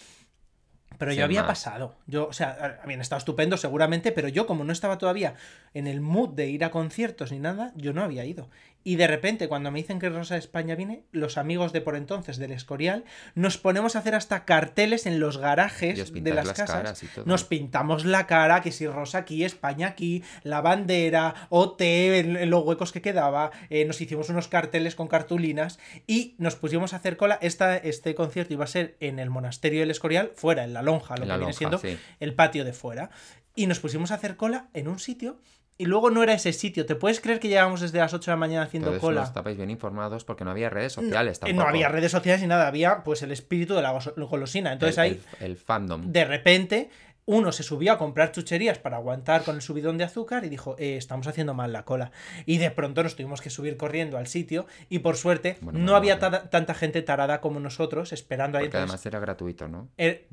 Pero 0.98 1.14
yo 1.14 1.24
había 1.24 1.42
más. 1.44 1.52
pasado. 1.52 1.96
Yo, 2.08 2.28
o 2.28 2.34
sea, 2.34 2.80
habían 2.84 3.00
estado 3.00 3.20
estupendo 3.20 3.56
seguramente, 3.56 4.12
pero 4.12 4.28
yo, 4.28 4.46
como 4.46 4.66
no 4.66 4.74
estaba 4.74 4.98
todavía 4.98 5.36
en 5.74 5.88
el 5.88 6.02
mood 6.02 6.30
de 6.30 6.48
ir 6.48 6.66
a 6.66 6.72
conciertos 6.72 7.32
ni 7.32 7.40
nada, 7.40 7.72
yo 7.76 7.94
no 7.94 8.04
había 8.04 8.26
ido. 8.26 8.50
Y 8.90 8.96
de 8.96 9.06
repente, 9.06 9.48
cuando 9.48 9.70
me 9.70 9.78
dicen 9.78 10.00
que 10.00 10.10
Rosa 10.10 10.34
de 10.34 10.40
España 10.40 10.74
viene, 10.74 11.04
los 11.12 11.38
amigos 11.38 11.74
de 11.74 11.80
por 11.80 11.96
entonces 11.96 12.40
del 12.40 12.52
Escorial, 12.52 13.06
nos 13.36 13.60
ponemos 13.60 13.96
a 13.96 14.00
hacer 14.00 14.16
hasta 14.16 14.46
carteles 14.46 15.06
en 15.06 15.20
los 15.20 15.38
garajes 15.38 16.12
de 16.12 16.34
las, 16.34 16.54
casas. 16.54 17.04
Nos 17.24 17.44
pintamos 17.44 18.04
la 18.04 18.26
cara, 18.26 18.64
que 18.64 18.72
si 18.72 18.88
Rosa 18.88 19.20
aquí, 19.20 19.44
España 19.44 19.90
aquí, 19.90 20.24
la 20.42 20.62
bandera, 20.62 21.36
OT, 21.50 21.82
en, 21.82 22.50
los 22.50 22.64
huecos 22.64 22.92
que 22.92 23.04
quedaba, 23.04 23.52
eh, 23.70 23.86
nos 23.86 24.02
hicimos 24.02 24.30
unos 24.30 24.48
carteles 24.48 24.96
con 24.96 25.08
cartulinas 25.08 25.78
y 26.08 26.34
nos 26.40 26.56
pusimos 26.56 26.94
a 26.94 26.96
hacer 26.96 27.16
cola. 27.16 27.38
Esta, 27.44 27.78
este 27.78 28.16
concierto 28.16 28.54
iba 28.54 28.64
a 28.64 28.68
ser 28.68 28.98
en 29.02 29.20
el 29.20 29.30
monasterio 29.30 29.82
del 29.82 29.92
Escorial, 29.92 30.32
fuera, 30.34 30.64
en 30.64 30.74
la 30.74 30.82
lonja, 30.82 31.16
lo 31.16 31.28
que 31.28 31.38
viene 31.38 31.54
siendo 31.54 31.80
el 32.20 32.34
patio 32.34 32.66
de 32.66 32.74
fuera. 32.74 33.12
Y 33.54 33.68
nos 33.68 33.80
pusimos 33.80 34.10
a 34.10 34.16
hacer 34.16 34.36
cola 34.36 34.70
en 34.74 34.88
un 34.88 34.98
sitio 34.98 35.38
y 35.80 35.86
luego 35.86 36.12
no 36.12 36.22
era 36.22 36.34
ese 36.34 36.52
sitio. 36.52 36.86
¿Te 36.86 36.96
puedes 36.96 37.22
creer 37.22 37.40
que 37.40 37.48
llevábamos 37.48 37.80
desde 37.80 38.00
las 38.00 38.14
8 38.14 38.30
de 38.30 38.36
la 38.36 38.40
mañana 38.40 38.64
haciendo 38.64 39.00
cola? 39.00 39.22
No 39.22 39.28
estabais 39.28 39.56
bien 39.56 39.70
informados 39.70 40.26
porque 40.26 40.44
no 40.44 40.52
había 40.52 40.70
redes 40.70 40.92
sociales 40.92 41.40
tampoco. 41.40 41.64
No 41.64 41.70
había 41.70 41.88
redes 41.88 42.12
sociales 42.12 42.42
ni 42.42 42.48
nada, 42.48 42.68
había 42.68 43.02
pues 43.06 43.24
el 43.24 43.32
espíritu 43.32 43.76
de 43.76 43.82
la 43.82 43.98
golosina. 44.18 44.74
Entonces 44.74 44.98
ahí. 44.98 45.22
El, 45.40 45.56
fandom. 45.56 46.12
De 46.12 46.26
repente, 46.26 46.90
uno 47.24 47.54
se 47.54 47.64
subió 47.64 47.94
a 47.94 47.98
comprar 47.98 48.34
chucherías 48.34 48.78
para 48.78 48.98
aguantar 48.98 49.44
con 49.44 49.56
el 49.56 49.62
subidón 49.62 49.98
de 49.98 50.04
azúcar 50.04 50.44
y 50.44 50.50
dijo, 50.50 50.76
eh, 50.80 50.98
estamos 50.98 51.28
haciendo 51.28 51.54
mal 51.54 51.72
la 51.72 51.86
cola. 51.86 52.12
Y 52.46 52.58
de 52.58 52.72
pronto 52.72 53.02
nos 53.02 53.16
tuvimos 53.16 53.40
que 53.40 53.50
subir 53.50 53.78
corriendo 53.78 54.18
al 54.18 54.28
sitio 54.28 54.66
y 54.90 55.00
por 55.00 55.16
suerte 55.16 55.60
no 55.62 55.96
había 55.96 56.20
tanta 56.20 56.74
gente 56.74 57.02
tarada 57.04 57.40
como 57.40 57.62
nosotros 57.62 58.12
esperando 58.12 58.58
ahí. 58.58 58.66
Porque 58.66 58.80
además 58.80 59.06
era 59.06 59.20
gratuito, 59.20 59.70
¿no? 59.70 59.88
Eh, 59.98 60.28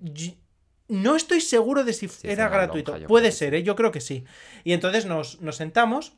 no 0.88 1.16
estoy 1.16 1.40
seguro 1.40 1.84
de 1.84 1.92
si 1.92 2.08
era 2.22 2.48
gratuito. 2.48 2.96
Puede 3.06 3.32
ser, 3.32 3.54
¿eh? 3.54 3.62
yo 3.62 3.76
creo 3.76 3.92
que 3.92 4.00
sí. 4.00 4.24
Y 4.64 4.72
entonces 4.72 5.06
nos, 5.06 5.40
nos 5.40 5.56
sentamos 5.56 6.12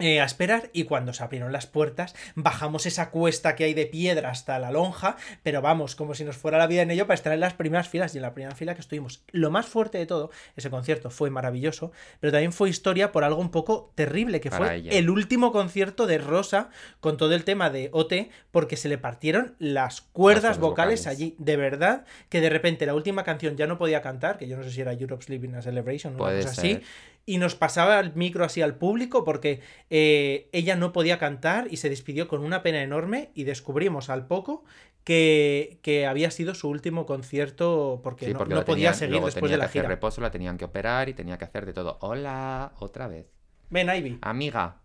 eh, 0.00 0.20
a 0.20 0.24
esperar 0.24 0.70
y 0.72 0.84
cuando 0.84 1.12
se 1.12 1.22
abrieron 1.22 1.52
las 1.52 1.66
puertas 1.66 2.16
bajamos 2.34 2.84
esa 2.84 3.10
cuesta 3.10 3.54
que 3.54 3.62
hay 3.62 3.74
de 3.74 3.86
piedra 3.86 4.30
hasta 4.30 4.58
la 4.58 4.72
lonja, 4.72 5.16
pero 5.44 5.62
vamos, 5.62 5.94
como 5.94 6.14
si 6.14 6.24
nos 6.24 6.36
fuera 6.36 6.58
la 6.58 6.66
vida 6.66 6.82
en 6.82 6.90
ello 6.90 7.06
para 7.06 7.14
estar 7.14 7.32
en 7.32 7.38
las 7.38 7.54
primeras 7.54 7.88
filas 7.88 8.12
y 8.14 8.18
en 8.18 8.22
la 8.22 8.34
primera 8.34 8.56
fila 8.56 8.74
que 8.74 8.80
estuvimos. 8.80 9.22
Lo 9.30 9.52
más 9.52 9.66
fuerte 9.66 9.98
de 9.98 10.06
todo, 10.06 10.30
ese 10.56 10.68
concierto 10.68 11.10
fue 11.10 11.30
maravilloso, 11.30 11.92
pero 12.18 12.32
también 12.32 12.52
fue 12.52 12.68
historia 12.68 13.12
por 13.12 13.22
algo 13.22 13.40
un 13.40 13.52
poco 13.52 13.92
terrible, 13.94 14.40
que 14.40 14.50
fue 14.50 14.82
el 14.90 15.10
último 15.10 15.52
concierto 15.52 16.08
de 16.08 16.18
Rosa 16.18 16.70
con 16.98 17.16
todo 17.16 17.32
el 17.34 17.44
tema 17.44 17.70
de 17.70 17.88
OT, 17.92 18.30
porque 18.50 18.76
se 18.76 18.88
le 18.88 18.98
partieron 18.98 19.54
las 19.60 20.00
cuerdas 20.00 20.58
vocales, 20.58 21.06
allí. 21.06 21.36
De 21.38 21.56
verdad, 21.56 22.04
que 22.28 22.40
de 22.40 22.50
repente 22.50 22.84
la 22.84 22.94
última 22.94 23.22
canción 23.22 23.56
ya 23.56 23.68
no 23.68 23.78
podía 23.78 24.02
cantar, 24.02 24.38
que 24.38 24.48
yo 24.48 24.56
no 24.56 24.64
sé 24.64 24.72
si 24.72 24.80
era 24.80 24.92
Europe's 24.92 25.28
Living 25.28 25.54
a 25.54 25.62
Celebration 25.62 26.14
o 26.16 26.18
cosa 26.18 26.50
así 26.50 26.82
y 27.26 27.38
nos 27.38 27.54
pasaba 27.54 28.00
el 28.00 28.14
micro 28.14 28.44
así 28.44 28.62
al 28.62 28.76
público 28.76 29.24
porque 29.24 29.60
eh, 29.90 30.48
ella 30.52 30.76
no 30.76 30.92
podía 30.92 31.18
cantar 31.18 31.68
y 31.70 31.78
se 31.78 31.88
despidió 31.88 32.28
con 32.28 32.44
una 32.44 32.62
pena 32.62 32.82
enorme 32.82 33.30
y 33.34 33.44
descubrimos 33.44 34.10
al 34.10 34.26
poco 34.26 34.64
que, 35.04 36.06
había 36.08 36.30
sido 36.30 36.54
su 36.54 36.68
último 36.68 37.06
concierto 37.06 38.00
porque, 38.02 38.32
no, 38.32 38.64
podía 38.64 38.94
seguir 38.94 39.22
después 39.22 39.50
de 39.50 39.58
la 39.58 39.68
gira. 39.68 39.88
reposo, 39.88 40.20
la 40.20 40.30
tenían 40.30 40.56
que 40.56 40.64
operar 40.64 41.08
y 41.08 41.14
tenía 41.14 41.38
que 41.38 41.44
hacer 41.44 41.66
de 41.66 41.72
todo. 41.72 41.98
Hola, 42.00 42.72
otra 42.78 43.06
vez. 43.06 43.26
Ven, 43.70 43.88
Ivy. 43.94 44.18
Amiga. 44.22 44.80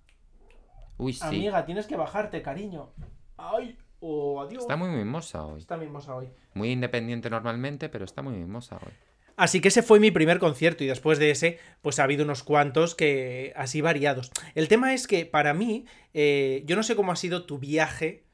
Uy, 0.98 1.14
sí. 1.14 1.24
Amiga, 1.26 1.66
tienes 1.66 1.88
que 1.88 1.96
bajarte, 1.96 2.42
cariño. 2.42 2.92
Ay, 3.38 3.78
oh, 4.02 4.42
adiós. 4.42 4.64
Está 4.64 4.76
muy 4.76 4.90
mimosa 4.90 5.46
hoy. 5.46 5.60
Está 5.60 5.78
mimosa 5.78 6.16
hoy. 6.16 6.30
Muy 6.54 6.72
independiente 6.72 7.30
normalmente, 7.30 7.88
pero 7.88 8.04
está 8.04 8.22
muy 8.22 8.34
mimosa 8.34 8.78
hoy. 8.78 8.92
Así 9.40 9.62
que 9.62 9.70
ese 9.70 9.84
fue 9.84 10.02
mi 10.02 10.12
primer 10.12 10.38
concierto 10.38 10.84
y 10.84 10.88
después 10.88 11.18
de 11.18 11.32
ese, 11.32 11.60
pues 11.82 11.98
ha 11.98 12.04
habido 12.04 12.26
unos 12.26 12.44
cuantos 12.44 12.94
que 12.94 13.54
así 13.56 13.80
variados. 13.80 14.32
El 14.54 14.68
tema 14.68 14.94
es 14.94 15.08
que 15.08 15.26
para 15.26 15.54
mí, 15.54 15.86
eh, 16.14 16.64
yo 16.66 16.76
no 16.76 16.84
sé 16.84 16.98
cómo 16.98 17.14
ha 17.14 17.16
sido 17.16 17.46
tu 17.46 17.58
viaje 17.58 18.26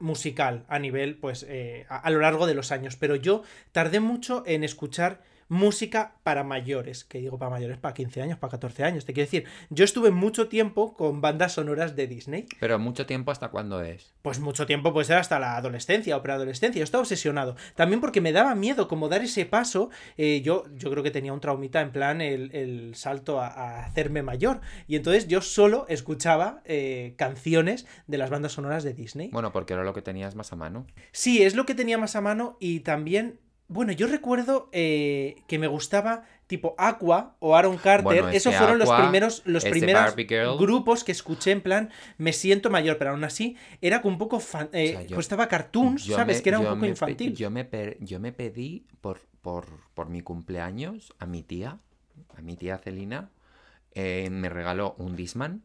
musical 0.00 0.64
a 0.68 0.78
nivel, 0.78 1.18
pues, 1.18 1.44
eh, 1.46 1.84
a, 1.90 2.08
lo 2.10 2.20
largo 2.20 2.46
de 2.46 2.54
los 2.54 2.72
años, 2.72 2.96
pero 2.96 3.14
yo 3.14 3.42
tardé 3.72 4.00
mucho 4.00 4.42
en 4.46 4.64
escuchar 4.64 5.22
música 5.48 6.14
para 6.22 6.44
mayores, 6.44 7.04
que 7.04 7.18
digo 7.18 7.38
para 7.38 7.50
mayores, 7.50 7.78
para 7.78 7.94
15 7.94 8.22
años, 8.22 8.38
para 8.38 8.52
14 8.52 8.84
años, 8.84 9.04
te 9.04 9.12
quiero 9.12 9.26
decir, 9.26 9.44
yo 9.70 9.84
estuve 9.84 10.10
mucho 10.10 10.48
tiempo 10.48 10.94
con 10.94 11.20
bandas 11.20 11.52
sonoras 11.52 11.96
de 11.96 12.06
Disney. 12.06 12.46
Pero 12.60 12.78
mucho 12.78 13.06
tiempo 13.06 13.30
hasta 13.30 13.48
cuándo 13.48 13.82
es? 13.82 14.14
Pues 14.22 14.40
mucho 14.40 14.66
tiempo 14.66 14.92
puede 14.92 15.06
ser 15.06 15.18
hasta 15.18 15.38
la 15.38 15.56
adolescencia 15.56 16.16
o 16.16 16.22
preadolescencia, 16.22 16.80
yo 16.80 16.84
estaba 16.84 17.02
obsesionado. 17.02 17.56
También 17.74 18.00
porque 18.00 18.20
me 18.20 18.32
daba 18.32 18.54
miedo 18.54 18.88
como 18.88 19.08
dar 19.08 19.22
ese 19.22 19.46
paso, 19.46 19.90
eh, 20.16 20.40
yo, 20.42 20.64
yo 20.74 20.90
creo 20.90 21.02
que 21.02 21.10
tenía 21.10 21.32
un 21.32 21.40
traumita 21.40 21.80
en 21.80 21.92
plan 21.92 22.20
el, 22.20 22.92
salto 22.94 23.40
a, 23.40 23.84
hacerme 23.84 24.22
mayor, 24.22 24.60
y 24.86 24.96
entonces 24.96 25.28
yo 25.28 25.40
solo 25.40 25.86
escuchaba 25.88 26.62
eh, 26.64 27.14
canciones 27.16 27.86
de 28.06 28.18
las 28.18 28.30
bandas 28.30 28.52
sonoras 28.52 28.84
de 28.84 28.94
Disney. 28.94 29.28
Bueno, 29.30 29.52
porque 29.52 29.74
era 29.74 29.84
lo 29.84 29.94
que 29.94 30.02
tenías 30.02 30.34
más 30.34 30.52
a 30.52 30.56
mano. 30.56 30.86
Sí, 31.12 31.42
es 31.42 31.54
lo 31.54 31.66
que 31.66 31.74
tenía 31.74 31.98
más 31.98 32.16
a 32.16 32.20
mano 32.20 32.56
y 32.60 32.80
también 32.80 33.40
bueno, 33.68 33.92
yo 33.92 34.06
recuerdo 34.06 34.68
eh, 34.72 35.36
que 35.46 35.58
me 35.58 35.66
gustaba 35.66 36.24
tipo 36.46 36.74
Aqua 36.76 37.36
o 37.38 37.56
Aaron 37.56 37.78
Carter. 37.78 38.26
Esos 38.32 38.54
fueron 38.54 38.78
los 38.78 38.90
primeros, 38.90 39.42
los 39.46 39.64
primeros 39.64 40.14
grupos 40.58 41.04
que 41.04 41.12
escuché 41.12 41.52
en 41.52 41.62
plan 41.62 41.90
me 42.18 42.32
siento 42.32 42.70
mayor, 42.70 42.98
pero 42.98 43.12
aún 43.12 43.24
así 43.24 43.56
era 43.80 44.00
un 44.04 44.18
poco 44.18 44.40
fan, 44.40 44.68
eh, 44.72 45.06
estaba 45.18 45.48
cartoons, 45.48 46.04
¿sabes? 46.04 46.42
que 46.42 46.50
era 46.50 46.58
un 46.58 46.66
poco 46.66 46.86
infantil. 46.86 47.34
Yo 47.34 47.50
me, 47.50 47.68
yo 48.00 48.20
me 48.20 48.32
pedí 48.32 48.86
por, 49.00 49.20
por, 49.40 49.66
por, 49.94 50.10
mi 50.10 50.20
cumpleaños 50.20 51.14
a 51.18 51.26
mi 51.26 51.42
tía, 51.42 51.78
a 52.36 52.42
mi 52.42 52.56
tía 52.56 52.78
Celina, 52.78 53.30
eh, 53.94 54.28
me 54.30 54.48
regaló 54.48 54.94
un 54.98 55.16
Disman 55.16 55.62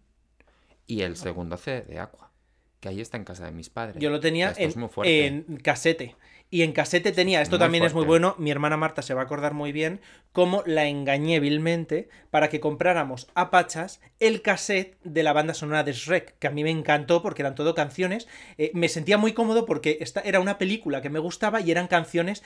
y 0.88 1.02
el 1.02 1.18
segundo 1.18 1.58
C 1.58 1.82
de 1.82 2.00
Aqua, 2.00 2.32
que 2.80 2.90
ahí 2.90 3.02
está 3.02 3.18
en 3.18 3.26
casa 3.26 3.46
de 3.46 3.52
mis 3.52 3.70
padres. 3.70 4.02
Yo 4.02 4.10
lo 4.10 4.22
tenía 4.22 4.54
en, 4.58 4.74
en 5.04 5.58
casete. 5.58 6.16
Y 6.52 6.64
en 6.64 6.72
casete 6.72 7.12
tenía, 7.12 7.42
esto 7.42 7.60
también 7.60 7.84
es 7.84 7.94
muy 7.94 8.06
bueno, 8.06 8.36
mi 8.40 8.50
hermana 8.50 8.76
Marta 8.76 9.04
se 9.04 9.14
va 9.14 9.22
a 9.22 9.26
acordar 9.26 9.54
muy 9.54 9.72
bien, 9.72 10.02
cómo 10.32 10.64
la 10.66 10.86
engañé 10.86 11.40
vilmente 11.40 12.10
para 12.32 12.50
que 12.50 12.60
compráramos 12.60 13.28
a 13.36 13.52
Pachas 13.52 14.02
el 14.20 14.42
cassette 14.42 14.98
de 15.04 15.22
la 15.22 15.34
banda 15.34 15.54
sonora 15.54 15.84
de 15.84 15.94
Shrek, 15.94 16.40
que 16.40 16.48
a 16.48 16.52
mí 16.52 16.64
me 16.64 16.72
encantó 16.72 17.22
porque 17.22 17.44
eran 17.44 17.54
todo 17.54 17.76
canciones. 17.76 18.28
Eh, 18.58 18.72
me 18.74 18.90
sentía 18.90 19.18
muy 19.18 19.34
cómodo 19.34 19.66
porque 19.68 20.00
esta 20.02 20.22
era 20.22 20.40
una 20.40 20.58
película 20.58 21.02
que 21.02 21.10
me 21.12 21.20
gustaba 21.20 21.62
y 21.62 21.70
eran 21.70 21.88
canciones 21.88 22.44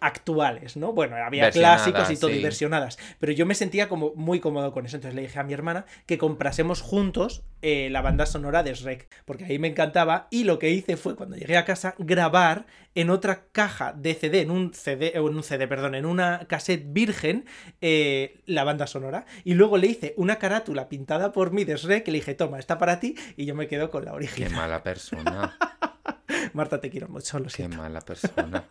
actuales, 0.00 0.76
¿no? 0.76 0.92
Bueno, 0.92 1.16
había 1.16 1.50
clásicos 1.50 2.10
y 2.10 2.16
todo, 2.16 2.30
y 2.30 2.42
versionadas, 2.42 2.98
pero 3.18 3.32
yo 3.32 3.46
me 3.46 3.54
sentía 3.54 3.88
como 3.88 4.12
muy 4.14 4.40
cómodo 4.40 4.72
con 4.72 4.86
eso, 4.86 4.96
entonces 4.96 5.14
le 5.14 5.22
dije 5.22 5.38
a 5.38 5.42
mi 5.42 5.54
hermana 5.54 5.86
que 6.06 6.18
comprásemos 6.18 6.82
juntos 6.82 7.44
eh, 7.62 7.88
la 7.90 8.02
banda 8.02 8.26
sonora 8.26 8.62
de 8.62 8.74
Shrek, 8.74 9.08
porque 9.24 9.44
ahí 9.44 9.58
me 9.58 9.68
encantaba, 9.68 10.28
y 10.30 10.44
lo 10.44 10.58
que 10.58 10.70
hice 10.70 10.96
fue, 10.96 11.16
cuando 11.16 11.36
llegué 11.36 11.56
a 11.56 11.64
casa, 11.64 11.94
grabar 11.98 12.66
en 12.94 13.10
otra 13.10 13.45
caja 13.56 13.94
de 13.94 14.12
CD, 14.12 14.42
en 14.42 14.50
un 14.50 14.74
CD, 14.74 15.12
en 15.14 15.22
un 15.22 15.42
CD, 15.42 15.66
perdón, 15.66 15.94
en 15.94 16.04
una 16.04 16.46
cassette 16.46 16.92
virgen, 16.92 17.46
eh, 17.80 18.42
la 18.44 18.64
banda 18.64 18.86
sonora, 18.86 19.24
y 19.44 19.54
luego 19.54 19.78
le 19.78 19.86
hice 19.86 20.12
una 20.18 20.38
carátula 20.38 20.90
pintada 20.90 21.32
por 21.32 21.52
mí 21.52 21.64
de 21.64 21.74
Shrek, 21.74 22.06
y 22.06 22.10
le 22.10 22.18
dije, 22.18 22.34
toma, 22.34 22.58
está 22.58 22.76
para 22.76 23.00
ti, 23.00 23.14
y 23.34 23.46
yo 23.46 23.54
me 23.54 23.66
quedo 23.66 23.90
con 23.90 24.04
la 24.04 24.12
original. 24.12 24.50
Qué 24.50 24.54
mala 24.54 24.82
persona. 24.82 25.56
Marta, 26.52 26.82
te 26.82 26.90
quiero 26.90 27.08
mucho, 27.08 27.38
lo 27.38 27.48
siento. 27.48 27.78
Qué 27.78 27.82
mala 27.82 28.02
persona. 28.02 28.62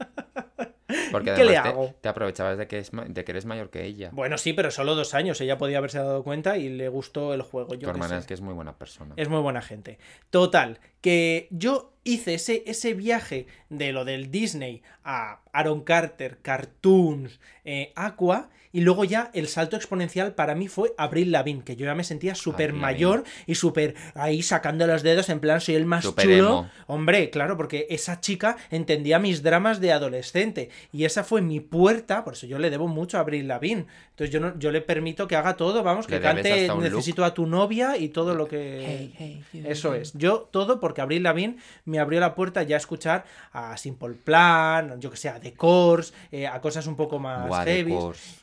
Porque 1.12 1.34
¿Qué 1.36 1.46
le 1.46 1.58
hago? 1.58 1.96
Te, 2.00 2.08
aprovechabas 2.08 2.60
de 2.60 2.68
que, 2.68 2.84
de 3.08 3.26
que 3.26 3.32
eres 3.32 3.46
mayor 3.46 3.72
que 3.72 3.86
ella. 3.86 4.10
Bueno, 4.14 4.38
sí, 4.38 4.54
pero 4.54 4.70
solo 4.70 4.94
dos 4.94 5.16
años. 5.16 5.42
Ella 5.42 5.58
podía 5.58 5.80
haberse 5.80 5.98
dado 5.98 6.24
cuenta 6.24 6.58
y 6.58 6.70
le 6.70 6.90
gustó 6.90 7.34
el 7.34 7.42
juego. 7.42 7.74
Yo 7.74 7.88
tu 7.88 7.90
hermana 7.90 8.20
es 8.20 8.28
que 8.28 8.36
es 8.36 8.42
muy 8.42 8.54
buena 8.54 8.78
persona. 8.78 9.16
Es 9.18 9.30
muy 9.30 9.42
buena 9.42 9.62
gente. 9.62 9.98
Total, 10.30 10.80
que 11.06 11.48
yo 11.52 11.94
hice 12.04 12.34
ese, 12.34 12.64
ese 12.66 12.96
viaje 12.96 13.46
de 13.70 13.92
lo 13.92 14.06
del 14.06 14.32
Disney 14.32 14.82
a 15.04 15.42
Aaron 15.54 15.82
Carter, 15.82 16.40
Cartoons, 16.42 17.40
eh, 17.64 17.94
Aqua, 17.96 18.50
y 18.76 18.82
luego 18.82 19.06
ya 19.06 19.32
el 19.34 19.48
salto 19.48 19.78
exponencial 19.78 20.34
para 20.36 20.54
mí 20.54 20.68
fue 20.68 20.94
Abril 20.98 21.32
Lavigne, 21.32 21.64
que 21.64 21.78
yo 21.78 21.86
ya 21.86 21.96
me 21.96 22.04
sentía 22.04 22.36
súper 22.36 22.74
mayor 22.74 23.24
y 23.48 23.56
súper 23.56 23.96
ahí 24.16 24.42
sacando 24.42 24.86
los 24.86 25.02
dedos 25.02 25.30
en 25.30 25.40
plan 25.40 25.62
soy 25.62 25.76
el 25.76 25.86
más 25.86 26.14
chulo. 26.14 26.70
Hombre, 26.86 27.30
claro, 27.30 27.56
porque 27.56 27.88
esa 27.90 28.20
chica 28.20 28.58
entendía 28.72 29.18
mis 29.18 29.44
dramas 29.44 29.80
de 29.80 29.94
adolescente 29.94 30.72
y 30.92 31.06
esa 31.06 31.24
fue 31.24 31.42
mi 31.42 31.62
puerta, 31.62 32.26
por 32.26 32.34
eso 32.34 32.48
yo 32.48 32.60
le 32.60 32.70
debo 32.70 32.90
mucho 32.90 33.16
a 33.16 33.22
Abril 33.22 33.48
Lavigne. 33.48 33.86
Entonces 34.10 34.34
yo, 34.34 34.42
no, 34.42 34.60
yo 34.60 34.72
le 34.72 34.82
permito 34.82 35.26
que 35.26 35.38
haga 35.38 35.56
todo, 35.56 35.82
vamos, 35.82 36.06
que 36.06 36.20
cante 36.20 36.70
Necesito 36.78 37.24
a 37.24 37.34
tu 37.34 37.46
novia 37.48 37.96
y 37.96 38.10
todo 38.10 38.36
lo 38.36 38.50
que... 38.50 39.40
eso 39.54 39.96
es. 39.96 40.12
Yo 40.16 40.50
todo 40.52 40.82
porque 40.82 40.95
Abril 41.02 41.24
Lavigne 41.24 41.58
me 41.86 42.00
abrió 42.00 42.20
la 42.20 42.36
puerta 42.36 42.64
ya 42.64 42.76
a 42.76 42.80
escuchar 42.80 43.26
a 43.52 43.78
Simple 43.78 44.16
Plan, 44.16 45.00
yo 45.00 45.10
que 45.12 45.18
sé, 45.18 45.30
a 45.30 45.40
The 45.40 45.54
Course, 45.54 46.14
eh, 46.32 46.48
a 46.48 46.62
cosas 46.62 46.88
un 46.88 46.96
poco 46.96 47.20
más 47.20 47.66
heavy. 47.66 47.96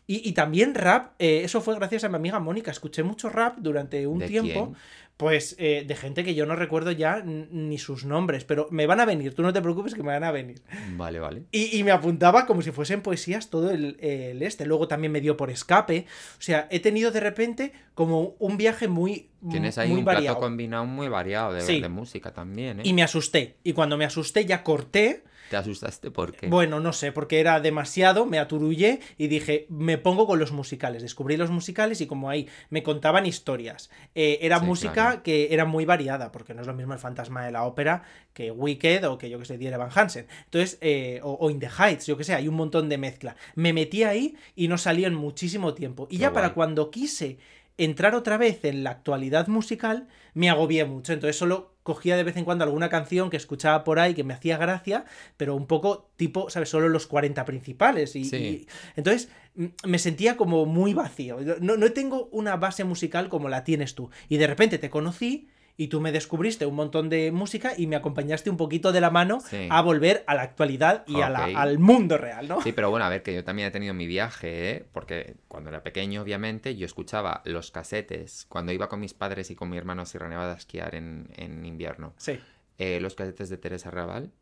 Y, 0.06 0.32
también 0.32 0.74
rap, 0.74 1.12
eh, 1.18 1.40
eso 1.42 1.62
fue 1.62 1.74
gracias 1.74 2.04
a 2.04 2.08
mi 2.08 2.16
amiga 2.16 2.38
Mónica. 2.38 2.70
Escuché 2.70 3.02
mucho 3.02 3.30
rap 3.30 3.56
durante 3.58 4.06
un 4.06 4.20
tiempo 4.20 4.74
Pues 5.22 5.54
eh, 5.60 5.84
de 5.86 5.94
gente 5.94 6.24
que 6.24 6.34
yo 6.34 6.46
no 6.46 6.56
recuerdo 6.56 6.90
ya 6.90 7.22
ni 7.22 7.78
sus 7.78 8.04
nombres, 8.04 8.42
pero 8.42 8.66
me 8.72 8.88
van 8.88 8.98
a 8.98 9.04
venir, 9.04 9.32
tú 9.34 9.42
no 9.42 9.52
te 9.52 9.62
preocupes 9.62 9.94
que 9.94 10.02
me 10.02 10.08
van 10.08 10.24
a 10.24 10.32
venir. 10.32 10.60
Vale, 10.96 11.20
vale. 11.20 11.44
Y, 11.52 11.78
y 11.78 11.84
me 11.84 11.92
apuntaba 11.92 12.44
como 12.44 12.60
si 12.60 12.72
fuesen 12.72 13.02
poesías 13.02 13.48
todo 13.48 13.70
el, 13.70 13.98
el, 14.00 14.42
este. 14.42 14.66
Luego 14.66 14.88
también 14.88 15.12
me 15.12 15.20
dio 15.20 15.36
por 15.36 15.48
escape. 15.48 16.06
O 16.38 16.42
sea, 16.42 16.66
he 16.72 16.80
tenido 16.80 17.12
de 17.12 17.20
repente 17.20 17.72
como 17.94 18.34
un 18.40 18.56
viaje 18.56 18.88
muy. 18.88 19.28
Tienes 19.48 19.78
ahí 19.78 19.90
muy 19.90 20.00
un 20.00 20.04
variado. 20.06 20.34
plato 20.38 20.40
combinado 20.40 20.86
muy 20.86 21.06
variado 21.06 21.52
de, 21.52 21.60
Sí. 21.60 21.80
de 21.80 21.88
música 21.88 22.32
también, 22.34 22.80
¿eh? 22.80 22.82
Y 22.84 22.92
me 22.92 23.04
asusté. 23.04 23.58
Y 23.62 23.74
cuando 23.74 23.96
me 23.96 24.04
asusté 24.04 24.44
ya 24.44 24.64
corté. 24.64 25.22
¿Te 25.52 25.58
asustaste 25.58 26.10
por 26.10 26.32
qué? 26.32 26.46
Bueno, 26.46 26.80
no 26.80 26.94
sé, 26.94 27.12
porque 27.12 27.38
era 27.38 27.60
demasiado, 27.60 28.24
me 28.24 28.38
aturullé 28.38 29.00
y 29.18 29.26
dije, 29.26 29.66
me 29.68 29.98
pongo 29.98 30.26
con 30.26 30.38
los 30.38 30.50
musicales. 30.50 31.02
Descubrí 31.02 31.36
los 31.36 31.50
musicales 31.50 32.00
y 32.00 32.06
como 32.06 32.30
ahí 32.30 32.48
me 32.70 32.82
contaban 32.82 33.26
historias. 33.26 33.90
Eh, 34.14 34.38
era 34.40 34.60
Sí, 34.60 34.64
música 34.64 34.92
claro. 34.92 35.22
que 35.22 35.52
era 35.52 35.66
muy 35.66 35.84
variada, 35.84 36.32
porque 36.32 36.54
no 36.54 36.62
es 36.62 36.66
lo 36.66 36.72
mismo 36.72 36.94
el 36.94 36.98
fantasma 36.98 37.44
de 37.44 37.52
la 37.52 37.64
ópera 37.64 38.02
que 38.32 38.50
Wicked 38.50 39.06
o 39.06 39.18
que 39.18 39.28
yo 39.28 39.38
que 39.38 39.44
sé, 39.44 39.58
Diere 39.58 39.76
Van 39.76 39.90
Hansen. 39.94 40.26
Entonces, 40.46 40.78
eh, 40.80 41.20
o, 41.22 41.32
o 41.38 41.50
In 41.50 41.58
the 41.60 41.68
Heights, 41.68 42.06
yo 42.06 42.16
que 42.16 42.24
sé, 42.24 42.32
hay 42.32 42.48
un 42.48 42.54
montón 42.54 42.88
de 42.88 42.96
mezcla. 42.96 43.36
Me 43.54 43.74
metí 43.74 44.04
ahí 44.04 44.34
y 44.56 44.68
no 44.68 44.78
salí 44.78 45.04
en 45.04 45.14
muchísimo 45.14 45.74
tiempo. 45.74 46.06
Y 46.10 46.16
Qué 46.16 46.22
ya 46.22 46.32
para 46.32 46.54
cuando 46.54 46.90
quise 46.90 47.36
entrar 47.76 48.14
otra 48.14 48.38
vez 48.38 48.64
en 48.64 48.84
la 48.84 48.90
actualidad 48.90 49.48
musical, 49.48 50.08
me 50.32 50.48
agobié 50.48 50.86
mucho. 50.86 51.12
Entonces 51.12 51.36
solo 51.36 51.71
cogía 51.82 52.16
de 52.16 52.22
vez 52.24 52.36
en 52.36 52.44
cuando 52.44 52.64
alguna 52.64 52.88
canción 52.88 53.28
que 53.30 53.36
escuchaba 53.36 53.84
por 53.84 53.98
ahí 53.98 54.14
que 54.14 54.24
me 54.24 54.34
hacía 54.34 54.56
gracia, 54.56 55.04
pero 55.36 55.54
un 55.56 55.66
poco 55.66 56.10
tipo, 56.16 56.48
¿sabes? 56.50 56.68
Solo 56.68 56.88
los 56.88 57.06
40 57.06 57.44
principales. 57.44 58.14
Y, 58.16 58.24
Sí. 58.24 58.36
y- 58.36 58.66
entonces 58.96 59.28
mm, 59.54 59.66
me 59.86 59.98
sentía 59.98 60.36
como 60.36 60.64
muy 60.66 60.94
vacío. 60.94 61.38
No, 61.60 61.76
no 61.76 61.92
tengo 61.92 62.28
una 62.32 62.56
base 62.56 62.84
musical 62.84 63.28
como 63.28 63.48
la 63.48 63.64
tienes 63.64 63.94
tú. 63.94 64.10
Y 64.28 64.36
de 64.36 64.46
repente 64.46 64.78
te 64.78 64.90
conocí 64.90 65.48
y 65.76 65.88
tú 65.88 66.00
me 66.00 66.12
descubriste 66.12 66.66
un 66.66 66.74
montón 66.74 67.08
de 67.08 67.32
música 67.32 67.72
y 67.76 67.86
me 67.86 67.96
acompañaste 67.96 68.50
un 68.50 68.56
poquito 68.56 68.92
de 68.92 69.00
la 69.00 69.10
mano 69.10 69.40
Sí. 69.40 69.66
a 69.70 69.80
volver 69.82 70.22
a 70.26 70.34
la 70.34 70.42
actualidad 70.42 71.04
y 71.06 71.20
a 71.22 71.30
la- 71.30 71.46
Ok. 71.46 71.52
al 71.56 71.78
mundo 71.78 72.18
real, 72.18 72.46
¿no? 72.48 72.60
Sí, 72.60 72.72
pero 72.72 72.90
bueno, 72.90 73.06
a 73.06 73.08
ver, 73.08 73.22
que 73.22 73.34
yo 73.34 73.42
también 73.44 73.68
he 73.68 73.70
tenido 73.70 73.94
mi 73.94 74.06
viaje, 74.06 74.70
¿eh? 74.70 74.86
Porque 74.92 75.34
cuando 75.48 75.70
era 75.70 75.82
pequeño, 75.82 76.22
obviamente, 76.22 76.76
yo 76.76 76.86
escuchaba 76.86 77.42
los 77.44 77.70
casetes 77.70 78.46
cuando 78.48 78.72
iba 78.72 78.88
con 78.88 79.00
mis 79.00 79.14
padres 79.14 79.50
y 79.50 79.54
con 79.54 79.70
mi 79.70 79.76
hermano 79.78 80.02
a 80.02 80.06
Sierra 80.06 80.28
Nevada 80.28 80.52
a 80.54 80.56
esquiar 80.56 80.94
en, 80.94 81.28
en 81.36 81.64
invierno. 81.64 82.12
Sí. 82.18 82.38
Eh, 82.78 83.00
los 83.00 83.14
casetes 83.14 83.48
de 83.48 83.58
Teresa 83.58 83.90
Raval, 83.90 84.32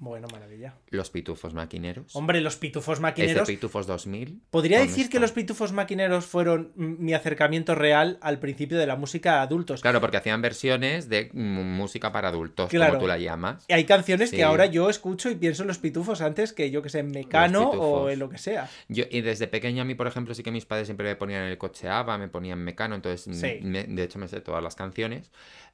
Bueno, 0.00 0.26
maravilla. 0.32 0.74
los 0.88 1.10
pitufos 1.10 1.52
maquineros, 1.54 2.16
Hombre, 2.16 2.40
los 2.40 2.56
pitufos 2.56 3.00
maquineros. 3.00 3.46
pitufos 3.46 3.86
2000. 3.86 4.40
Podría 4.50 4.78
¿dónde 4.78 4.90
decir 4.90 5.10
que 5.10 5.20
los 5.20 5.30
pitufos 5.32 5.72
maquineros 5.72 6.24
fueron 6.24 6.72
mi 6.74 7.12
acercamiento 7.12 7.74
real 7.74 8.18
al 8.22 8.38
principio 8.40 8.78
de 8.78 8.86
la 8.86 8.96
música 8.96 9.38
a 9.38 9.42
adultos. 9.42 9.82
Claro, 9.82 10.00
porque 10.00 10.16
hacían 10.16 10.40
versiones 10.40 11.08
de 11.10 11.30
música 11.34 12.12
para 12.12 12.28
adultos, 12.28 12.70
Claro. 12.70 12.92
como 12.94 13.02
tú 13.02 13.08
la 13.08 13.18
llamas. 13.18 13.66
Hay 13.68 13.84
canciones 13.84 14.30
Sí. 14.30 14.36
que 14.36 14.42
ahora 14.42 14.64
yo 14.66 14.88
escucho 14.88 15.28
y 15.30 15.34
pienso 15.34 15.62
en 15.64 15.68
los 15.68 15.76
pitufos 15.78 16.22
antes 16.22 16.52
que 16.54 16.70
yo 16.70 16.80
que 16.80 16.88
sé, 16.88 17.00
en 17.00 17.10
Mecano 17.10 17.68
o 17.68 18.08
en 18.08 18.18
lo 18.18 18.30
que 18.30 18.38
sea. 18.38 18.70
Yo, 18.88 19.04
y 19.10 19.20
desde 19.20 19.48
pequeño 19.48 19.82
a 19.82 19.84
mí, 19.84 19.94
por 19.94 20.06
ejemplo, 20.06 20.34
sí 20.34 20.42
que 20.42 20.50
mis 20.50 20.64
padres 20.64 20.86
siempre 20.86 21.06
me 21.06 21.16
ponían 21.16 21.42
en 21.42 21.48
el 21.50 21.58
coche 21.58 21.88
ABBA, 21.90 22.16
me 22.16 22.28
ponían 22.28 22.58
Mecano, 22.58 22.94
entonces 22.94 23.36
Sí. 23.38 23.58
me- 23.62 23.84
de 23.84 24.02
hecho 24.02 24.18
me 24.18 24.28
sé 24.28 24.40
todas 24.40 24.62
las 24.64 24.76
canciones. 24.76 25.30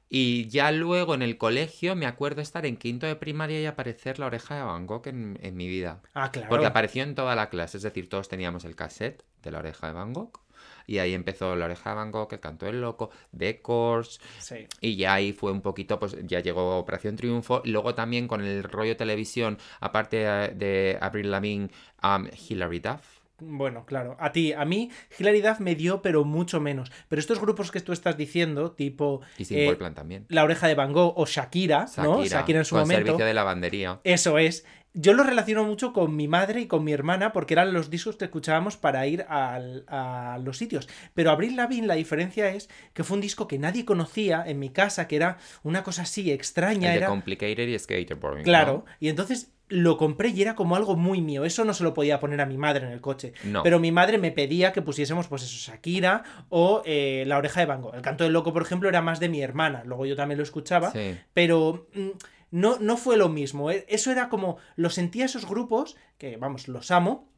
Y 0.09 0.47
ya 0.47 0.71
luego 0.71 1.15
en 1.15 1.21
el 1.21 1.37
colegio 1.37 1.95
me 1.95 2.05
acuerdo 2.05 2.41
estar 2.41 2.65
en 2.65 2.77
quinto 2.77 3.05
de 3.05 3.15
primaria 3.15 3.59
y 3.61 3.65
aparecer 3.65 4.19
la 4.19 4.27
oreja 4.27 4.55
de 4.55 4.61
Van 4.63 4.87
Gogh 4.87 5.07
en, 5.07 5.37
en 5.41 5.55
mi 5.57 5.67
vida. 5.67 6.01
Ah, 6.13 6.31
claro. 6.31 6.47
Porque 6.49 6.65
apareció 6.65 7.03
en 7.03 7.13
toda 7.15 7.35
la 7.35 7.49
clase, 7.49 7.77
es 7.77 7.83
decir, 7.83 8.07
todos 8.07 8.29
teníamos 8.29 8.63
el 8.65 8.75
cassette 8.75 9.23
de 9.43 9.51
la 9.51 9.59
oreja 9.59 9.87
de 9.87 9.93
Van 9.93 10.13
Gogh. 10.13 10.39
Y 10.87 10.99
ahí 10.99 11.13
empezó 11.13 11.55
la 11.57 11.65
oreja 11.65 11.89
de 11.89 11.95
Van 11.97 12.11
Gogh, 12.11 12.31
el 12.31 12.39
canto 12.39 12.65
del 12.65 12.79
loco, 12.79 13.09
The 13.37 13.61
Course, 13.61 14.19
Sí. 14.39 14.67
y 14.79 14.95
ya 14.95 15.13
ahí 15.15 15.33
fue 15.33 15.51
un 15.51 15.61
poquito, 15.61 15.99
pues 15.99 16.15
ya 16.23 16.39
llegó 16.39 16.77
Operación 16.77 17.17
Triunfo. 17.17 17.61
Luego 17.65 17.93
también 17.93 18.27
con 18.29 18.41
el 18.41 18.63
rollo 18.63 18.95
televisión, 18.95 19.57
aparte 19.81 20.17
de 20.17 20.97
Avril 21.01 21.29
Lavigne, 21.29 21.69
um, 22.01 22.27
Hilary 22.49 22.79
Duff. 22.79 23.16
Bueno, 23.39 23.85
claro. 23.85 24.17
A 24.19 24.31
ti, 24.31 24.53
a 24.53 24.65
mí, 24.65 24.89
Hilary 25.17 25.41
Duff 25.41 25.59
me 25.59 25.75
dio, 25.75 26.01
pero 26.01 26.23
mucho 26.25 26.59
menos. 26.59 26.91
Pero 27.07 27.19
estos 27.19 27.39
grupos 27.39 27.71
que 27.71 27.81
tú 27.81 27.91
estás 27.93 28.17
diciendo, 28.17 28.71
tipo 28.71 29.21
Y 29.37 29.45
Simple 29.45 29.69
eh, 29.69 29.75
Plan 29.75 29.93
también. 29.93 30.25
La 30.29 30.43
Oreja 30.43 30.67
de 30.67 30.75
Van 30.75 30.91
Gogh 30.93 31.13
o 31.17 31.25
Shakira, 31.25 31.85
¿no? 31.97 32.25
Shakira 32.25 32.59
en 32.59 32.65
su 32.65 32.75
con 32.75 32.81
momento. 32.81 33.05
servicio 33.05 33.25
de 33.25 33.33
lavandería. 33.33 33.99
Eso 34.03 34.37
es. 34.37 34.65
Yo 34.99 35.13
lo 35.13 35.21
relaciono 35.23 35.63
mucho 35.63 35.93
con 35.93 36.15
mi 36.15 36.27
madre 36.27 36.61
y 36.61 36.65
con 36.65 36.83
mi 36.83 36.91
hermana 36.91 37.31
porque 37.31 37.53
eran 37.53 37.71
los 37.71 37.91
discos 37.91 38.15
que 38.15 38.25
escuchábamos 38.25 38.77
para 38.77 39.05
ir 39.05 39.25
al- 39.29 39.85
a 39.87 40.39
los 40.43 40.57
sitios. 40.57 40.89
Pero 41.13 41.29
Abril 41.29 41.55
Lavigne 41.55 41.85
la 41.85 41.93
diferencia 41.93 42.49
es 42.49 42.67
que 42.93 43.03
fue 43.03 43.13
un 43.15 43.21
disco 43.21 43.47
que 43.47 43.59
nadie 43.59 43.85
conocía 43.85 44.43
en 44.47 44.57
mi 44.57 44.69
casa, 44.71 45.07
que 45.07 45.15
era 45.17 45.37
una 45.61 45.83
cosa 45.83 46.01
así 46.01 46.31
extraña. 46.31 46.87
El 46.87 46.93
de 46.93 46.97
Era... 46.97 47.07
Complicated 47.09 47.67
y 47.67 47.77
Skaterboarding. 47.77 48.43
Claro. 48.43 48.85
Y 48.99 49.09
entonces 49.09 49.51
lo 49.69 49.97
compré 49.97 50.29
y 50.29 50.41
era 50.41 50.55
como 50.55 50.75
algo 50.75 50.95
muy 50.95 51.21
mío. 51.21 51.43
Eso 51.45 51.65
no 51.65 51.73
se 51.73 51.83
lo 51.83 51.93
podía 51.93 52.19
poner 52.19 52.39
a 52.41 52.45
mi 52.45 52.57
madre 52.57 52.85
en 52.85 52.91
el 52.93 53.01
coche. 53.01 53.33
No. 53.43 53.63
Pero 53.63 53.79
mi 53.79 53.91
madre 53.91 54.17
me 54.17 54.31
pedía 54.31 54.71
que 54.71 54.81
pusiésemos, 54.81 55.27
pues 55.27 55.43
eso, 55.43 55.71
Shakira 55.71 56.23
o 56.49 56.81
eh, 56.85 57.23
La 57.27 57.37
Oreja 57.37 57.59
de 57.59 57.65
Van 57.65 57.81
Gogh. 57.81 57.95
El 57.95 58.01
canto 58.01 58.23
del 58.23 58.33
loco, 58.33 58.53
por 58.53 58.61
ejemplo, 58.61 58.87
era 58.89 59.01
más 59.01 59.19
de 59.19 59.29
mi 59.29 59.41
hermana. 59.41 59.83
Luego 59.85 60.05
yo 60.05 60.15
también 60.15 60.37
lo 60.37 60.43
escuchaba 60.43 60.91
Sí. 60.91 61.17
pero 61.33 61.87
mm, 61.93 62.07
no, 62.51 62.77
no 62.79 62.95
fue 62.97 63.17
lo 63.17 63.27
mismo. 63.29 63.69
eh. 63.71 63.85
Eso 63.89 64.11
era 64.11 64.29
como, 64.29 64.57
lo 64.77 64.89
sentía 64.89 65.25
esos 65.25 65.45
grupos, 65.47 65.97
que 66.17 66.37
vamos, 66.37 66.67
los 66.69 66.89
amo, 66.91 67.29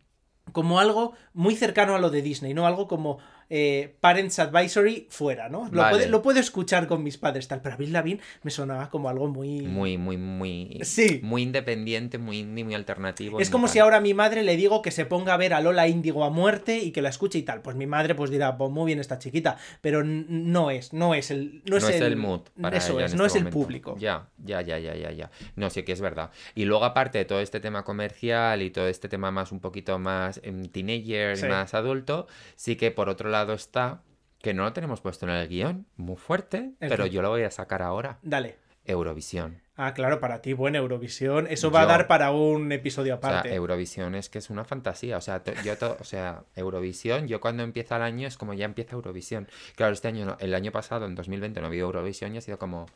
como 0.51 0.79
algo 0.79 1.13
muy 1.33 1.55
cercano 1.55 1.95
a 1.95 1.99
lo 1.99 2.09
de 2.09 2.21
Disney, 2.21 2.53
¿no? 2.53 2.65
Algo 2.67 2.87
como 2.87 3.19
eh, 3.49 3.95
Parents 3.99 4.37
Advisory 4.39 5.07
fuera, 5.09 5.49
¿no? 5.49 5.67
Lo, 5.71 5.81
Vale. 5.81 5.97
puede- 5.97 6.09
lo 6.09 6.21
puedo 6.21 6.39
escuchar 6.39 6.87
con 6.87 7.03
mis 7.03 7.17
padres, 7.17 7.47
tal, 7.47 7.61
pero 7.61 7.75
Avril 7.75 7.91
Lavigne 7.93 8.21
me 8.43 8.51
sonaba 8.51 8.89
como 8.89 9.09
algo 9.09 9.27
muy... 9.27 9.61
Muy, 9.61 9.97
muy, 9.97 10.17
muy. 10.17 10.79
Sí. 10.83 11.19
Muy 11.23 11.41
independiente, 11.43 12.17
muy 12.17 12.39
indie, 12.39 12.63
muy 12.63 12.75
alternativo. 12.75 13.39
Es 13.39 13.49
como 13.49 13.65
tal. 13.65 13.73
si 13.73 13.79
ahora 13.79 13.97
a 13.97 14.01
mi 14.01 14.13
madre 14.13 14.43
le 14.43 14.55
digo 14.55 14.81
que 14.81 14.91
se 14.91 15.05
ponga 15.05 15.33
a 15.33 15.37
ver 15.37 15.53
a 15.53 15.61
Lola 15.61 15.87
Índigo 15.87 16.23
a 16.23 16.29
muerte 16.29 16.77
y 16.77 16.91
que 16.91 17.01
la 17.01 17.09
escuche 17.09 17.39
y 17.39 17.43
tal. 17.43 17.61
Pues 17.61 17.75
mi 17.75 17.87
madre 17.87 18.15
pues 18.15 18.29
dirá, 18.29 18.57
pues 18.57 18.69
muy 18.71 18.85
bien 18.85 18.99
esta 18.99 19.17
chiquita, 19.17 19.57
pero 19.81 20.03
no 20.03 20.69
es, 20.71 20.93
no 20.93 21.13
es 21.15 21.31
el... 21.31 21.63
No, 21.65 21.79
No 21.79 21.87
es 21.89 22.01
el 22.01 22.15
mood 22.17 22.41
para 22.61 22.77
Eso 22.77 22.97
ella 22.97 23.05
es, 23.07 23.15
no 23.15 23.25
este 23.25 23.39
es 23.39 23.43
el 23.45 23.51
momento. 23.51 23.59
público. 23.65 23.95
Ya, 23.99 24.27
ya, 24.37 24.61
ya, 24.61 24.77
ya, 24.79 24.95
ya, 24.95 25.11
ya. 25.11 25.31
No, 25.55 25.69
sí 25.69 25.83
que 25.83 25.91
es 25.93 26.01
verdad. 26.01 26.29
Y 26.55 26.65
luego, 26.65 26.85
aparte 26.85 27.17
de 27.17 27.25
todo 27.25 27.39
este 27.41 27.59
tema 27.59 27.83
comercial 27.83 28.61
y 28.61 28.69
todo 28.69 28.87
este 28.87 29.09
tema 29.09 29.31
más 29.31 29.51
un 29.51 29.59
poquito 29.59 29.97
más 29.97 30.39
em, 30.43 30.65
teenager 30.65 31.37
Sí. 31.37 31.47
más 31.47 31.73
adulto, 31.73 32.27
sí 32.55 32.75
que 32.75 32.91
por 32.91 33.09
otro 33.09 33.29
lado 33.29 33.38
está 33.53 34.03
que 34.39 34.53
no 34.53 34.63
lo 34.63 34.73
tenemos 34.73 35.01
puesto 35.01 35.25
en 35.25 35.33
el 35.33 35.47
guion, 35.47 35.85
muy 35.97 36.15
fuerte, 36.15 36.73
¿El 36.79 36.89
pero 36.89 37.05
yo 37.05 37.21
lo 37.21 37.29
voy 37.29 37.43
a 37.43 37.51
sacar 37.51 37.81
ahora. 37.81 38.19
Dale. 38.21 38.57
Eurovisión. 38.85 39.61
Ah, 39.75 39.93
claro, 39.93 40.19
para 40.19 40.41
ti, 40.41 40.53
buena 40.53 40.79
Eurovisión. 40.79 41.47
Eso 41.47 41.71
va 41.71 41.81
a 41.81 41.85
dar 41.85 42.07
para 42.07 42.31
un 42.31 42.71
episodio 42.71 43.15
O 43.15 43.19
sea, 43.19 43.29
aparte. 43.29 43.53
Eurovisión 43.53 44.15
es 44.15 44.29
que 44.29 44.39
es 44.39 44.49
una 44.49 44.65
fantasía. 44.65 45.17
O 45.17 45.21
sea, 45.21 45.41
yo 45.63 45.73
o 45.99 46.03
sea, 46.03 46.43
Eurovisión, 46.55 47.27
yo 47.27 47.39
cuando 47.39 47.63
empieza 47.63 47.97
el 47.97 48.01
año 48.01 48.27
es 48.27 48.37
como 48.37 48.53
ya 48.53 48.65
empieza 48.65 48.95
Eurovisión. 48.95 49.47
Claro, 49.75 49.93
este 49.93 50.07
año 50.07 50.25
no, 50.25 50.37
el 50.39 50.53
año 50.53 50.71
pasado, 50.71 51.05
en 51.05 51.15
2020, 51.15 51.61
no 51.61 51.67
había 51.67 51.81
Eurovisión 51.81 52.33
y 52.33 52.39
ha 52.39 52.41
sido 52.41 52.57
como. 52.57 52.87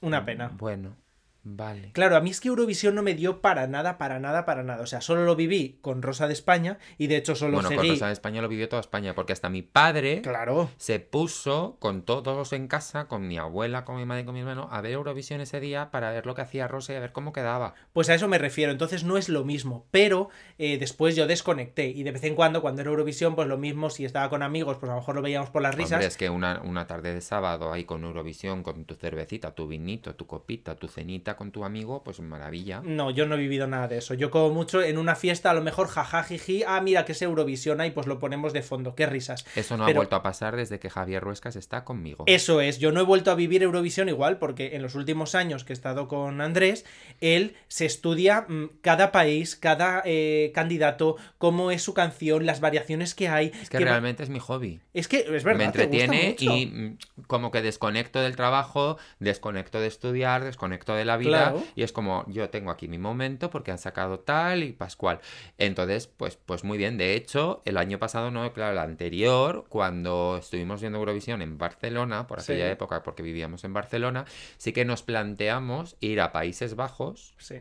Una 0.00 0.24
pena. 0.24 0.50
Bueno, 0.54 0.96
vale. 1.44 1.90
Claro, 1.92 2.16
a 2.16 2.20
mí 2.20 2.30
es 2.30 2.40
que 2.40 2.48
Eurovisión 2.48 2.94
no 2.94 3.02
me 3.02 3.14
dio 3.14 3.40
para 3.40 3.66
nada, 3.66 3.98
para 3.98 4.18
nada, 4.20 4.44
para 4.44 4.62
nada. 4.62 4.82
O 4.82 4.86
sea, 4.86 5.00
solo 5.00 5.24
lo 5.24 5.36
viví 5.36 5.78
con 5.80 6.02
Rosa 6.02 6.26
de 6.26 6.32
España 6.32 6.78
y 6.98 7.06
de 7.08 7.16
hecho 7.16 7.34
solo 7.34 7.54
Bueno, 7.60 7.68
con. 7.74 7.88
Rosa 7.88 8.06
de 8.06 8.12
España 8.12 8.40
lo 8.42 8.48
vivió 8.48 8.68
toda 8.68 8.80
España, 8.80 9.14
porque 9.14 9.32
hasta 9.32 9.48
mi 9.48 9.62
padre 9.62 10.22
Claro. 10.22 10.70
se 10.76 11.00
puso 11.00 11.76
con 11.78 12.02
todos 12.02 12.52
en 12.52 12.68
casa, 12.68 13.08
con 13.08 13.26
mi 13.26 13.38
abuela, 13.38 13.84
con 13.84 13.96
mi 13.96 14.04
madre 14.04 14.24
con 14.24 14.34
mi 14.34 14.40
hermano, 14.40 14.68
a 14.70 14.80
ver 14.80 14.92
Eurovisión 14.92 15.40
ese 15.40 15.60
día 15.60 15.90
para 15.90 16.10
ver 16.10 16.26
lo 16.26 16.34
que 16.34 16.42
hacía 16.42 16.68
Rosa 16.68 16.92
y 16.92 16.96
a 16.96 17.00
ver 17.00 17.12
cómo 17.12 17.32
quedaba. 17.32 17.74
Pues 17.92 18.08
a 18.10 18.14
eso 18.14 18.28
me 18.28 18.38
refiero, 18.38 18.72
entonces 18.72 19.04
no 19.04 19.16
es 19.16 19.28
lo 19.28 19.44
mismo, 19.44 19.86
pero 19.90 20.28
eh, 20.58 20.78
después 20.78 21.16
yo 21.16 21.26
desconecté 21.26 21.88
y 21.88 22.02
de 22.02 22.12
vez 22.12 22.24
en 22.24 22.34
cuando 22.34 22.62
cuando 22.62 22.80
era 22.82 22.90
Eurovisión, 22.90 23.34
pues 23.34 23.48
lo 23.48 23.58
mismo, 23.58 23.90
si 23.90 24.04
estaba 24.04 24.28
con 24.30 24.42
amigos, 24.42 24.76
pues 24.78 24.90
a 24.90 24.94
lo 24.94 25.00
mejor 25.00 25.14
lo 25.16 25.22
veíamos 25.22 25.50
por 25.50 25.62
las 25.62 25.74
risas. 25.74 25.92
Hombre, 25.92 26.06
es 26.06 26.16
que 26.16 26.30
una, 26.30 26.60
una 26.62 26.86
tarde 26.86 27.12
de 27.14 27.20
sábado 27.20 27.72
ahí 27.72 27.84
con 27.84 28.04
Eurovisión, 28.04 28.62
con 28.62 28.84
tu 28.84 28.94
cervecita, 28.94 29.54
tu 29.54 29.66
vinito, 29.66 30.14
tu 30.14 30.26
copita, 30.26 30.76
tu 30.76 30.88
cenita 30.88 31.31
con 31.36 31.50
tu 31.52 31.64
amigo, 31.64 32.02
pues 32.04 32.20
maravilla. 32.20 32.80
No, 32.84 33.10
yo 33.10 33.26
no 33.26 33.34
he 33.34 33.38
vivido 33.38 33.66
nada 33.66 33.88
de 33.88 33.98
eso. 33.98 34.14
Yo 34.14 34.30
como 34.30 34.50
mucho 34.50 34.82
en 34.82 34.98
una 34.98 35.14
fiesta, 35.14 35.50
a 35.50 35.54
lo 35.54 35.62
mejor 35.62 35.88
jajajiji, 35.88 36.64
ah, 36.66 36.80
mira 36.80 37.04
que 37.04 37.12
es 37.12 37.22
Eurovisión 37.22 37.80
ahí, 37.80 37.90
pues 37.90 38.06
lo 38.06 38.18
ponemos 38.18 38.52
de 38.52 38.62
fondo, 38.62 38.94
qué 38.94 39.06
risas. 39.06 39.44
Eso 39.56 39.76
no 39.76 39.84
Pero- 39.86 39.96
ha 39.96 40.00
vuelto 40.00 40.16
a 40.16 40.22
pasar 40.22 40.56
desde 40.56 40.78
que 40.78 40.90
Javier 40.90 41.22
Ruescas 41.22 41.56
está 41.56 41.84
conmigo. 41.84 42.24
Eso 42.26 42.60
es, 42.60 42.78
yo 42.78 42.92
no 42.92 43.00
he 43.00 43.04
vuelto 43.04 43.30
a 43.30 43.34
vivir 43.34 43.62
Eurovisión 43.62 44.08
igual 44.08 44.38
porque 44.38 44.76
en 44.76 44.82
los 44.82 44.94
últimos 44.94 45.34
años 45.34 45.64
que 45.64 45.72
he 45.72 45.74
estado 45.74 46.08
con 46.08 46.40
Andrés, 46.40 46.84
él 47.20 47.54
se 47.68 47.86
estudia 47.86 48.46
mm, 48.48 48.70
cada 48.80 49.12
país, 49.12 49.56
cada 49.56 50.02
eh, 50.04 50.50
candidato, 50.54 51.16
cómo 51.38 51.70
es 51.70 51.82
su 51.82 51.94
canción, 51.94 52.46
las 52.46 52.60
variaciones 52.60 53.14
que 53.14 53.28
hay. 53.28 53.52
Es 53.62 53.68
que 53.70 53.78
que 53.78 53.84
va- 53.84 53.90
realmente 53.90 54.22
es 54.22 54.28
mi 54.30 54.38
hobby. 54.38 54.80
Es 54.94 55.08
que 55.08 55.18
es 55.20 55.44
verdad, 55.44 55.66
me 55.66 55.72
te 55.72 55.86
gusta 55.86 56.04
entretiene 56.04 56.28
mucho. 56.30 56.56
y 56.56 56.66
mm, 56.66 56.98
como 57.26 57.50
que 57.50 57.62
desconecto 57.62 58.20
del 58.20 58.36
trabajo, 58.36 58.98
desconecto 59.18 59.80
de 59.80 59.86
estudiar, 59.86 60.44
desconecto 60.44 60.94
de 60.94 61.04
la 61.04 61.16
vida 61.22 61.50
Claro. 61.50 61.62
y 61.74 61.82
es 61.82 61.92
como, 61.92 62.24
yo 62.28 62.48
tengo 62.50 62.70
aquí 62.70 62.88
mi 62.88 62.98
momento 62.98 63.50
porque 63.50 63.70
han 63.70 63.78
sacado 63.78 64.18
tal 64.20 64.62
y 64.62 64.72
pascual. 64.72 65.20
Entonces, 65.58 66.06
pues, 66.06 66.36
pues 66.36 66.64
muy 66.64 66.78
bien. 66.78 66.98
De 66.98 67.14
hecho, 67.14 67.62
el 67.64 67.76
año 67.78 67.98
pasado, 67.98 68.30
no, 68.30 68.52
claro, 68.52 68.72
el 68.72 68.78
anterior, 68.78 69.64
cuando 69.68 70.36
estuvimos 70.38 70.80
viendo 70.80 70.98
Eurovisión 70.98 71.42
en 71.42 71.58
Barcelona, 71.58 72.26
por 72.26 72.40
aquella 72.40 72.66
Sí. 72.66 72.72
época, 72.72 73.02
porque 73.02 73.22
vivíamos 73.22 73.64
en 73.64 73.72
Barcelona, 73.72 74.24
sí 74.58 74.72
que 74.72 74.84
nos 74.84 75.02
planteamos 75.02 75.96
ir 76.00 76.20
a 76.20 76.32
Países 76.32 76.76
Bajos 76.76 77.34
Sí. 77.38 77.56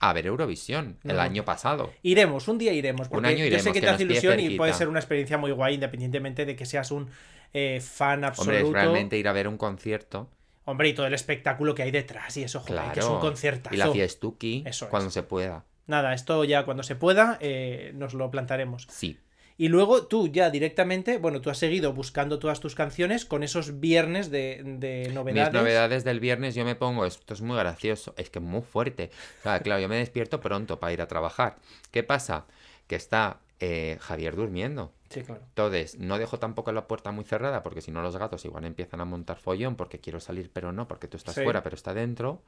a 0.00 0.12
ver 0.12 0.26
Eurovisión 0.26 0.98
el 1.04 1.16
No. 1.16 1.22
año 1.22 1.44
pasado. 1.44 1.90
Iremos, 2.02 2.46
un 2.48 2.58
día 2.58 2.72
iremos. 2.72 3.08
Porque 3.08 3.28
año 3.28 3.38
yo 3.38 3.42
sé 3.44 3.46
iremos, 3.48 3.64
que 3.64 3.72
que 3.72 3.80
te 3.80 3.88
hace 3.88 4.02
ilusión 4.04 4.38
y 4.40 4.50
puede 4.56 4.72
ser 4.72 4.88
una 4.88 5.00
experiencia 5.00 5.38
muy 5.38 5.50
guay, 5.52 5.74
independientemente 5.74 6.46
de 6.46 6.54
que 6.56 6.66
seas 6.66 6.90
un 6.90 7.08
eh, 7.54 7.80
fan 7.80 8.16
Hombre, 8.24 8.28
absoluto. 8.28 8.66
es 8.66 8.72
realmente 8.72 9.16
ir 9.16 9.26
a 9.26 9.32
ver 9.32 9.48
un 9.48 9.56
concierto. 9.56 10.28
Hombre, 10.68 10.88
y 10.90 10.92
todo 10.92 11.06
el 11.06 11.14
espectáculo 11.14 11.74
que 11.74 11.82
hay 11.82 11.90
detrás 11.90 12.36
y 12.36 12.42
eso, 12.44 12.60
joder, 12.60 12.74
Claro. 12.74 12.92
que 12.92 13.00
es 13.00 13.06
un 13.06 13.20
conciertazo. 13.20 13.74
Y 13.74 13.78
la 13.78 13.90
fiestuki 13.90 14.62
Eso 14.66 14.84
es. 14.84 14.90
cuando 14.90 15.10
se 15.10 15.22
pueda. 15.22 15.64
Nada, 15.86 16.12
esto 16.12 16.44
ya 16.44 16.64
cuando 16.66 16.82
se 16.82 16.94
pueda 16.94 17.38
eh, 17.40 17.92
nos 17.94 18.12
lo 18.12 18.30
plantaremos. 18.30 18.86
Sí. 18.90 19.18
Y 19.56 19.68
luego 19.68 20.06
tú 20.06 20.28
ya 20.28 20.50
directamente, 20.50 21.16
bueno, 21.18 21.40
tú 21.40 21.48
has 21.50 21.56
seguido 21.58 21.92
buscando 21.94 22.38
todas 22.38 22.60
tus 22.60 22.74
canciones 22.74 23.24
con 23.24 23.42
esos 23.42 23.80
viernes 23.80 24.30
de, 24.30 24.60
de 24.62 25.10
novedades. 25.12 25.52
Mis 25.52 25.60
novedades 25.62 26.04
del 26.04 26.20
viernes 26.20 26.54
yo 26.54 26.64
me 26.66 26.76
pongo, 26.76 27.06
esto 27.06 27.32
es 27.34 27.40
muy 27.40 27.56
gracioso, 27.56 28.14
es 28.18 28.28
que 28.30 28.38
es 28.38 28.44
muy 28.44 28.60
fuerte. 28.62 29.10
O 29.40 29.42
sea, 29.44 29.58
claro, 29.60 29.80
yo 29.80 29.88
me 29.88 29.96
despierto 29.96 30.40
pronto 30.40 30.78
para 30.78 30.92
ir 30.92 31.00
a 31.00 31.08
trabajar. 31.08 31.56
¿Qué 31.90 32.02
pasa? 32.04 32.44
Que 32.86 32.94
está 32.96 33.40
eh, 33.58 33.96
Javier 34.00 34.36
durmiendo. 34.36 34.92
Sí, 35.10 35.22
claro. 35.22 35.42
Entonces, 35.48 35.98
no 35.98 36.18
dejo 36.18 36.38
tampoco 36.38 36.70
la 36.72 36.86
puerta 36.86 37.10
muy 37.12 37.24
cerrada 37.24 37.62
porque 37.62 37.80
si 37.80 37.90
no 37.90 38.02
los 38.02 38.16
gatos 38.16 38.44
igual 38.44 38.64
empiezan 38.64 39.00
a 39.00 39.04
montar 39.04 39.38
follón 39.38 39.74
porque 39.76 40.00
quiero 40.00 40.20
salir 40.20 40.50
pero 40.52 40.72
no, 40.72 40.86
porque 40.86 41.08
tú 41.08 41.16
estás 41.16 41.34
Sí. 41.34 41.42
fuera 41.42 41.62
pero 41.62 41.74
está 41.76 41.94
dentro. 41.94 42.42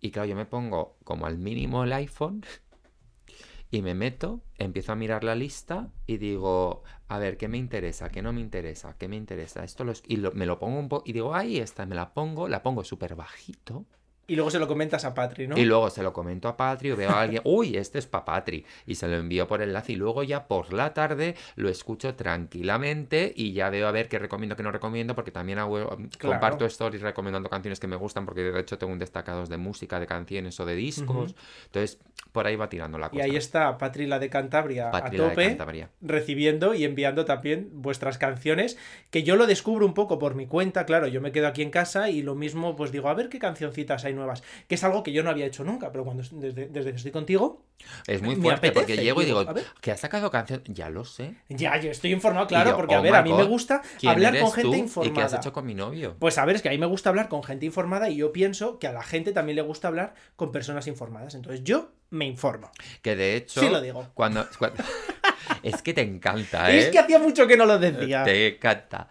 Y 0.00 0.10
claro, 0.12 0.28
yo 0.28 0.36
me 0.36 0.46
pongo 0.46 0.96
como 1.04 1.26
al 1.26 1.38
mínimo 1.38 1.84
el 1.84 1.92
iPhone 1.94 2.44
y 3.70 3.82
me 3.82 3.94
meto, 3.94 4.42
empiezo 4.58 4.92
a 4.92 4.96
mirar 4.96 5.24
la 5.24 5.34
lista 5.34 5.90
y 6.06 6.18
digo, 6.18 6.84
a 7.08 7.18
ver, 7.18 7.36
¿qué 7.36 7.48
me 7.48 7.58
interesa? 7.58 8.08
¿Qué 8.10 8.22
no 8.22 8.32
me 8.32 8.40
interesa? 8.40 8.96
¿Qué 8.98 9.08
me 9.08 9.16
interesa? 9.16 9.64
Esto 9.64 9.84
lo 9.84 9.92
es- 9.92 10.02
y 10.06 10.16
lo- 10.16 10.32
me 10.32 10.46
lo 10.46 10.58
pongo 10.58 10.78
un 10.78 10.88
poco 10.88 11.02
y 11.06 11.12
digo, 11.12 11.34
ahí 11.34 11.58
está, 11.58 11.84
me 11.86 11.94
la 11.96 12.14
pongo, 12.14 12.48
la 12.48 12.62
pongo 12.62 12.84
súper 12.84 13.16
bajito. 13.16 13.84
Y 14.28 14.34
luego 14.34 14.50
se 14.50 14.58
lo 14.58 14.66
comentas 14.66 15.04
a 15.04 15.14
Patri, 15.14 15.46
¿no? 15.46 15.56
Y 15.56 15.64
luego 15.64 15.88
se 15.90 16.02
lo 16.02 16.12
comento 16.12 16.48
a 16.48 16.56
Patri 16.56 16.90
o 16.90 16.96
veo 16.96 17.10
a 17.10 17.20
alguien, 17.22 17.42
uy, 17.44 17.76
este 17.76 17.98
es 17.98 18.06
para 18.06 18.24
Patri. 18.24 18.64
Y 18.86 18.96
se 18.96 19.06
lo 19.08 19.16
envío 19.16 19.46
por 19.46 19.62
enlace 19.62 19.92
y 19.92 19.96
luego 19.96 20.22
ya 20.22 20.46
por 20.48 20.72
la 20.72 20.92
tarde 20.94 21.34
lo 21.54 21.68
escucho 21.68 22.14
tranquilamente 22.14 23.32
y 23.34 23.52
ya 23.52 23.70
veo 23.70 23.86
a 23.88 23.92
ver 23.92 24.08
qué 24.08 24.18
recomiendo, 24.18 24.56
qué 24.56 24.62
no 24.62 24.72
recomiendo, 24.72 25.14
porque 25.14 25.30
también 25.30 25.58
hago- 25.58 25.96
comparto 26.20 26.64
stories 26.66 27.02
recomendando 27.02 27.48
canciones 27.48 27.80
que 27.80 27.86
me 27.86 27.96
gustan, 27.96 28.24
porque 28.24 28.42
de 28.42 28.60
hecho 28.60 28.78
tengo 28.78 28.92
un 28.92 28.98
destacados 28.98 29.48
de 29.48 29.56
música, 29.58 30.00
de 30.00 30.06
canciones 30.06 30.58
o 30.60 30.66
de 30.66 30.74
discos. 30.74 31.34
Entonces, 31.66 31.98
por 32.32 32.46
ahí 32.46 32.56
va 32.56 32.68
tirando 32.68 32.98
la 32.98 33.06
Y 33.06 33.10
cosa. 33.10 33.24
ahí 33.24 33.36
está 33.36 33.78
Patri 33.78 34.06
la 34.06 34.18
de 34.18 34.28
Cantabria 34.28 34.90
Patri, 34.90 35.18
a 35.18 35.22
la 35.22 35.28
de 35.28 35.30
tope, 35.30 35.48
Cantabria. 35.48 35.90
recibiendo 36.00 36.74
y 36.74 36.84
enviando 36.84 37.24
también 37.24 37.70
vuestras 37.72 38.18
canciones, 38.18 38.76
que 39.10 39.22
yo 39.22 39.36
lo 39.36 39.46
descubro 39.46 39.86
un 39.86 39.94
poco 39.94 40.18
por 40.18 40.34
mi 40.34 40.46
cuenta, 40.46 40.84
claro, 40.86 41.06
yo 41.06 41.20
me 41.20 41.32
quedo 41.32 41.46
aquí 41.48 41.62
en 41.62 41.70
casa 41.70 42.10
y 42.10 42.22
lo 42.22 42.34
mismo 42.34 42.76
pues 42.76 42.92
digo, 42.92 43.08
a 43.08 43.14
ver 43.14 43.28
qué 43.28 43.38
cancioncitas 43.38 44.04
hay 44.04 44.14
nuevas, 44.16 44.42
que 44.66 44.74
es 44.74 44.82
algo 44.84 45.02
que 45.04 45.12
yo 45.12 45.22
no 45.22 45.30
había 45.30 45.46
hecho 45.46 45.62
nunca, 45.62 45.92
pero 45.92 46.04
cuando 46.04 46.24
desde, 46.32 46.66
desde 46.66 46.90
que 46.90 46.96
estoy 46.96 47.12
contigo, 47.12 47.62
Es 48.06 48.22
muy 48.22 48.34
me 48.36 48.42
fuerte 48.42 48.72
porque 48.72 48.94
apetece, 48.94 49.04
llego 49.04 49.22
y 49.22 49.26
digo, 49.26 49.38
digo, 49.40 49.50
a 49.50 49.54
ver. 49.54 49.64
que 49.80 49.92
ha 49.92 49.96
sacado 49.96 50.30
canción, 50.30 50.62
ya 50.66 50.88
lo 50.90 51.04
sé. 51.04 51.34
ya, 51.48 51.78
yo 51.80 51.90
estoy 51.90 52.12
informado, 52.12 52.46
claro, 52.46 52.70
yo, 52.70 52.76
porque 52.76 52.94
a 52.94 53.00
oh 53.00 53.02
ver, 53.02 53.12
my 53.12 53.18
a 53.18 53.22
mí 53.22 53.32
me 53.32 53.42
God, 53.44 53.48
gusta 53.48 53.82
¿Quién 54.00 54.12
hablar 54.12 54.38
con 54.40 54.50
gente 54.52 54.70
tú 54.70 54.74
¿Y 54.74 54.78
informada. 54.78 55.14
qué 55.14 55.22
has 55.22 55.34
hecho 55.34 55.52
con 55.52 55.66
mi 55.66 55.74
novio? 55.74 56.16
Pues 56.18 56.38
a 56.38 56.44
ver, 56.44 56.56
es 56.56 56.62
que 56.62 56.68
a 56.68 56.72
mí 56.72 56.78
me 56.78 56.86
gusta 56.86 57.10
hablar 57.10 57.28
con 57.28 57.42
gente 57.44 57.66
informada 57.66 58.08
y 58.08 58.16
yo 58.16 58.32
pienso 58.32 58.78
que 58.78 58.86
a 58.88 58.92
la 58.92 59.02
gente 59.02 59.32
también 59.32 59.56
le 59.56 59.62
gusta 59.62 59.88
hablar 59.88 60.14
con 60.36 60.50
personas 60.52 60.86
informadas. 60.86 61.34
Entonces 61.34 61.62
yo 61.64 61.90
me 62.10 62.24
informo. 62.24 62.70
Que 63.02 63.14
de 63.14 63.36
hecho, 63.36 63.60
Sí 63.60 63.68
lo 63.68 63.80
digo. 63.80 64.08
cuando, 64.14 64.46
cuando- 64.58 64.82
es 65.62 65.82
que 65.82 65.92
te 65.92 66.00
encanta, 66.02 66.72
¿eh? 66.72 66.78
Es 66.78 66.86
que 66.88 66.98
hacía 66.98 67.18
mucho 67.18 67.46
que 67.46 67.56
no 67.56 67.66
lo 67.66 67.78
decía. 67.78 68.24
Te 68.24 68.48
encanta. 68.56 69.08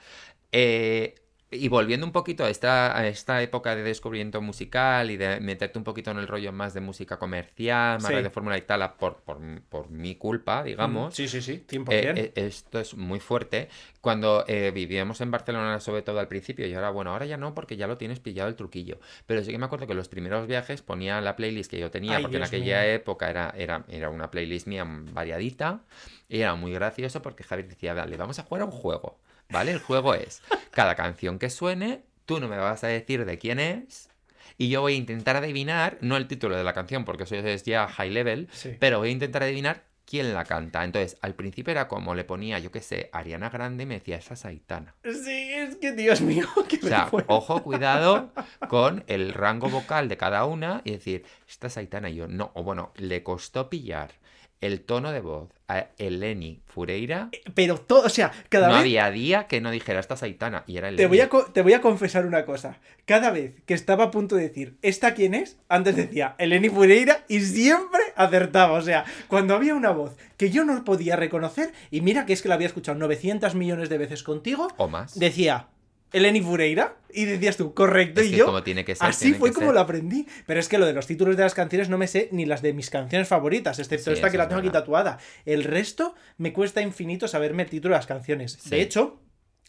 Eh, 0.52 1.16
y 1.52 1.68
volviendo 1.70 2.06
un 2.06 2.12
poquito 2.12 2.44
a 2.44 2.50
esta, 2.50 2.98
a 2.98 3.08
esta 3.08 3.42
época 3.42 3.76
de 3.76 3.84
descubrimiento 3.84 4.42
musical 4.42 5.12
y 5.12 5.18
de 5.18 5.40
meterte 5.40 5.78
un 5.78 5.84
poquito 5.86 6.12
en 6.12 6.18
el 6.18 6.28
rollo 6.28 6.52
más 6.52 6.74
de 6.74 6.82
música 6.82 7.18
comercial, 7.18 8.02
más 8.02 8.12
Sí. 8.12 8.22
de 8.22 8.30
fórmula 8.30 8.58
y 8.58 8.62
tal, 8.64 8.94
por, 9.00 9.18
por, 9.18 9.40
por 9.70 9.90
mi 9.90 10.16
culpa, 10.16 10.64
digamos. 10.64 11.14
Sí, 11.16 11.28
sí, 11.28 11.42
sí, 11.42 11.64
100%. 11.68 11.86
Eh, 11.92 12.14
eh, 12.16 12.32
esto 12.48 12.80
es 12.80 12.96
muy 12.96 13.20
fuerte. 13.20 13.70
Cuando 14.02 14.44
eh, 14.48 14.72
vivíamos 14.74 15.22
en 15.22 15.32
Barcelona, 15.32 15.80
sobre 15.80 16.02
todo 16.02 16.20
al 16.20 16.28
principio, 16.28 16.68
y 16.68 16.74
ahora, 16.74 16.90
bueno, 16.90 17.12
ahora 17.12 17.26
ya 17.26 17.38
no, 17.38 17.54
porque 17.56 17.78
ya 17.78 17.88
lo 17.88 17.98
tienes 17.98 18.20
pillado 18.20 18.50
el 18.50 18.56
truquillo. 18.56 19.00
Pero 19.26 19.44
sí 19.44 19.52
que 19.52 19.58
me 19.58 19.66
acuerdo 19.66 19.88
que 19.88 19.94
los 19.94 20.10
primeros 20.10 20.48
viajes 20.48 20.82
ponía 20.82 21.22
la 21.22 21.36
playlist 21.36 21.72
que 21.72 21.80
yo 21.80 21.90
tenía, 21.92 22.18
Ay, 22.18 22.24
porque 22.24 22.38
Dios 22.38 22.50
en 22.52 22.56
aquella 22.56 22.82
mío. 22.82 22.92
época 22.92 23.30
era, 23.30 23.54
era, 23.58 23.86
era 23.88 24.10
una 24.10 24.30
playlist 24.30 24.68
mía 24.68 24.86
variadita, 24.86 25.82
y 26.28 26.42
era 26.42 26.56
muy 26.56 26.74
gracioso 26.74 27.22
porque 27.22 27.44
Javier 27.44 27.68
decía, 27.70 27.94
vale, 27.94 28.18
vamos 28.18 28.40
a 28.40 28.44
jugar 28.44 28.64
a 28.64 28.66
un 28.66 28.72
juego, 28.72 29.20
¿vale? 29.50 29.72
El 29.72 29.80
juego 29.80 30.14
es, 30.16 30.42
cada 30.72 30.96
canción 30.96 31.40
que 31.40 31.50
suene, 31.50 32.02
tú 32.26 32.40
no 32.40 32.48
me 32.48 32.58
vas 32.58 32.84
a 32.84 32.88
decir 32.88 33.26
de 33.26 33.38
quién 33.38 33.60
es. 33.60 34.10
Y 34.58 34.70
yo 34.70 34.82
voy 34.82 34.94
a 34.94 34.98
intentar 34.98 35.36
adivinar, 35.36 35.98
no 36.02 36.16
el 36.18 36.28
título 36.28 36.56
de 36.56 36.64
la 36.64 36.74
canción, 36.74 37.04
porque 37.04 37.24
eso 37.24 37.36
es 37.36 37.64
ya 37.64 37.88
high 37.88 38.10
level, 38.12 38.48
Sí. 38.52 38.76
pero 38.80 39.00
voy 39.00 39.10
a 39.10 39.12
intentar 39.12 39.44
adivinar 39.44 39.84
quién 40.06 40.34
la 40.34 40.46
canta. 40.46 40.84
Entonces, 40.84 41.18
al 41.22 41.34
principio 41.34 41.72
era 41.72 41.88
como 41.88 42.16
le 42.16 42.24
ponía, 42.24 42.60
yo 42.60 42.72
qué 42.72 42.80
sé, 42.80 43.10
Ariana 43.12 43.50
Grande 43.50 43.84
y 43.84 43.86
me 43.88 43.96
decía, 43.96 44.18
esa 44.18 44.36
es 44.36 44.46
Aitana. 44.46 44.94
Sí, 45.04 45.52
es 45.54 45.76
que 45.78 45.92
Dios 45.94 46.22
mío, 46.22 46.48
qué 46.70 46.78
O 46.84 46.88
sea, 46.88 47.10
ojo, 47.28 47.64
cuidado 47.64 48.32
con 48.70 49.04
el 49.08 49.34
rango 49.34 49.68
vocal 49.68 50.08
de 50.08 50.16
cada 50.18 50.46
una 50.46 50.82
y 50.86 50.92
decir, 50.92 51.26
esta 51.50 51.68
es 51.68 51.78
Aitana. 51.78 52.10
Y 52.10 52.16
yo, 52.16 52.28
no, 52.28 52.52
o 52.54 52.64
bueno, 52.64 52.94
le 52.96 53.24
costó 53.24 53.70
pillar 53.70 54.12
el 54.62 54.82
tono 54.82 55.12
de 55.12 55.20
voz 55.22 55.50
a 55.68 55.88
Eleni 55.98 56.62
Fureira. 56.66 57.30
Pero 57.54 57.78
todo, 57.78 58.06
o 58.06 58.10
sea, 58.10 58.32
cada 58.50 58.68
No 58.68 58.74
vez 58.74 58.82
había 58.82 59.10
día 59.12 59.48
que 59.48 59.62
no 59.62 59.72
dijera, 59.72 60.00
esta 60.00 60.14
es 60.14 60.24
Aitana. 60.24 60.64
Y 60.68 60.78
era 60.78 60.90
Eleni. 60.90 60.98
te 61.04 61.08
voy, 61.08 61.20
a, 61.22 61.30
te 61.54 61.62
voy 61.62 61.74
a 61.74 61.82
confesar 61.82 62.26
una 62.26 62.46
cosa. 62.46 62.78
Cada 63.06 63.32
vez 63.32 63.54
que 63.66 63.74
estaba 63.74 64.06
a 64.06 64.12
punto 64.12 64.36
de 64.36 64.44
decir, 64.48 64.78
¿esta 64.82 65.14
quién 65.14 65.34
es? 65.34 65.58
Antes 65.70 65.96
decía 65.96 66.36
Eleni 66.38 66.70
Fureira 66.70 67.24
y 67.28 67.42
siempre 67.42 68.02
acertaba. 68.16 68.74
O 68.78 68.82
sea, 68.82 69.06
cuando 69.28 69.56
había 69.56 69.76
una 69.76 69.92
voz 69.92 70.16
que 70.38 70.50
yo 70.52 70.66
no 70.66 70.84
podía 70.84 71.16
reconocer, 71.16 71.72
y 71.92 72.02
mira 72.02 72.26
que 72.26 72.34
es 72.34 72.42
que 72.42 72.50
la 72.50 72.56
había 72.56 72.68
escuchado 72.68 72.98
900 72.98 73.56
millones 73.56 73.90
de 73.90 73.98
veces 73.98 74.24
contigo, 74.24 74.68
O 74.78 74.88
más. 74.88 75.18
decía 75.20 75.68
Eleni 76.16 76.42
Fureira 76.42 76.96
y 77.14 77.26
decías 77.26 77.58
tú, 77.58 77.74
correcto, 77.74 78.22
Es 78.22 78.28
y 78.28 78.36
yo. 78.38 78.46
como 78.46 78.64
tiene 78.64 78.84
que 78.86 78.96
ser. 78.96 79.08
Así 79.08 79.34
fue 79.34 79.52
como 79.54 79.68
ser. 79.68 79.76
lo 79.76 79.80
aprendí. 79.82 80.28
Pero 80.46 80.60
es 80.60 80.68
que 80.68 80.78
lo 80.78 80.86
de 80.86 80.94
los 80.94 81.08
títulos 81.08 81.36
de 81.38 81.44
las 81.44 81.54
canciones 81.54 81.90
no 81.90 81.98
me 81.98 82.08
sé 82.08 82.30
ni 82.32 82.46
las 82.46 82.62
de 82.62 82.74
mis 82.74 82.90
canciones 82.90 83.28
favoritas, 83.28 83.80
excepto 83.80 84.12
Sí, 84.12 84.16
esta 84.16 84.30
que 84.32 84.38
la 84.38 84.48
tengo 84.48 84.60
aquí 84.62 84.70
tatuada. 84.70 85.18
El 85.46 85.64
resto 85.64 86.16
me 86.38 86.54
cuesta 86.54 86.82
infinito 86.82 87.28
saberme 87.28 87.64
el 87.64 87.70
título 87.70 87.94
de 87.94 88.00
las 88.00 88.08
canciones. 88.08 88.58
Sí. 88.62 88.70
De 88.70 88.82
hecho, 88.82 89.22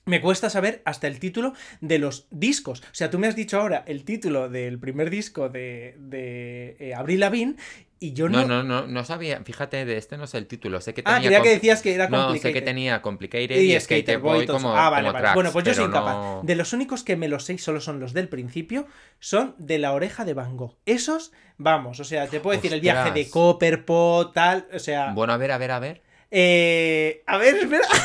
me 0.07 0.21
cuesta 0.21 0.51
saber 0.51 0.83
hasta 0.85 1.09
el 1.09 1.19
título 1.19 1.53
de 1.81 1.99
los 1.99 2.29
discos. 2.31 2.81
O 2.81 2.85
sea, 2.93 3.11
tú 3.11 3.19
me 3.19 3.27
has 3.27 3.35
dicho 3.35 3.61
ahora 3.61 3.83
el 3.89 4.05
título 4.05 4.49
del 4.49 4.79
primer 4.79 5.11
disco 5.11 5.49
de, 5.49 5.97
de 5.99 6.77
eh, 6.79 6.95
Avril 6.95 7.19
Lavigne 7.21 7.57
y 7.99 8.13
yo 8.13 8.29
no... 8.29 8.43
No, 8.47 8.47
no, 8.47 8.63
no, 8.63 8.87
no 8.87 9.05
sabía. 9.05 9.41
Fíjate, 9.45 9.85
de 9.85 9.97
este 9.97 10.17
no 10.19 10.27
sé 10.27 10.39
el 10.39 10.47
título. 10.47 10.81
Sé 10.81 10.93
que 10.95 11.03
Ah, 11.05 11.15
tenía. 11.15 11.29
creía 11.29 11.43
que 11.43 11.49
decías 11.51 11.81
que 11.83 11.95
era 11.95 12.09
No, 12.09 12.19
sé 12.19 12.25
que 12.25 12.29
Complicated. 12.41 12.65
tenía 12.65 13.03
Complicated 13.03 13.57
Y 13.57 13.75
y, 13.75 13.81
Skater 13.81 14.19
Boy, 14.19 14.47
como, 14.47 14.77
ah, 14.77 14.91
vale, 14.91 15.03
como 15.05 15.13
vale. 15.15 15.23
tracks, 15.23 15.35
Bueno, 15.35 15.53
pues 15.53 15.65
yo 15.65 15.75
soy 15.75 15.85
incapaz. 15.87 16.15
no- 16.15 16.41
De 16.45 16.55
los 16.57 16.73
únicos 16.73 17.03
que 17.05 17.17
me 17.17 17.29
los 17.29 17.45
sé 17.45 17.55
y 17.55 17.59
solo 17.59 17.81
son 17.81 17.99
los 18.01 18.13
del 18.13 18.29
principio, 18.29 18.87
son 19.19 19.55
de 19.59 19.79
la 19.79 19.93
oreja 19.93 20.25
de 20.25 20.35
Van 20.35 20.57
Gogh. 20.57 20.77
Esos, 20.85 21.33
vamos, 21.57 21.99
o 22.01 22.05
sea, 22.05 22.27
te 22.27 22.41
puedo 22.41 22.57
decir 22.57 22.73
el 22.75 22.81
viaje 22.81 23.13
de. 23.13 23.31
Copperpot, 23.31 24.33
tal, 24.35 24.69
o 24.75 24.79
sea. 24.79 25.13
Bueno, 25.13 25.33
a 25.33 25.37
ver, 25.39 25.53
a 25.53 25.59
ver, 25.59 25.71
a 25.71 25.79
ver. 25.79 26.03
Eh, 26.31 27.23
a 27.27 27.39
ver, 27.39 27.57
espera. 27.57 27.83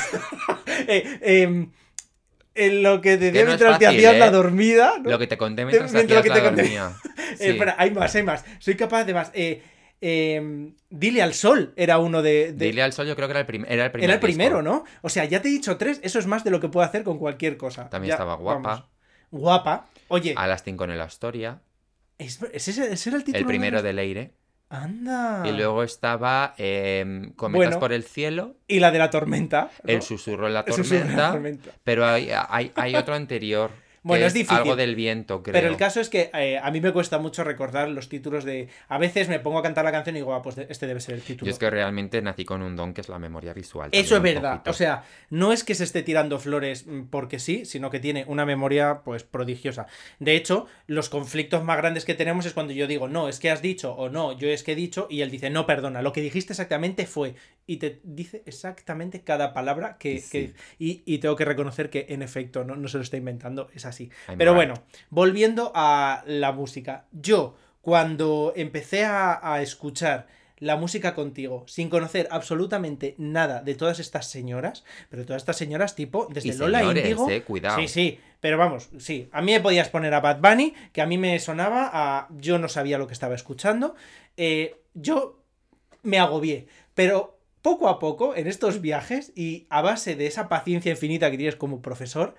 Eh, 0.87 1.19
em, 1.43 1.71
en 2.55 2.83
lo 2.83 3.01
que 3.01 3.17
te 3.17 3.25
que 3.25 3.31
dio 3.31 3.41
no 3.41 3.47
mientras 3.49 3.77
te 3.79 3.85
fácil, 3.85 3.99
hías 4.01 4.17
la 4.17 4.27
¿eh? 4.27 4.31
dormida. 4.31 4.93
¿no? 5.01 5.09
Lo 5.11 5.19
que 5.19 5.27
te 5.27 5.37
conté 5.37 5.65
mientras 5.65 5.91
mientras 5.93 6.19
hacías 6.21 6.33
que 6.35 6.39
te 6.39 6.43
la 6.43 6.49
conté. 6.49 6.61
dormía. 6.63 6.91
Eh, 7.31 7.35
Sí. 7.37 7.47
espera, 7.49 7.75
hay 7.77 7.91
más, 7.91 8.13
hay 8.15 8.23
más. 8.23 8.43
Soy 8.59 8.75
capaz 8.75 9.05
de 9.05 9.13
más. 9.13 9.31
Eh, 9.33 9.61
em, 10.01 10.73
Dile 10.89 11.21
al 11.21 11.33
sol 11.33 11.73
era 11.75 11.99
uno 11.99 12.21
de. 12.21 12.51
de- 12.53 12.65
Dile 12.65 12.81
al 12.83 12.91
sol, 12.93 13.07
yo 13.07 13.15
creo 13.15 13.27
que 13.27 13.31
era 13.31 13.39
el, 13.41 13.45
prim- 13.45 13.65
era 13.67 13.85
el 13.85 13.91
primer 13.91 14.09
era 14.09 14.13
el 14.15 14.19
primero, 14.19 14.57
disco. 14.61 14.61
¿no? 14.73 14.83
O 15.01 15.09
sea, 15.09 15.25
ya 15.25 15.41
te 15.41 15.47
he 15.47 15.51
dicho 15.51 15.77
tres, 15.77 15.99
eso 16.03 16.19
es 16.19 16.27
más 16.27 16.43
de 16.43 16.51
lo 16.51 16.59
que 16.59 16.67
puedo 16.69 16.85
hacer 16.85 17.03
con 17.03 17.17
cualquier 17.19 17.55
cosa. 17.57 17.89
También 17.89 18.09
Ya, 18.09 18.15
estaba 18.15 18.35
guapa. 18.35 18.61
vamos. 18.69 18.85
Guapa. 19.31 19.87
Oye, 20.09 20.33
Alastin 20.35 20.75
con 20.75 20.91
el 20.91 20.99
Astoria. 20.99 21.61
¿es- 22.17 22.41
¿ese, 22.51 22.91
ese 22.91 23.09
era 23.09 23.17
el 23.17 23.23
título? 23.23 23.39
El 23.39 23.45
primero 23.45 23.81
de... 23.81 23.87
de 23.89 23.93
Leire. 23.93 24.31
Anda. 24.69 25.43
Y 25.45 25.51
luego 25.51 25.83
estaba 25.83 26.53
em, 26.57 27.33
Cometas 27.33 27.57
Bueno. 27.67 27.79
por 27.79 27.91
el 27.93 28.03
cielo. 28.03 28.55
Y 28.67 28.79
la 28.79 28.89
de 28.91 28.99
la 28.99 29.09
tormenta. 29.09 29.69
¿no? 29.83 29.93
El 29.93 30.01
susurro 30.01 30.47
en 30.47 30.53
la 30.53 30.63
susurro 30.65 31.01
en 31.01 31.15
la 31.17 31.31
tormenta. 31.31 31.31
tormenta. 31.33 31.71
Pero 31.83 32.05
hay, 32.05 32.29
hay, 32.49 32.71
hay 32.75 32.95
otro 32.95 33.13
anterior. 33.15 33.71
Bueno, 34.03 34.25
es 34.25 34.33
difícil. 34.33 34.57
Algo 34.57 34.75
del 34.75 34.95
viento, 34.95 35.43
creo. 35.43 35.53
Pero 35.53 35.67
el 35.67 35.77
caso 35.77 35.99
es 35.99 36.09
que 36.09 36.31
eh, 36.33 36.57
a 36.57 36.71
mí 36.71 36.81
me 36.81 36.91
cuesta 36.91 37.19
mucho 37.19 37.43
recordar 37.43 37.87
los 37.89 38.09
títulos 38.09 38.43
de. 38.43 38.67
A 38.87 38.97
veces 38.97 39.29
me 39.29 39.39
pongo 39.39 39.59
a 39.59 39.61
cantar 39.63 39.85
la 39.85 39.91
canción 39.91 40.15
y 40.15 40.19
digo, 40.19 40.33
ah, 40.33 40.41
pues 40.41 40.57
este 40.57 40.87
debe 40.87 40.99
ser 40.99 41.15
el 41.15 41.21
título. 41.21 41.45
Yo 41.47 41.51
es 41.53 41.59
que 41.59 41.69
realmente 41.69 42.19
nací 42.21 42.43
con 42.43 42.63
un 42.63 42.75
don 42.75 42.93
que 42.95 43.01
es 43.01 43.09
la 43.09 43.19
memoria 43.19 43.53
visual. 43.53 43.89
Eso 43.91 44.15
es 44.15 44.21
verdad. 44.23 44.53
poquito. 44.53 44.71
O 44.71 44.73
sea, 44.73 45.03
no 45.29 45.53
es 45.53 45.63
que 45.63 45.75
se 45.75 45.83
esté 45.83 46.01
tirando 46.01 46.39
flores 46.39 46.85
porque 47.11 47.37
sí, 47.37 47.65
sino 47.65 47.89
que 47.91 47.99
tiene 47.99 48.25
una 48.27 48.45
memoria 48.45 49.01
pues 49.05 49.23
prodigiosa. 49.23 49.85
De 50.19 50.35
hecho, 50.35 50.65
los 50.87 51.09
conflictos 51.09 51.63
más 51.63 51.77
grandes 51.77 52.03
que 52.05 52.15
tenemos 52.15 52.45
es 52.47 52.53
cuando 52.53 52.73
yo 52.73 52.87
digo, 52.87 53.07
no, 53.07 53.29
es 53.29 53.39
que 53.39 53.51
has 53.51 53.61
dicho 53.61 53.93
o 53.93 54.09
no, 54.09 54.35
yo 54.37 54.47
es 54.49 54.63
que 54.63 54.71
he 54.71 54.75
dicho 54.75 55.07
y 55.11 55.21
él 55.21 55.29
dice, 55.29 55.49
no, 55.51 55.65
perdona, 55.67 56.01
lo 56.01 56.11
que 56.11 56.21
dijiste 56.21 56.53
exactamente 56.53 57.05
fue 57.05 57.35
y 57.67 57.77
te 57.77 57.99
dice 58.03 58.41
exactamente 58.47 59.21
cada 59.23 59.53
palabra 59.53 59.97
que... 59.99 60.19
Sí. 60.19 60.29
que- 60.31 60.53
y, 60.79 61.03
y 61.05 61.19
tengo 61.19 61.35
que 61.35 61.45
reconocer 61.45 61.89
que 61.89 62.07
en 62.09 62.21
efecto 62.23 62.63
no, 62.63 62.75
no 62.75 62.87
se 62.87 62.97
lo 62.97 63.03
está 63.03 63.17
inventando, 63.17 63.69
es 63.75 63.85
así. 63.91 64.09
I'm 64.27 64.37
Pero 64.37 64.51
right. 64.51 64.57
bueno, 64.57 64.73
volviendo 65.09 65.71
a 65.75 66.23
la 66.25 66.51
música. 66.51 67.05
Yo, 67.11 67.55
cuando 67.81 68.53
empecé 68.55 69.05
a, 69.05 69.39
a 69.53 69.61
escuchar 69.61 70.27
la 70.61 70.75
música 70.75 71.15
contigo, 71.15 71.63
sin 71.67 71.89
conocer 71.89 72.27
absolutamente 72.29 73.15
nada 73.17 73.63
de 73.63 73.73
todas 73.73 73.99
estas 73.99 74.29
señoras, 74.29 74.83
pero 75.09 75.25
todas 75.25 75.41
estas 75.41 75.57
señoras 75.57 75.95
tipo, 75.95 76.27
desde 76.29 76.49
Y 76.49 76.53
Lola 76.53 76.79
señores, 76.79 77.03
Índigo... 77.03 77.29
eh, 77.31 77.41
cuidado. 77.41 77.79
Sí, 77.79 77.87
sí, 77.87 78.19
pero 78.39 78.59
vamos, 78.59 78.89
sí. 78.99 79.27
A 79.31 79.41
mí 79.41 79.53
me 79.53 79.59
podías 79.59 79.89
poner 79.89 80.13
a 80.13 80.19
Bad 80.19 80.39
Bunny, 80.39 80.75
que 80.93 81.01
a 81.01 81.07
mí 81.07 81.17
me 81.17 81.39
sonaba 81.39 81.89
a... 81.91 82.27
Yo 82.37 82.59
no 82.59 82.69
sabía 82.69 82.99
lo 82.99 83.07
que 83.07 83.13
estaba 83.13 83.33
escuchando. 83.33 83.95
Eh, 84.37 84.75
yo 84.93 85.41
me 86.03 86.19
agobié, 86.19 86.67
pero 86.93 87.39
poco 87.63 87.89
a 87.89 87.97
poco, 87.97 88.35
en 88.35 88.45
estos 88.45 88.81
viajes, 88.81 89.33
y 89.35 89.65
a 89.71 89.81
base 89.81 90.15
de 90.15 90.27
esa 90.27 90.47
paciencia 90.47 90.91
infinita 90.91 91.31
que 91.31 91.37
tienes 91.37 91.55
como 91.55 91.81
profesor, 91.81 92.35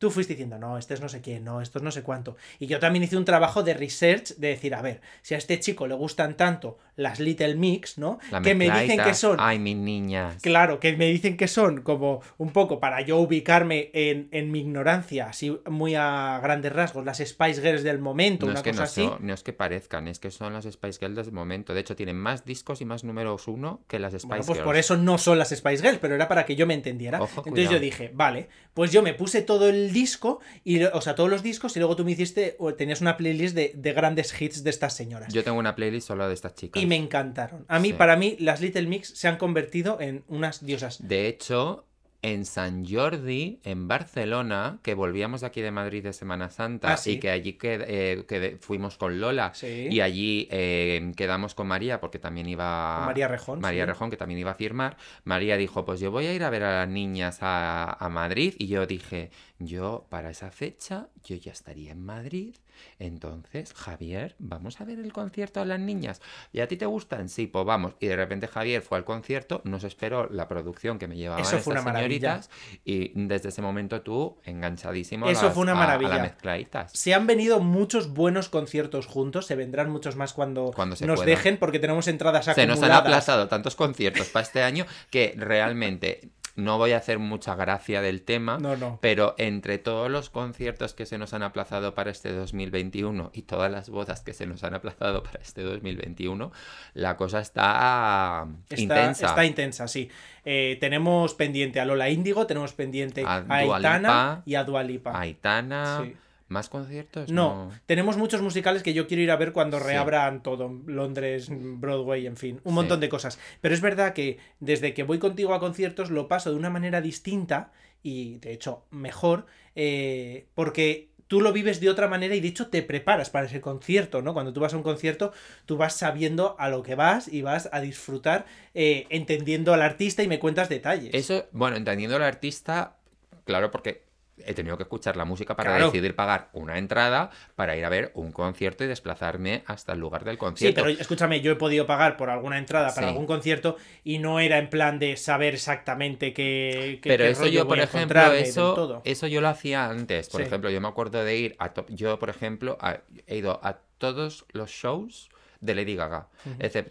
tú 0.00 0.10
fuiste 0.10 0.32
diciendo, 0.32 0.58
no, 0.58 0.78
este 0.78 0.94
es 0.94 1.00
no 1.02 1.08
sé 1.10 1.20
quién, 1.20 1.44
no, 1.44 1.60
esto 1.60 1.78
es 1.78 1.84
no 1.84 1.90
sé 1.90 2.02
cuánto. 2.02 2.36
Y 2.58 2.66
yo 2.66 2.78
también 2.80 3.04
hice 3.04 3.16
un 3.18 3.24
trabajo 3.26 3.62
de 3.62 3.74
research 3.74 4.34
de 4.36 4.48
decir, 4.48 4.74
a 4.74 4.80
ver, 4.80 5.02
si 5.20 5.34
a 5.34 5.38
este 5.38 5.60
chico 5.60 5.86
le 5.86 5.94
gustan 5.94 6.36
tanto 6.38 6.78
las 6.96 7.20
Little 7.20 7.54
Mix, 7.54 7.98
¿no? 7.98 8.18
La 8.30 8.40
que 8.42 8.54
me 8.54 8.70
dicen 8.70 8.98
que 9.02 9.14
son 9.14 9.36
Ay, 9.38 9.58
mis 9.58 9.76
niñas. 9.76 10.40
Claro, 10.42 10.80
que 10.80 10.96
me 10.96 11.06
dicen 11.06 11.36
que 11.36 11.48
son 11.48 11.82
como 11.82 12.22
un 12.38 12.50
poco 12.50 12.80
para 12.80 13.02
yo 13.02 13.18
ubicarme 13.18 13.90
en, 13.92 14.28
en 14.32 14.50
mi 14.50 14.60
ignorancia, 14.60 15.28
así 15.28 15.56
muy 15.68 15.94
a 15.94 16.40
grandes 16.42 16.72
rasgos, 16.72 17.04
las 17.04 17.18
Spice 17.18 17.60
Girls 17.60 17.82
del 17.82 17.98
momento, 17.98 18.46
No 18.46 18.52
una 18.52 18.60
es, 18.60 18.64
que 18.64 18.70
cosa 18.70 18.82
no, 18.82 18.84
así. 18.84 19.10
no 19.20 19.34
es 19.34 19.42
que 19.42 19.52
parezcan, 19.52 20.08
es 20.08 20.18
que 20.18 20.30
son 20.30 20.54
las 20.54 20.64
Spice 20.64 20.98
Girls 20.98 21.16
del 21.16 21.32
momento. 21.32 21.74
De 21.74 21.80
hecho, 21.80 21.94
tienen 21.94 22.16
más 22.16 22.44
discos 22.46 22.80
y 22.80 22.86
más 22.86 23.04
números 23.04 23.48
uno 23.48 23.82
que 23.86 23.98
las 23.98 24.12
Spice 24.12 24.26
Bueno, 24.26 24.44
pues 24.46 24.56
Girls. 24.58 24.64
por 24.66 24.76
eso 24.76 24.96
no 24.96 25.18
son 25.18 25.38
las 25.38 25.50
Spice 25.50 25.82
Girls, 25.82 25.98
pero 26.00 26.14
era 26.14 26.26
para 26.26 26.46
que 26.46 26.56
yo 26.56 26.66
me 26.66 26.72
entendiera. 26.74 27.18
Ojo, 27.20 27.28
Entonces 27.40 27.52
cuidado. 27.66 27.74
yo 27.76 27.80
dije, 27.80 28.10
vale, 28.14 28.48
pues 28.72 28.92
yo 28.92 29.02
me 29.02 29.12
puse 29.12 29.42
todo 29.42 29.68
el 29.68 29.89
disco, 29.92 30.40
y, 30.64 30.82
o 30.84 31.00
sea, 31.00 31.14
todos 31.14 31.28
los 31.30 31.42
discos, 31.42 31.76
y 31.76 31.78
luego 31.80 31.96
tú 31.96 32.04
me 32.04 32.12
hiciste, 32.12 32.56
o 32.58 32.74
tenías 32.74 33.00
una 33.00 33.16
playlist 33.16 33.54
de, 33.54 33.72
de 33.74 33.92
grandes 33.92 34.40
hits 34.40 34.62
de 34.64 34.70
estas 34.70 34.94
señoras. 34.94 35.32
Yo 35.32 35.44
tengo 35.44 35.58
una 35.58 35.74
playlist 35.74 36.08
solo 36.08 36.26
de 36.28 36.34
estas 36.34 36.54
chicas. 36.54 36.82
Y 36.82 36.86
me 36.86 36.96
encantaron. 36.96 37.64
A 37.68 37.78
mí, 37.78 37.88
Sí. 37.88 37.94
para 37.94 38.16
mí, 38.16 38.36
las 38.40 38.60
Little 38.60 38.86
Mix 38.86 39.08
se 39.08 39.28
han 39.28 39.36
convertido 39.36 40.00
en 40.00 40.24
unas 40.28 40.64
diosas. 40.64 41.06
De 41.06 41.26
hecho, 41.28 41.84
en 42.22 42.44
San 42.44 42.84
Jordi, 42.86 43.60
en 43.64 43.88
Barcelona, 43.88 44.78
que 44.82 44.92
volvíamos 44.92 45.40
de 45.40 45.46
aquí 45.46 45.62
de 45.62 45.70
Madrid 45.70 46.02
de 46.02 46.12
Semana 46.12 46.50
Santa 46.50 46.92
Ah, 46.92 46.96
sí. 46.98 47.12
y 47.12 47.18
que 47.18 47.30
allí 47.30 47.56
qued- 47.58 47.84
eh, 47.88 48.24
qued- 48.28 48.58
fuimos 48.60 48.98
con 48.98 49.20
Lola 49.20 49.52
Sí. 49.54 49.88
y 49.90 50.00
allí 50.02 50.46
eh, 50.50 51.12
quedamos 51.16 51.54
con 51.54 51.66
María 51.66 51.98
porque 51.98 52.18
también 52.18 52.46
iba... 52.46 53.06
María 53.06 53.26
Rejón, 53.26 53.60
María 53.60 53.84
sí. 53.84 53.88
Rejón, 53.88 54.10
que 54.10 54.18
también 54.18 54.38
iba 54.38 54.50
a 54.50 54.54
firmar. 54.54 54.98
María 55.24 55.56
dijo, 55.56 55.86
pues 55.86 55.98
yo 56.00 56.10
voy 56.10 56.26
a 56.26 56.34
ir 56.34 56.44
a 56.44 56.50
ver 56.50 56.62
a 56.64 56.80
las 56.80 56.88
niñas 56.90 57.38
a, 57.40 57.90
a 58.04 58.08
Madrid 58.10 58.52
y 58.58 58.66
yo 58.66 58.86
dije, 58.86 59.30
yo 59.62 60.06
para 60.08 60.30
esa 60.30 60.50
fecha 60.50 61.08
yo 61.22 61.36
ya 61.36 61.52
estaría 61.52 61.92
en 61.92 62.02
Madrid. 62.02 62.56
Entonces, 62.98 63.74
Javier, 63.74 64.34
vamos 64.38 64.80
a 64.80 64.84
ver 64.84 64.98
el 64.98 65.12
concierto 65.12 65.60
de 65.60 65.66
las 65.66 65.78
niñas. 65.80 66.22
¿Y 66.50 66.60
a 66.60 66.66
ti 66.68 66.76
te 66.78 66.86
gustan? 66.86 67.28
Sí, 67.28 67.46
pues 67.46 67.66
vamos. 67.66 67.94
Y 68.00 68.06
de 68.06 68.16
repente 68.16 68.48
Javier 68.48 68.80
fue 68.80 68.96
al 68.96 69.04
concierto, 69.04 69.60
nos 69.64 69.84
esperó 69.84 70.28
la 70.30 70.48
producción 70.48 70.98
que 70.98 71.06
me 71.06 71.16
llevaban 71.16 71.42
Eso 71.42 71.58
fue 71.58 71.74
estas 71.74 71.84
una 71.84 71.92
maravilla. 71.92 72.40
señoritas 72.42 72.50
y 72.84 73.12
desde 73.26 73.50
ese 73.50 73.60
momento 73.60 74.00
tú 74.00 74.38
enganchadísimo 74.44 75.26
a 75.26 75.30
Eso 75.30 75.44
las- 75.46 75.54
fue 75.54 75.62
una 75.64 75.72
a- 75.72 75.74
a 75.74 75.78
maravilla. 75.78 76.22
mezcladitas. 76.22 76.92
Se 76.92 77.12
han 77.12 77.26
venido 77.26 77.60
muchos 77.60 78.14
buenos 78.14 78.48
conciertos 78.48 79.06
juntos, 79.06 79.46
se 79.46 79.56
vendrán 79.56 79.90
muchos 79.90 80.16
más 80.16 80.32
cuando, 80.32 80.72
Cuando 80.74 80.96
se 80.96 81.06
nos 81.06 81.20
pueda. 81.20 81.30
dejen, 81.30 81.58
porque 81.58 81.78
tenemos 81.78 82.08
entradas 82.08 82.46
Se 82.46 82.52
acumuladas. 82.52 82.80
nos 82.80 82.88
han 82.90 82.96
aplazado 82.96 83.48
tantos 83.48 83.76
conciertos 83.76 84.28
para 84.30 84.42
este 84.44 84.62
año 84.62 84.86
que 85.10 85.34
realmente 85.36 86.30
no 86.60 86.78
voy 86.78 86.92
a 86.92 86.98
hacer 86.98 87.18
mucha 87.18 87.54
gracia 87.54 88.00
del 88.02 88.22
tema. 88.22 88.58
No, 88.58 88.76
no. 88.76 88.98
Pero 89.00 89.34
entre 89.38 89.78
todos 89.78 90.10
los 90.10 90.30
conciertos 90.30 90.94
que 90.94 91.06
se 91.06 91.18
nos 91.18 91.34
han 91.34 91.42
aplazado 91.42 91.94
para 91.94 92.10
este 92.10 92.32
2021 92.32 93.30
y 93.32 93.42
todas 93.42 93.70
las 93.70 93.88
bodas 93.90 94.20
que 94.20 94.32
se 94.32 94.46
nos 94.46 94.62
han 94.64 94.74
aplazado 94.74 95.22
para 95.22 95.40
este 95.42 95.62
2021, 95.62 96.52
la 96.94 97.16
cosa 97.16 97.40
está, 97.40 98.46
Está 98.68 98.80
intensa. 98.82 99.26
Está 99.26 99.44
intensa, 99.44 99.88
sí. 99.88 100.10
Eh, 100.44 100.78
tenemos 100.80 101.34
pendiente 101.34 101.80
a 101.80 101.84
Lola 101.84 102.08
Índigo, 102.08 102.46
tenemos 102.46 102.72
pendiente 102.72 103.24
A 103.26 103.36
a, 103.48 103.54
Aitana 103.56 103.98
Lipa. 103.98 104.42
y 104.46 104.54
a 104.54 104.64
Dualipa. 104.64 105.18
Aitana, 105.20 106.02
Sí. 106.04 106.16
¿Más 106.50 106.68
conciertos? 106.68 107.30
No, 107.30 107.70
tenemos 107.86 108.16
muchos 108.16 108.42
musicales 108.42 108.82
que 108.82 108.92
yo 108.92 109.06
quiero 109.06 109.22
ir 109.22 109.30
a 109.30 109.36
ver 109.36 109.52
cuando 109.52 109.78
Sí. 109.78 109.84
reabran 109.84 110.42
todo, 110.42 110.68
Londres, 110.86 111.48
Broadway, 111.50 112.26
en 112.26 112.36
fin, 112.36 112.60
un 112.64 112.72
Sí. 112.72 112.74
montón 112.74 113.00
de 113.00 113.08
cosas. 113.08 113.38
Pero 113.60 113.72
es 113.74 113.80
verdad 113.80 114.12
que 114.12 114.38
desde 114.58 114.92
que 114.92 115.04
voy 115.04 115.18
contigo 115.20 115.54
a 115.54 115.60
conciertos 115.60 116.10
lo 116.10 116.26
paso 116.28 116.50
de 116.50 116.56
una 116.56 116.68
manera 116.68 117.00
distinta 117.00 117.72
y 118.02 118.38
de 118.38 118.52
hecho 118.52 118.84
mejor, 118.90 119.46
eh, 119.76 120.46
porque 120.54 121.08
tú 121.28 121.40
lo 121.40 121.52
vives 121.52 121.78
de 121.80 121.88
otra 121.88 122.08
manera 122.08 122.34
y 122.34 122.40
de 122.40 122.48
hecho 122.48 122.66
te 122.68 122.82
preparas 122.82 123.30
para 123.30 123.46
ese 123.46 123.60
concierto, 123.60 124.20
¿no? 124.20 124.34
Cuando 124.34 124.52
tú 124.52 124.58
vas 124.58 124.74
a 124.74 124.76
un 124.76 124.82
concierto, 124.82 125.32
tú 125.66 125.76
vas 125.76 125.94
sabiendo 125.94 126.56
a 126.58 126.68
lo 126.68 126.82
que 126.82 126.96
vas 126.96 127.28
y 127.32 127.42
vas 127.42 127.68
a 127.70 127.80
disfrutar 127.80 128.46
eh, 128.74 129.06
entendiendo 129.10 129.72
al 129.72 129.82
artista 129.82 130.24
y 130.24 130.28
me 130.28 130.40
cuentas 130.40 130.68
detalles. 130.68 131.14
Eso, 131.14 131.46
bueno, 131.52 131.76
entendiendo 131.76 132.16
al 132.16 132.24
artista, 132.24 132.96
claro, 133.44 133.70
porque 133.70 134.09
he 134.46 134.54
tenido 134.54 134.76
que 134.76 134.82
escuchar 134.84 135.16
la 135.16 135.24
música 135.24 135.56
para 135.56 135.70
Claro. 135.70 135.86
decidir 135.86 136.14
pagar 136.14 136.48
una 136.52 136.78
entrada 136.78 137.30
para 137.56 137.76
ir 137.76 137.84
a 137.84 137.88
ver 137.88 138.10
un 138.14 138.32
concierto 138.32 138.84
y 138.84 138.86
desplazarme 138.86 139.62
hasta 139.66 139.92
el 139.92 139.98
lugar 140.00 140.24
del 140.24 140.34
Sí, 140.34 140.38
concierto. 140.38 140.82
pero 140.82 140.98
escúchame, 141.00 141.40
yo 141.40 141.52
he 141.52 141.56
podido 141.56 141.86
pagar 141.86 142.16
por 142.16 142.30
alguna 142.30 142.58
entrada 142.58 142.94
para 142.94 143.06
Sí. 143.06 143.12
algún 143.12 143.26
concierto 143.26 143.76
y 144.04 144.18
no 144.18 144.40
era 144.40 144.58
en 144.58 144.70
plan 144.70 144.98
de 144.98 145.16
saber 145.16 145.54
exactamente 145.54 146.32
qué, 146.32 146.98
qué- 147.02 147.08
Pero 147.10 147.24
qué 147.24 147.30
eso 147.30 147.40
rollo 147.42 147.52
yo, 147.52 147.68
por 147.68 147.78
ejemplo, 147.80 148.32
eso, 148.32 148.74
todo. 148.74 149.02
eso 149.04 149.26
yo 149.26 149.40
lo 149.40 149.48
hacía 149.48 149.88
antes. 149.88 150.28
Por 150.28 150.40
Sí. 150.40 150.46
ejemplo, 150.46 150.70
yo 150.70 150.80
me 150.80 150.88
acuerdo 150.88 151.24
de 151.24 151.36
ir 151.36 151.56
a... 151.58 151.72
to- 151.72 151.86
Yo, 151.88 152.18
por 152.18 152.30
ejemplo, 152.30 152.76
a- 152.80 153.00
he 153.26 153.36
ido 153.38 153.60
a 153.62 153.78
todos 153.98 154.44
los 154.52 154.70
shows 154.70 155.28
de 155.60 155.74
Lady 155.74 155.94
Gaga, 155.94 156.28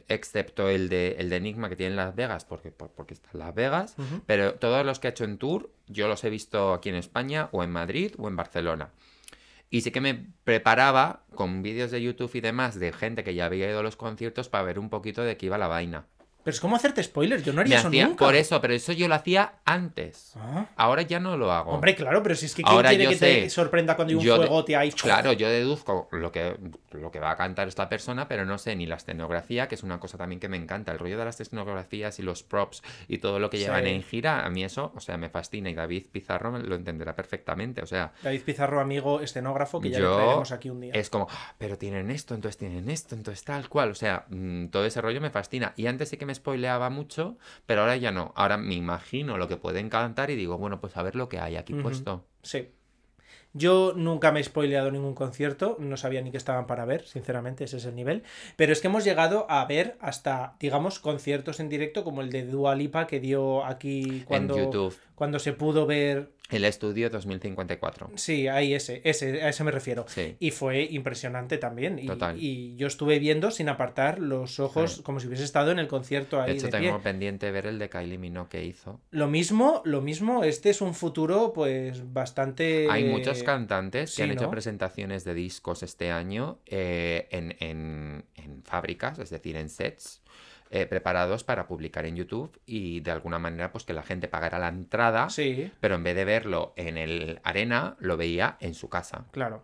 excepto 0.08 0.70
el 0.70 0.90
de, 0.90 1.16
el 1.20 1.30
de 1.30 1.36
Enigma 1.38 1.70
que 1.70 1.76
tiene 1.76 1.92
en 1.92 1.96
Las 1.98 2.16
Vegas, 2.16 2.46
porque, 2.46 2.72
por- 2.72 2.92
porque 2.92 3.14
está 3.16 3.30
en 3.34 3.40
Las 3.40 3.56
Vegas, 3.56 3.96
pero 4.26 4.54
todos 4.56 4.86
los 4.86 5.00
que 5.00 5.08
ha 5.08 5.12
hecho 5.12 5.24
en 5.24 5.38
tour, 5.38 5.72
yo 5.88 6.08
los 6.08 6.24
he 6.24 6.30
visto 6.30 6.74
aquí 6.74 6.90
en 6.90 6.96
España, 6.96 7.50
o 7.52 7.64
en 7.64 7.72
Madrid, 7.72 8.14
o 8.18 8.28
en 8.28 8.36
Barcelona. 8.36 8.90
Y 9.72 9.82
sí 9.82 9.92
que 9.92 10.02
me 10.02 10.28
preparaba 10.44 11.24
con 11.36 11.62
vídeos 11.62 11.92
de 11.92 12.02
YouTube 12.02 12.32
y 12.36 12.42
demás 12.42 12.80
de 12.80 12.92
gente 12.92 13.24
que 13.24 13.36
ya 13.36 13.46
había 13.46 13.70
ido 13.70 13.80
a 13.80 13.84
los 13.84 13.96
conciertos 13.96 14.50
para 14.50 14.64
ver 14.64 14.80
un 14.80 14.90
poquito 14.90 15.22
de 15.24 15.38
qué 15.38 15.46
iba 15.48 15.58
la 15.58 15.68
vaina. 15.68 16.06
Pero 16.44 16.56
es 16.56 16.62
como 16.62 16.76
hacerte 16.78 17.04
spoilers, 17.04 17.44
yo 17.44 17.52
no 17.52 17.58
Me 17.58 17.62
haría 17.64 17.80
eso 17.80 17.88
hacía- 17.90 18.08
nunca. 18.08 18.26
por 18.26 18.36
eso, 18.36 18.62
pero 18.62 18.74
eso 18.74 18.94
yo 18.94 19.08
lo 19.08 19.16
hacía 19.16 19.56
antes. 19.66 20.34
Ah. 20.38 20.68
Ahora 20.78 21.02
ya 21.02 21.20
no 21.20 21.36
lo 21.38 21.52
hago. 21.52 21.72
Hombre, 21.72 21.96
claro, 21.96 22.24
pero 22.24 22.34
si 22.36 22.46
es 22.46 22.56
que 22.56 22.64
¿quién 22.64 22.76
Ahora 22.76 22.90
quiere 22.90 23.04
yo 23.04 23.10
que 23.12 23.16
te 23.18 23.42
sé. 23.44 23.50
sorprenda 23.50 23.96
cuando 23.96 24.12
hay 24.20 24.28
un 24.30 24.36
fuegote 24.38 24.76
ahí? 24.76 24.92
Claro, 24.94 25.34
yo 25.34 25.50
deduzco 25.50 26.08
lo 26.12 26.32
que, 26.32 26.58
lo 26.92 27.12
que 27.12 27.20
va 27.20 27.32
a 27.32 27.36
cantar 27.36 27.68
esta 27.68 27.90
persona, 27.90 28.28
pero 28.28 28.46
no 28.46 28.58
sé 28.58 28.76
ni 28.76 28.86
la 28.86 28.96
escenografía, 28.96 29.68
que 29.68 29.76
es 29.76 29.84
una 29.84 30.00
cosa 30.00 30.18
también 30.18 30.40
que 30.40 30.48
me 30.48 30.58
encanta. 30.58 30.92
El 30.94 31.00
rollo 31.00 31.18
de 31.18 31.26
las 31.26 31.40
escenografías 31.42 32.18
y 32.20 32.22
los 32.24 32.42
props 32.44 32.82
y 33.10 33.18
todo 33.18 33.40
lo 33.40 33.50
que 33.50 33.58
Sí. 33.58 33.64
llevan 33.66 33.86
en 33.88 34.02
gira, 34.02 34.46
a 34.46 34.50
mí 34.50 34.64
eso, 34.64 34.94
o 34.96 35.02
sea, 35.02 35.18
me 35.18 35.30
fascina. 35.30 35.70
Y 35.70 35.74
David 35.76 36.06
Pizarro 36.12 36.58
lo 36.58 36.76
entenderá 36.76 37.16
perfectamente. 37.16 37.82
O 37.82 37.86
sea, 37.86 38.14
David 38.24 38.42
Pizarro, 38.44 38.80
amigo 38.80 39.20
escenógrafo, 39.20 39.82
que 39.82 39.90
ya 39.90 40.00
Yo- 40.00 40.10
le 40.12 40.16
traeremos 40.16 40.52
aquí 40.54 40.70
un 40.70 40.80
día. 40.82 40.94
es 40.94 41.10
como, 41.10 41.28
"Ah, 41.30 41.54
pero 41.58 41.78
tienen 41.78 42.10
esto, 42.12 42.34
entonces 42.34 42.58
tienen 42.58 42.90
esto, 42.90 43.14
entonces 43.14 43.44
tal 43.44 43.68
cual. 43.68 43.92
O 43.92 43.96
sea, 43.96 44.26
mm, 44.30 44.68
todo 44.68 44.86
ese 44.86 45.02
rollo 45.02 45.20
me 45.20 45.30
fascina. 45.30 45.74
Y 45.76 45.88
antes 45.88 46.10
sí 46.10 46.18
que 46.18 46.29
me 46.30 46.36
spoileaba 46.36 46.92
mucho, 46.92 47.38
pero 47.66 47.82
ahora 47.82 47.98
ya 47.98 48.12
no. 48.12 48.32
Ahora 48.36 48.58
me 48.58 48.76
imagino 48.76 49.40
lo 49.40 49.48
que 49.48 49.58
pueden 49.58 49.90
cantar 49.90 50.30
y 50.30 50.36
digo, 50.36 50.60
bueno, 50.60 50.80
pues 50.80 50.96
a 50.96 51.02
ver 51.02 51.16
lo 51.16 51.28
que 51.28 51.40
hay 51.40 51.56
aquí 51.56 51.74
puesto. 51.74 52.24
Sí. 52.44 52.70
Yo 53.54 53.94
nunca 53.96 54.32
me 54.32 54.42
he 54.42 54.44
spoileado 54.44 54.92
ningún 54.92 55.16
concierto, 55.16 55.76
no 55.80 55.98
sabía 55.98 56.22
ni 56.22 56.30
que 56.30 56.38
estaban 56.38 56.68
para 56.68 56.86
ver, 56.86 57.08
sinceramente, 57.08 57.64
ese 57.64 57.78
es 57.78 57.86
el 57.86 57.96
nivel. 57.96 58.22
Pero 58.58 58.72
es 58.72 58.80
que 58.80 58.88
hemos 58.90 59.04
llegado 59.04 59.48
a 59.50 59.66
ver 59.66 59.98
hasta, 60.02 60.56
digamos, 60.60 61.00
conciertos 61.00 61.60
en 61.60 61.68
directo 61.68 62.04
como 62.04 62.22
el 62.22 62.30
de 62.30 62.46
Dua 62.46 62.76
Lipa 62.76 63.08
que 63.08 63.20
dio 63.20 63.66
aquí 63.66 64.24
cuando, 64.28 64.56
en 64.56 64.66
YouTube. 64.66 64.96
cuando 65.16 65.40
se 65.40 65.54
pudo 65.54 65.88
ver 65.88 66.32
El 66.50 66.66
estudio 66.66 67.10
2054. 67.12 68.12
Sí, 68.16 68.48
ahí 68.48 68.74
ese, 68.74 69.02
ese, 69.04 69.44
a 69.44 69.50
ese 69.50 69.64
me 69.64 69.72
refiero. 69.72 70.06
Sí. 70.08 70.36
Y 70.40 70.52
fue 70.52 70.82
impresionante 70.84 71.58
también. 71.58 72.00
Y, 72.00 72.08
Total. 72.08 72.36
y 72.42 72.76
yo 72.76 72.88
estuve 72.88 73.20
viendo 73.20 73.52
sin 73.52 73.70
apartar 73.70 74.20
los 74.20 74.60
ojos 74.60 74.96
Sí. 74.96 75.02
como 75.04 75.20
si 75.20 75.28
hubiese 75.28 75.44
estado 75.44 75.72
en 75.72 75.78
el 75.80 75.88
concierto 75.88 76.38
De 76.38 76.44
ahí 76.44 76.52
hecho, 76.58 76.66
de 76.68 76.72
pie. 76.72 76.88
tengo 76.88 77.02
pendiente 77.02 77.52
ver 77.52 77.68
el 77.68 77.78
de 77.78 77.90
Kylie 77.90 78.18
Minogue 78.18 78.50
que 78.50 78.66
hizo. 78.66 79.00
Lo 79.12 79.28
mismo, 79.28 79.82
lo 79.86 80.02
mismo, 80.02 80.44
este 80.44 80.70
es 80.72 80.82
un 80.82 80.94
futuro 80.96 81.54
pues 81.54 82.12
bastante... 82.14 82.88
Hay 82.90 83.04
muchos 83.06 83.44
cantantes 83.44 84.16
que 84.16 84.24
han 84.24 84.32
hecho 84.32 84.50
presentaciones 84.50 85.24
de 85.26 85.34
discos 85.36 85.84
este 85.84 86.12
año 86.12 86.60
eh, 86.66 87.28
en, 87.32 87.56
en- 87.60 88.26
en 88.36 88.64
fábricas, 88.64 89.20
es 89.20 89.30
decir, 89.30 89.56
en 89.56 89.70
sets, 89.70 90.22
eh, 90.72 90.86
preparados 90.86 91.44
para 91.44 91.68
publicar 91.68 92.06
en 92.06 92.16
YouTube 92.16 92.60
y 92.66 93.00
de 93.00 93.12
alguna 93.12 93.40
manera 93.40 93.72
pues 93.72 93.84
que 93.86 93.94
la 93.94 94.04
gente 94.04 94.28
pagara 94.28 94.60
la 94.60 94.68
entrada, 94.68 95.30
Sí, 95.30 95.72
pero 95.80 95.96
en 95.96 96.04
vez 96.04 96.16
de 96.16 96.26
verlo 96.26 96.74
en 96.76 96.98
el 96.98 97.40
arena, 97.44 97.96
lo 98.00 98.18
veía 98.18 98.58
en 98.60 98.74
su 98.74 98.90
casa. 98.90 99.26
claro. 99.32 99.64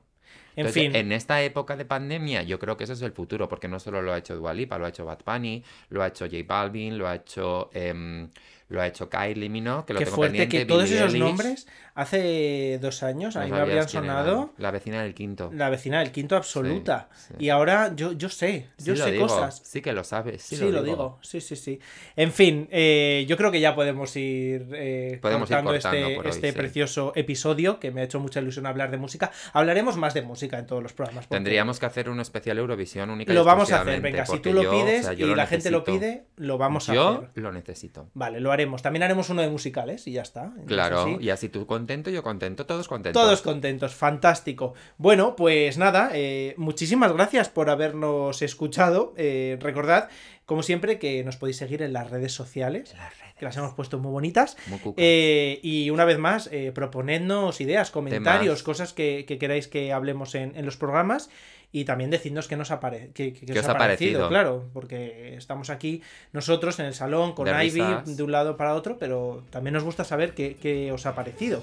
En 0.57 0.61
Entonces, 0.67 0.83
fin, 0.83 0.95
en 0.95 1.11
esta 1.11 1.41
época 1.43 1.75
de 1.75 1.83
pandemia, 1.83 2.41
yo 2.43 2.59
creo 2.59 2.77
que 2.77 2.85
ese 2.85 2.93
es 2.93 3.01
el 3.01 3.11
futuro, 3.11 3.49
porque 3.49 3.67
no 3.67 3.77
solo 3.77 4.01
lo 4.01 4.13
ha 4.13 4.17
hecho 4.17 4.37
Dua 4.37 4.53
Lipa, 4.53 4.77
lo 4.77 4.85
ha 4.85 4.89
hecho 4.89 5.03
Bad 5.03 5.19
Bunny, 5.25 5.61
lo 5.89 6.01
ha 6.01 6.07
hecho 6.07 6.25
J 6.27 6.37
Balvin, 6.47 6.97
lo 6.97 7.09
ha 7.09 7.15
hecho, 7.15 7.69
em, 7.73 8.29
lo 8.69 8.79
ha 8.81 8.87
hecho 8.87 9.09
Kylie 9.09 9.49
Minogue, 9.49 9.85
que 9.85 9.93
lo 9.93 9.99
qué 9.99 10.05
tengo 10.05 10.15
fuerte 10.15 10.37
pendiente, 10.37 10.57
que 10.59 10.65
todos 10.65 10.83
Billie 10.85 10.97
esos 10.97 11.13
nombres 11.15 11.67
hace 11.95 12.77
dos 12.81 13.01
años 13.03 13.35
a 13.35 13.39
No 13.39 13.45
mí 13.45 13.51
me 13.53 13.59
habrían 13.59 13.87
sonado 13.89 14.53
La 14.57 14.69
vecina 14.71 15.01
del 15.01 15.13
quinto. 15.13 15.49
la 15.53 15.69
vecina 15.69 15.99
del 15.99 16.11
quinto 16.11 16.35
absoluta. 16.35 17.09
sí. 17.15 17.33
Y 17.39 17.49
ahora 17.49 17.93
yo, 17.95 18.11
yo 18.11 18.29
sé, 18.29 18.67
Sí 18.77 18.85
yo 18.85 18.95
lo 18.95 19.03
sé 19.05 19.17
cosas. 19.17 19.61
Sí 19.65 19.81
que 19.81 19.93
lo 19.93 20.03
sabes. 20.03 20.41
Sí, 20.41 20.55
Sí, 20.57 20.71
lo, 20.71 20.83
digo. 20.83 21.17
sí, 21.21 21.41
sí, 21.41 21.55
sí. 21.55 21.79
En 22.15 22.31
fin, 22.31 22.67
eh, 22.71 23.25
yo 23.27 23.37
creo 23.37 23.51
que 23.51 23.59
ya 23.59 23.73
podemos 23.75 24.15
ir 24.15 24.67
eh, 24.73 25.19
Podemos 25.21 25.49
ir 25.49 25.55
cortando 25.63 25.73
este, 25.73 26.17
hoy, 26.19 26.25
este 26.27 26.51
sí. 26.51 26.57
precioso 26.57 27.13
episodio 27.15 27.79
que 27.79 27.91
me 27.91 28.01
ha 28.01 28.03
hecho 28.03 28.19
mucha 28.19 28.39
ilusión 28.41 28.65
hablar 28.65 28.91
de 28.91 28.97
música. 28.97 29.31
Hablaremos 29.53 29.97
más 29.97 30.13
de 30.13 30.21
música 30.21 30.59
en 30.59 30.65
todos 30.65 30.83
los 30.83 30.93
programas. 30.93 31.27
Tendríamos 31.29 31.79
que 31.79 31.85
hacer 31.85 32.09
un 32.09 32.19
especial 32.19 32.57
Eurovisión 32.57 33.09
única 33.09 33.33
Lo 33.33 33.43
vamos 33.43 33.71
a 33.71 33.81
hacer, 33.81 34.01
venga, 34.01 34.25
si 34.25 34.39
tú 34.39 34.53
lo 34.53 34.63
yo, 34.63 34.71
pides 34.71 35.01
o 35.01 35.03
sea, 35.05 35.13
yo 35.13 35.27
y 35.27 35.35
la 35.35 35.47
gente 35.47 35.71
lo 35.71 35.83
pide, 35.83 36.25
lo 36.35 36.57
vamos 36.57 36.89
a 36.89 36.93
Yo 36.93 37.09
hacer. 37.09 37.29
lo 37.35 37.51
necesito. 37.51 38.09
Vale, 38.13 38.39
lo 38.39 38.51
haremos. 38.51 38.81
También 38.81 39.03
haremos 39.03 39.29
uno 39.29 39.41
de 39.41 39.49
musicales 39.49 40.07
y 40.07 40.11
ya 40.13 40.21
está. 40.23 40.43
Entonces, 40.45 40.65
Claro, 40.67 40.99
así, 41.01 41.17
y 41.21 41.29
así 41.29 41.49
tú 41.49 41.65
contento, 41.85 42.09
yo 42.09 42.23
contento, 42.23 42.65
todos 42.65 42.87
contentos. 42.87 43.21
Todos 43.21 43.41
contentos, 43.41 43.93
fantástico. 43.93 44.73
Bueno, 44.97 45.35
pues 45.35 45.77
nada, 45.77 46.09
eh, 46.13 46.55
muchísimas 46.57 47.11
gracias 47.13 47.49
por 47.49 47.69
habernos 47.69 48.41
escuchado. 48.41 49.13
Eh, 49.17 49.57
recordad, 49.61 50.09
como 50.45 50.63
siempre, 50.63 50.97
que 50.97 51.23
nos 51.23 51.37
podéis 51.37 51.57
seguir 51.57 51.81
en 51.83 51.93
las 51.93 52.09
redes 52.09 52.31
sociales, 52.33 52.93
Las 52.97 53.17
redes. 53.19 53.35
que 53.37 53.45
las 53.45 53.57
hemos 53.57 53.73
puesto 53.73 53.99
muy 53.99 54.11
bonitas. 54.11 54.57
Muy. 54.67 54.79
Eh, 54.97 55.59
y 55.61 55.89
una 55.91 56.05
vez 56.05 56.17
más, 56.17 56.49
eh, 56.51 56.71
proponednos 56.73 57.61
ideas, 57.61 57.91
comentarios, 57.91 58.45
Temas. 58.59 58.63
cosas 58.63 58.93
que, 58.93 59.25
que 59.27 59.37
queráis 59.37 59.67
que 59.67 59.93
hablemos 59.93 60.33
en, 60.35 60.55
en 60.55 60.65
los 60.65 60.77
programas. 60.77 61.29
Y 61.77 61.83
también 61.83 62.09
decidnos 62.09 62.47
qué 62.47 62.55
nos 62.55 62.71
ha, 62.71 62.79
pare- 62.79 63.09
qué- 63.13 63.33
qué- 63.33 63.41
qué 63.41 63.45
¿Qué 63.47 63.59
os 63.59 63.65
os 63.65 63.67
ha 63.67 63.71
ha 63.73 63.77
parecido, 63.77 64.19
parecido? 64.21 64.29
claro, 64.29 64.63
porque 64.71 65.35
estamos 65.35 65.69
aquí 65.69 66.01
nosotros 66.31 66.79
en 66.79 66.85
el 66.85 66.93
salón 66.93 67.33
con 67.33 67.43
De 67.45 67.51
Ivy 67.65 67.81
risas. 67.81 68.15
de 68.15 68.23
un 68.23 68.31
lado 68.31 68.55
para 68.55 68.75
otro, 68.75 68.97
pero 68.97 69.43
también 69.49 69.73
nos 69.73 69.83
gusta 69.83 70.05
saber 70.05 70.33
qué, 70.33 70.55
qué 70.55 70.93
os 70.93 71.05
ha 71.05 71.13
parecido. 71.15 71.61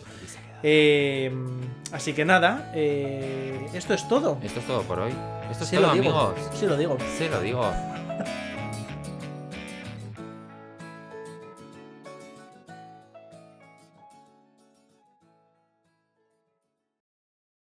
Eh, 0.63 1.33
así 1.93 2.13
que 2.13 2.27
nada, 2.27 2.71
eh, 2.75 3.67
esto 3.73 3.95
es 3.95 4.07
todo. 4.07 4.37
Esto 4.43 4.61
es 4.61 4.67
todo 4.67 4.83
por 4.83 5.01
hoy. 5.01 5.13
Esto 5.51 5.65
es 5.65 5.71
Sí 5.71 5.77
todo, 5.77 5.87
lo 5.87 5.93
digo, 5.95 6.21
amigos. 6.21 6.51
sí 6.59 6.67
lo 6.67 6.77
digo. 6.77 6.99
Sí 7.17 7.29
lo 7.31 7.41
digo. 7.41 7.73